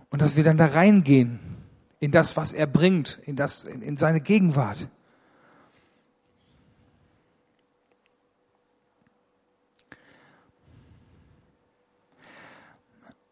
Und 0.10 0.22
dass 0.22 0.38
wir 0.38 0.46
dann 0.46 0.56
da 0.56 0.68
reingehen 0.68 1.42
in 2.00 2.12
das, 2.12 2.38
was 2.38 2.54
er 2.54 2.68
bringt, 2.68 3.20
in 3.26 3.36
das, 3.36 3.66
in, 3.66 3.82
in 3.82 3.98
seine 3.98 4.22
Gegenwart. 4.22 4.88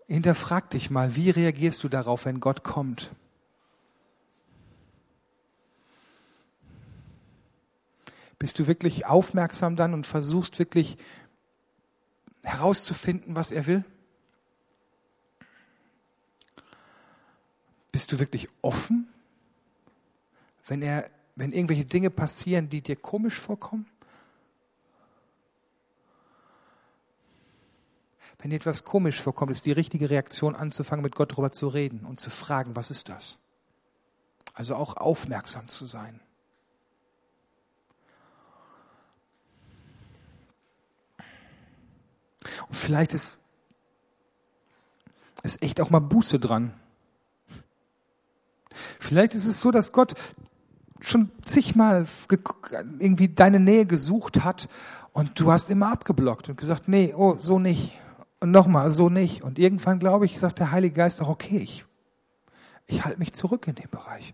Hinterfrag 0.08 0.72
dich 0.72 0.90
mal, 0.90 1.16
wie 1.16 1.30
reagierst 1.30 1.82
du 1.86 1.88
darauf, 1.88 2.26
wenn 2.26 2.42
Gott 2.42 2.66
kommt? 2.66 3.12
Bist 8.42 8.58
du 8.58 8.66
wirklich 8.66 9.06
aufmerksam 9.06 9.76
dann 9.76 9.94
und 9.94 10.08
versuchst 10.08 10.58
wirklich 10.58 10.98
herauszufinden, 12.42 13.36
was 13.36 13.52
er 13.52 13.68
will? 13.68 13.86
Bist 17.92 18.12
du 18.12 18.18
wirklich 18.18 18.50
offen, 18.64 19.08
wenn 20.66 20.82
er, 20.82 21.08
wenn 21.36 21.52
irgendwelche 21.52 21.86
Dinge 21.86 22.10
passieren, 22.10 22.68
die 22.68 22.82
dir 22.82 22.96
komisch 22.96 23.40
vorkommen? 23.40 23.86
Wenn 28.40 28.50
dir 28.50 28.56
etwas 28.56 28.84
komisch 28.84 29.22
vorkommt, 29.22 29.52
ist 29.52 29.68
die 29.68 29.72
richtige 29.72 30.10
Reaktion 30.10 30.56
anzufangen, 30.56 31.04
mit 31.04 31.14
Gott 31.14 31.34
darüber 31.34 31.52
zu 31.52 31.68
reden 31.68 32.08
und 32.08 32.20
zu 32.20 32.32
fragen, 32.32 32.76
was 32.76 32.90
ist 32.90 33.08
das? 33.08 33.38
Also 34.56 34.76
auch 34.76 34.98
aufmerksam 34.98 35.68
zu 35.68 35.86
sein. 35.86 36.20
Und 42.68 42.76
vielleicht 42.76 43.14
ist, 43.14 43.40
ist 45.44 45.62
echt 45.62 45.82
auch 45.82 45.90
mal 45.90 46.00
Buße 46.00 46.40
dran. 46.40 46.74
Vielleicht 49.00 49.34
ist 49.34 49.46
es 49.46 49.62
so, 49.62 49.72
dass 49.72 49.92
Gott 49.92 50.16
schon 51.02 51.32
zigmal 51.44 52.06
irgendwie 53.00 53.28
deine 53.30 53.60
Nähe 53.60 53.86
gesucht 53.86 54.44
hat 54.44 54.70
und 55.14 55.40
du 55.40 55.52
hast 55.52 55.70
immer 55.70 55.92
abgeblockt 55.92 56.50
und 56.50 56.58
gesagt, 56.58 56.88
nee, 56.88 57.14
oh, 57.16 57.36
so 57.38 57.60
nicht. 57.60 57.98
Und 58.40 58.52
nochmal, 58.52 58.92
so 58.92 59.10
nicht. 59.10 59.44
Und 59.44 59.60
irgendwann, 59.60 60.00
glaube 60.00 60.26
ich, 60.26 60.40
sagt 60.40 60.60
der 60.60 60.72
Heilige 60.72 60.96
Geist 60.96 61.22
auch, 61.22 61.28
okay, 61.28 61.58
ich, 61.58 61.86
ich 62.88 63.04
halte 63.04 63.20
mich 63.20 63.34
zurück 63.34 63.68
in 63.68 63.76
dem 63.76 63.90
Bereich. 63.90 64.34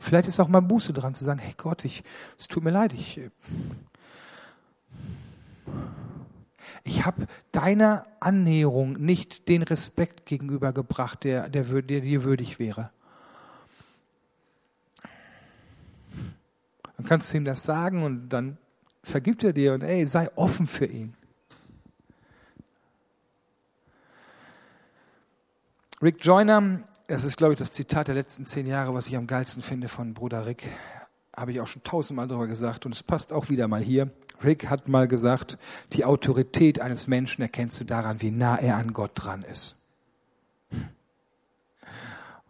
Vielleicht 0.00 0.28
ist 0.28 0.40
auch 0.40 0.48
mal 0.48 0.60
Buße 0.60 0.92
dran 0.92 1.14
zu 1.14 1.24
sagen, 1.24 1.40
hey 1.40 1.54
Gott, 1.56 1.84
ich, 1.84 2.02
es 2.38 2.48
tut 2.48 2.64
mir 2.64 2.70
leid, 2.70 2.94
ich, 2.94 3.20
ich 6.84 7.06
habe 7.06 7.26
deiner 7.50 8.06
Annäherung 8.20 8.92
nicht 8.92 9.48
den 9.48 9.62
Respekt 9.62 10.26
gegenübergebracht, 10.26 11.24
der, 11.24 11.48
der, 11.48 11.64
der 11.64 12.00
dir 12.02 12.24
würdig 12.24 12.58
wäre. 12.58 12.90
Dann 16.96 17.06
kannst 17.06 17.32
du 17.32 17.38
ihm 17.38 17.44
das 17.44 17.64
sagen 17.64 18.02
und 18.02 18.28
dann 18.28 18.58
vergibt 19.02 19.42
er 19.44 19.54
dir 19.54 19.72
und 19.72 19.82
ey, 19.82 20.06
sei 20.06 20.28
offen 20.36 20.66
für 20.66 20.86
ihn. 20.86 21.14
Rick 26.02 26.22
Joyner, 26.22 26.80
das 27.06 27.24
ist, 27.24 27.38
glaube 27.38 27.54
ich, 27.54 27.58
das 27.58 27.72
Zitat 27.72 28.08
der 28.08 28.14
letzten 28.14 28.44
zehn 28.44 28.66
Jahre, 28.66 28.92
was 28.92 29.06
ich 29.06 29.16
am 29.16 29.26
geilsten 29.26 29.62
finde 29.62 29.88
von 29.88 30.12
Bruder 30.12 30.44
Rick, 30.44 30.68
habe 31.36 31.52
ich 31.52 31.60
auch 31.60 31.66
schon 31.66 31.82
tausendmal 31.82 32.28
darüber 32.28 32.46
gesagt 32.46 32.86
und 32.86 32.94
es 32.94 33.02
passt 33.02 33.32
auch 33.32 33.50
wieder 33.50 33.68
mal 33.68 33.82
hier. 33.82 34.10
Rick 34.42 34.68
hat 34.68 34.88
mal 34.88 35.08
gesagt, 35.08 35.58
die 35.92 36.04
Autorität 36.04 36.80
eines 36.80 37.06
Menschen 37.06 37.42
erkennst 37.42 37.80
du 37.80 37.84
daran, 37.84 38.20
wie 38.20 38.30
nah 38.30 38.56
er 38.56 38.76
an 38.76 38.92
Gott 38.92 39.12
dran 39.14 39.42
ist. 39.42 39.76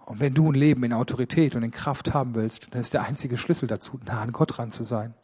Und 0.06 0.20
wenn 0.20 0.34
du 0.34 0.50
ein 0.50 0.54
Leben 0.54 0.84
in 0.84 0.92
Autorität 0.92 1.56
und 1.56 1.62
in 1.62 1.70
Kraft 1.70 2.12
haben 2.12 2.34
willst, 2.34 2.68
dann 2.72 2.80
ist 2.80 2.92
der 2.92 3.04
einzige 3.04 3.38
Schlüssel 3.38 3.66
dazu, 3.66 3.98
nah 4.04 4.20
an 4.20 4.32
Gott 4.32 4.58
dran 4.58 4.70
zu 4.70 4.84
sein. 4.84 5.14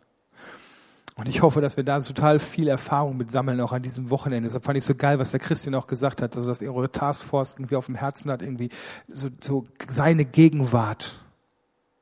Und 1.16 1.28
ich 1.28 1.42
hoffe, 1.42 1.60
dass 1.60 1.76
wir 1.76 1.84
da 1.84 2.00
total 2.00 2.38
viel 2.38 2.66
Erfahrung 2.66 3.18
mit 3.18 3.30
sammeln, 3.30 3.60
auch 3.60 3.72
an 3.72 3.82
diesem 3.82 4.08
Wochenende. 4.08 4.48
Deshalb 4.48 4.64
fand 4.64 4.78
ich 4.78 4.84
so 4.84 4.94
geil, 4.94 5.18
was 5.18 5.32
der 5.32 5.40
Christian 5.40 5.74
auch 5.74 5.86
gesagt 5.86 6.22
hat, 6.22 6.34
also 6.34 6.48
dass 6.48 6.62
eure 6.62 6.90
Taskforce 6.90 7.56
irgendwie 7.58 7.76
auf 7.76 7.86
dem 7.86 7.94
Herzen 7.94 8.30
hat, 8.30 8.40
irgendwie 8.40 8.70
so, 9.06 9.28
so 9.42 9.66
seine 9.90 10.24
Gegenwart. 10.24 11.18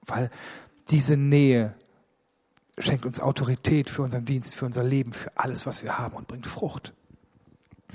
Weil 0.06 0.30
diese 0.91 1.16
Nähe 1.16 1.74
schenkt 2.78 3.05
uns 3.05 3.20
Autorität 3.20 3.91
für 3.91 4.03
unseren 4.03 4.24
Dienst, 4.24 4.55
für 4.55 4.66
unser 4.66 4.84
Leben, 4.84 5.12
für 5.12 5.36
alles, 5.36 5.66
was 5.66 5.82
wir 5.82 5.99
haben 5.99 6.16
und 6.16 6.28
bringt 6.28 6.47
Frucht. 6.47 6.95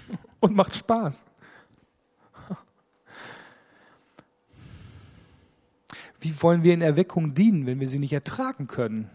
Und 0.39 0.55
macht 0.55 0.75
Spaß. 0.75 1.23
Wie 6.19 6.41
wollen 6.41 6.63
wir 6.63 6.73
in 6.73 6.81
Erweckung 6.81 7.33
dienen, 7.33 7.65
wenn 7.65 7.79
wir 7.79 7.87
sie 7.87 7.99
nicht 7.99 8.13
ertragen 8.13 8.67
können? 8.67 9.09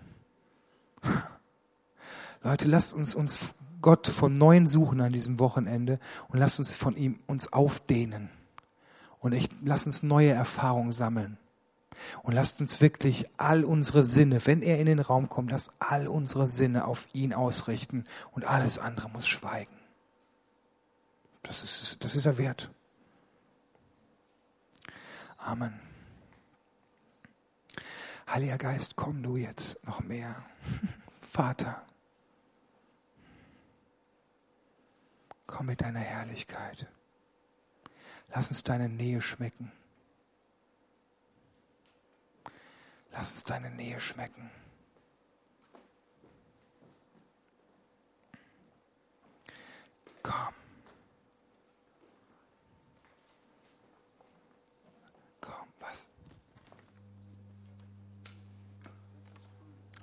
Leute, 2.43 2.69
lasst 2.69 2.93
uns 2.95 3.15
uns 3.15 3.55
Gott 3.81 4.09
von 4.09 4.35
Neuem 4.35 4.67
suchen 4.67 5.01
an 5.01 5.13
diesem 5.13 5.39
Wochenende 5.39 6.01
und 6.29 6.39
lasst 6.39 6.59
uns 6.59 6.77
von 6.77 6.97
ihm 6.97 7.19
uns 7.27 7.53
aufdehnen. 7.53 8.29
Und 9.21 9.33
echt, 9.33 9.53
lasst 9.63 9.87
uns 9.87 10.03
neue 10.03 10.31
Erfahrungen 10.31 10.93
sammeln. 10.93 11.39
Und 12.23 12.35
lasst 12.35 12.61
uns 12.61 12.81
wirklich 12.81 13.29
all 13.39 13.65
unsere 13.65 14.05
Sinne, 14.05 14.45
wenn 14.47 14.63
er 14.63 14.79
in 14.79 14.87
den 14.87 14.99
Raum 14.99 15.29
kommt, 15.29 15.51
lasst 15.51 15.73
all 15.79 16.09
unsere 16.09 16.49
Sinne 16.49 16.87
auf 16.87 17.09
ihn 17.13 17.33
ausrichten 17.33 18.05
und 18.33 18.45
alles 18.45 18.79
andere 18.79 19.09
muss 19.09 19.27
schweigen. 19.27 19.77
Das 21.43 21.65
ist, 21.65 22.05
das 22.05 22.15
ist 22.15 22.27
er 22.27 22.39
wert. 22.39 22.71
Amen. 25.39 25.81
Heiliger 28.29 28.59
Geist, 28.59 28.97
komm 28.97 29.23
du 29.23 29.37
jetzt 29.37 29.83
noch 29.87 30.01
mehr. 30.01 30.45
Vater, 31.33 31.83
komm 35.47 35.67
mit 35.67 35.81
deiner 35.81 36.01
Herrlichkeit. 36.01 36.87
Lass 38.35 38.51
uns 38.51 38.63
deine 38.63 38.91
Nähe 38.91 39.23
schmecken. 39.23 39.73
Lass 43.19 43.33
uns 43.33 43.43
deine 43.43 43.69
Nähe 43.71 43.99
schmecken. 43.99 44.49
Komm. 50.23 50.55
Komm, 55.41 55.67
was? 55.81 56.07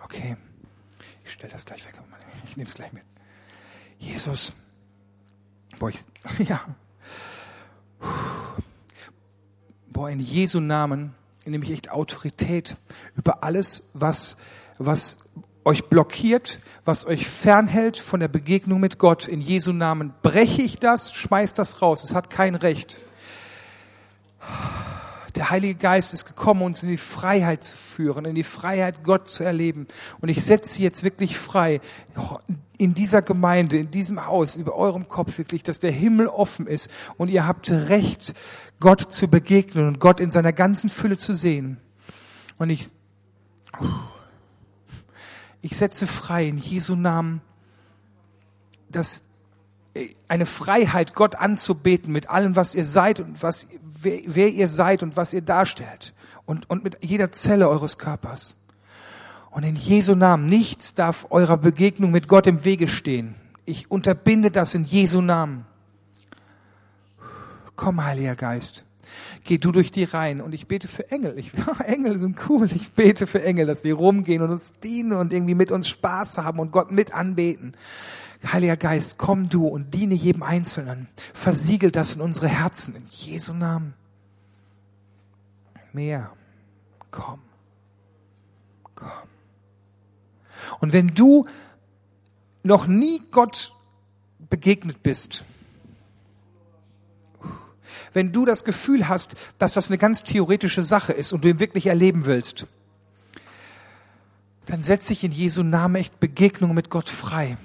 Okay, 0.03 0.35
ich 1.23 1.31
stelle 1.31 1.53
das 1.53 1.65
gleich 1.65 1.85
weg. 1.85 1.97
Ich 2.43 2.57
nehme 2.57 2.67
es 2.67 2.75
gleich 2.75 2.91
mit. 2.91 3.05
Jesus, 3.97 4.51
boah, 5.79 5.89
ich, 5.89 5.99
ja, 6.39 6.59
boah, 9.87 10.09
in 10.09 10.19
Jesu 10.19 10.59
Namen 10.59 11.15
nehme 11.51 11.65
ich 11.65 11.71
echt 11.71 11.91
Autorität 11.91 12.77
über 13.15 13.43
alles, 13.43 13.89
was, 13.93 14.37
was 14.77 15.19
euch 15.63 15.85
blockiert, 15.85 16.59
was 16.85 17.05
euch 17.05 17.27
fernhält 17.27 17.97
von 17.97 18.19
der 18.19 18.27
Begegnung 18.27 18.79
mit 18.79 18.99
Gott. 18.99 19.27
In 19.27 19.41
Jesu 19.41 19.73
Namen 19.73 20.13
breche 20.21 20.61
ich 20.61 20.77
das, 20.77 21.13
schmeiß 21.13 21.53
das 21.53 21.81
raus. 21.81 22.03
Es 22.03 22.13
hat 22.13 22.29
kein 22.29 22.55
Recht. 22.55 23.01
Der 25.35 25.49
Heilige 25.49 25.75
Geist 25.75 26.13
ist 26.13 26.25
gekommen, 26.25 26.61
uns 26.61 26.81
in 26.83 26.89
die 26.89 26.97
Freiheit 26.97 27.63
zu 27.63 27.75
führen, 27.75 28.23
in 28.23 28.35
die 28.35 28.43
Freiheit, 28.43 29.03
Gott 29.03 29.27
zu 29.27 29.43
erleben. 29.43 29.85
Und 30.21 30.29
ich 30.29 30.43
setze 30.43 30.81
jetzt 30.81 31.03
wirklich 31.03 31.37
frei, 31.37 31.81
in 32.77 32.93
dieser 32.93 33.21
Gemeinde, 33.21 33.77
in 33.77 33.91
diesem 33.91 34.25
Haus, 34.25 34.55
über 34.55 34.75
eurem 34.75 35.09
Kopf 35.09 35.37
wirklich, 35.37 35.63
dass 35.63 35.79
der 35.79 35.91
Himmel 35.91 36.27
offen 36.27 36.67
ist 36.67 36.89
und 37.17 37.29
ihr 37.29 37.45
habt 37.45 37.69
Recht, 37.69 38.33
Gott 38.79 39.11
zu 39.11 39.27
begegnen 39.27 39.87
und 39.87 39.99
Gott 39.99 40.19
in 40.19 40.31
seiner 40.31 40.53
ganzen 40.53 40.89
Fülle 40.89 41.17
zu 41.17 41.33
sehen. 41.33 41.77
Und 42.57 42.69
ich, 42.69 42.87
ich 45.61 45.75
setze 45.75 46.07
frei 46.07 46.47
in 46.47 46.57
Jesu 46.57 46.95
Namen, 46.95 47.41
dass 48.89 49.23
eine 50.27 50.45
Freiheit, 50.45 51.15
Gott 51.15 51.35
anzubeten 51.35 52.11
mit 52.11 52.29
allem, 52.29 52.55
was 52.55 52.75
ihr 52.75 52.85
seid 52.85 53.19
und 53.19 53.41
was, 53.41 53.67
wer, 54.05 54.21
wer 54.25 54.49
ihr 54.49 54.69
seid 54.69 55.03
und 55.03 55.17
was 55.17 55.33
ihr 55.33 55.41
darstellt 55.41 56.13
und, 56.45 56.69
und 56.69 56.83
mit 56.83 56.97
jeder 57.01 57.33
Zelle 57.33 57.67
eures 57.67 57.97
Körpers. 57.97 58.55
Und 59.51 59.63
in 59.63 59.75
Jesu 59.75 60.15
Namen, 60.15 60.47
nichts 60.47 60.95
darf 60.95 61.27
eurer 61.29 61.57
Begegnung 61.57 62.11
mit 62.11 62.27
Gott 62.27 62.47
im 62.47 62.63
Wege 62.63 62.87
stehen. 62.87 63.35
Ich 63.65 63.89
unterbinde 63.89 64.51
das 64.51 64.75
in 64.75 64.83
Jesu 64.83 65.21
Namen. 65.21 65.65
Komm, 67.75 68.03
Heiliger 68.03 68.35
Geist. 68.35 68.85
Geh 69.43 69.57
du 69.57 69.71
durch 69.71 69.91
die 69.91 70.03
Reihen 70.03 70.41
und 70.41 70.53
ich 70.53 70.67
bete 70.67 70.87
für 70.87 71.09
Engel. 71.11 71.37
Ich, 71.37 71.51
Engel 71.85 72.19
sind 72.19 72.37
cool. 72.49 72.69
Ich 72.73 72.91
bete 72.91 73.27
für 73.27 73.43
Engel, 73.43 73.65
dass 73.67 73.81
sie 73.81 73.91
rumgehen 73.91 74.41
und 74.41 74.49
uns 74.49 74.73
dienen 74.73 75.13
und 75.13 75.31
irgendwie 75.31 75.55
mit 75.55 75.71
uns 75.71 75.87
Spaß 75.87 76.39
haben 76.39 76.59
und 76.59 76.71
Gott 76.71 76.91
mit 76.91 77.13
anbeten. 77.13 77.75
Heiliger 78.45 78.77
Geist, 78.77 79.17
komm 79.17 79.49
du 79.49 79.67
und 79.67 79.93
diene 79.93 80.15
jedem 80.15 80.43
Einzelnen. 80.43 81.07
Versiegel 81.33 81.91
das 81.91 82.13
in 82.13 82.21
unsere 82.21 82.47
Herzen. 82.47 82.95
In 82.95 83.05
Jesu 83.09 83.53
Namen. 83.53 83.93
Mehr. 85.93 86.31
Komm. 87.11 87.39
Komm. 88.95 89.09
Und 90.79 90.93
wenn 90.93 91.09
du 91.09 91.45
noch 92.63 92.87
nie 92.87 93.21
Gott 93.31 93.71
begegnet 94.49 95.03
bist, 95.03 95.45
wenn 98.13 98.31
du 98.31 98.45
das 98.45 98.63
Gefühl 98.63 99.07
hast, 99.07 99.35
dass 99.57 99.73
das 99.73 99.89
eine 99.89 99.97
ganz 99.97 100.23
theoretische 100.23 100.83
Sache 100.83 101.13
ist 101.13 101.33
und 101.33 101.43
du 101.43 101.49
ihn 101.49 101.59
wirklich 101.59 101.87
erleben 101.87 102.25
willst, 102.25 102.65
dann 104.65 104.81
setze 104.81 105.13
ich 105.13 105.23
in 105.23 105.31
Jesu 105.31 105.63
Namen 105.63 105.95
echt 105.95 106.19
Begegnung 106.19 106.73
mit 106.73 106.89
Gott 106.89 107.09
frei, 107.09 107.57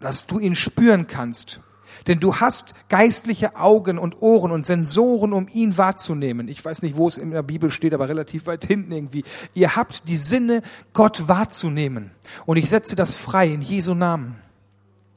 dass 0.00 0.26
du 0.26 0.38
ihn 0.38 0.54
spüren 0.54 1.06
kannst, 1.06 1.60
denn 2.06 2.20
du 2.20 2.36
hast 2.36 2.74
geistliche 2.88 3.56
Augen 3.56 3.98
und 3.98 4.20
Ohren 4.22 4.52
und 4.52 4.66
Sensoren, 4.66 5.32
um 5.32 5.48
ihn 5.52 5.76
wahrzunehmen. 5.76 6.48
Ich 6.48 6.64
weiß 6.64 6.82
nicht, 6.82 6.96
wo 6.96 7.08
es 7.08 7.16
in 7.16 7.30
der 7.30 7.42
Bibel 7.42 7.70
steht, 7.70 7.94
aber 7.94 8.08
relativ 8.08 8.46
weit 8.46 8.64
hinten 8.64 8.92
irgendwie. 8.92 9.24
Ihr 9.54 9.76
habt 9.76 10.08
die 10.08 10.16
Sinne, 10.16 10.62
Gott 10.92 11.28
wahrzunehmen. 11.28 12.10
Und 12.44 12.58
ich 12.58 12.68
setze 12.68 12.96
das 12.96 13.16
frei 13.16 13.48
in 13.48 13.62
Jesu 13.62 13.94
Namen. 13.94 14.36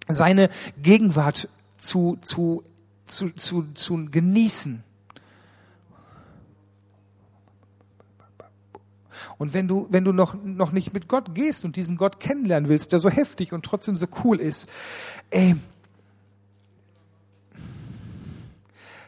Seine 0.08 0.50
Gegenwart 0.82 1.50
zu, 1.78 2.18
zu, 2.22 2.64
zu, 3.06 3.30
zu, 3.32 3.66
zu 3.74 4.06
genießen. 4.10 4.84
Und 9.38 9.54
wenn 9.54 9.68
du, 9.68 9.88
wenn 9.90 10.04
du 10.04 10.12
noch, 10.12 10.36
noch 10.44 10.72
nicht 10.72 10.94
mit 10.94 11.08
Gott 11.08 11.36
gehst 11.36 11.66
und 11.66 11.76
diesen 11.76 11.98
Gott 11.98 12.20
kennenlernen 12.20 12.70
willst, 12.70 12.92
der 12.92 13.00
so 13.00 13.10
heftig 13.10 13.54
und 13.54 13.66
trotzdem 13.66 13.96
so 13.96 14.08
cool 14.24 14.40
ist, 14.40 14.70
ey, 15.30 15.56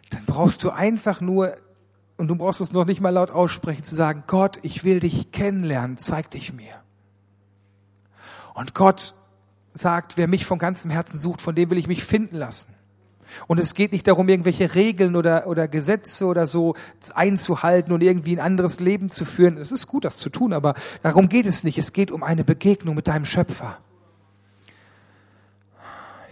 dann 0.09 0.25
brauchst 0.25 0.63
du 0.63 0.69
einfach 0.69 1.21
nur, 1.21 1.55
und 2.17 2.27
du 2.27 2.35
brauchst 2.35 2.61
es 2.61 2.71
noch 2.71 2.85
nicht 2.85 3.01
mal 3.01 3.09
laut 3.09 3.31
aussprechen, 3.31 3.83
zu 3.83 3.95
sagen, 3.95 4.23
Gott, 4.27 4.59
ich 4.61 4.83
will 4.83 4.99
dich 4.99 5.31
kennenlernen, 5.31 5.97
zeig 5.97 6.29
dich 6.31 6.53
mir. 6.53 6.75
Und 8.53 8.73
Gott 8.73 9.15
sagt, 9.73 10.17
wer 10.17 10.27
mich 10.27 10.45
von 10.45 10.59
ganzem 10.59 10.91
Herzen 10.91 11.17
sucht, 11.17 11.41
von 11.41 11.55
dem 11.55 11.69
will 11.69 11.77
ich 11.77 11.87
mich 11.87 12.03
finden 12.03 12.35
lassen. 12.35 12.75
Und 13.47 13.59
es 13.59 13.73
geht 13.73 13.91
nicht 13.91 14.07
darum, 14.07 14.29
irgendwelche 14.29 14.75
Regeln 14.75 15.15
oder, 15.15 15.47
oder 15.47 15.67
Gesetze 15.67 16.25
oder 16.25 16.47
so 16.47 16.75
einzuhalten 17.13 17.93
und 17.93 18.01
irgendwie 18.01 18.35
ein 18.35 18.39
anderes 18.39 18.79
Leben 18.79 19.09
zu 19.09 19.25
führen. 19.25 19.57
Es 19.57 19.71
ist 19.71 19.87
gut, 19.87 20.05
das 20.05 20.17
zu 20.17 20.29
tun, 20.29 20.53
aber 20.53 20.75
darum 21.03 21.29
geht 21.29 21.45
es 21.45 21.63
nicht. 21.63 21.77
Es 21.77 21.93
geht 21.93 22.11
um 22.11 22.23
eine 22.23 22.43
Begegnung 22.43 22.95
mit 22.95 23.07
deinem 23.07 23.25
Schöpfer. 23.25 23.77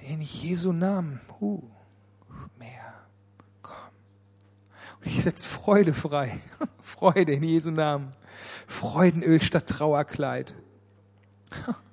In 0.08 0.22
Jesu 0.22 0.72
Namen. 0.72 1.20
Uh. 1.40 1.62
ich 5.04 5.24
setze 5.24 5.48
Freude 5.48 5.94
frei. 5.94 6.40
Freude 6.84 7.34
in 7.34 7.44
Jesu 7.44 7.72
Namen. 7.72 8.14
Freudenöl 8.68 9.42
statt 9.42 9.68
Trauerkleid. 9.68 10.56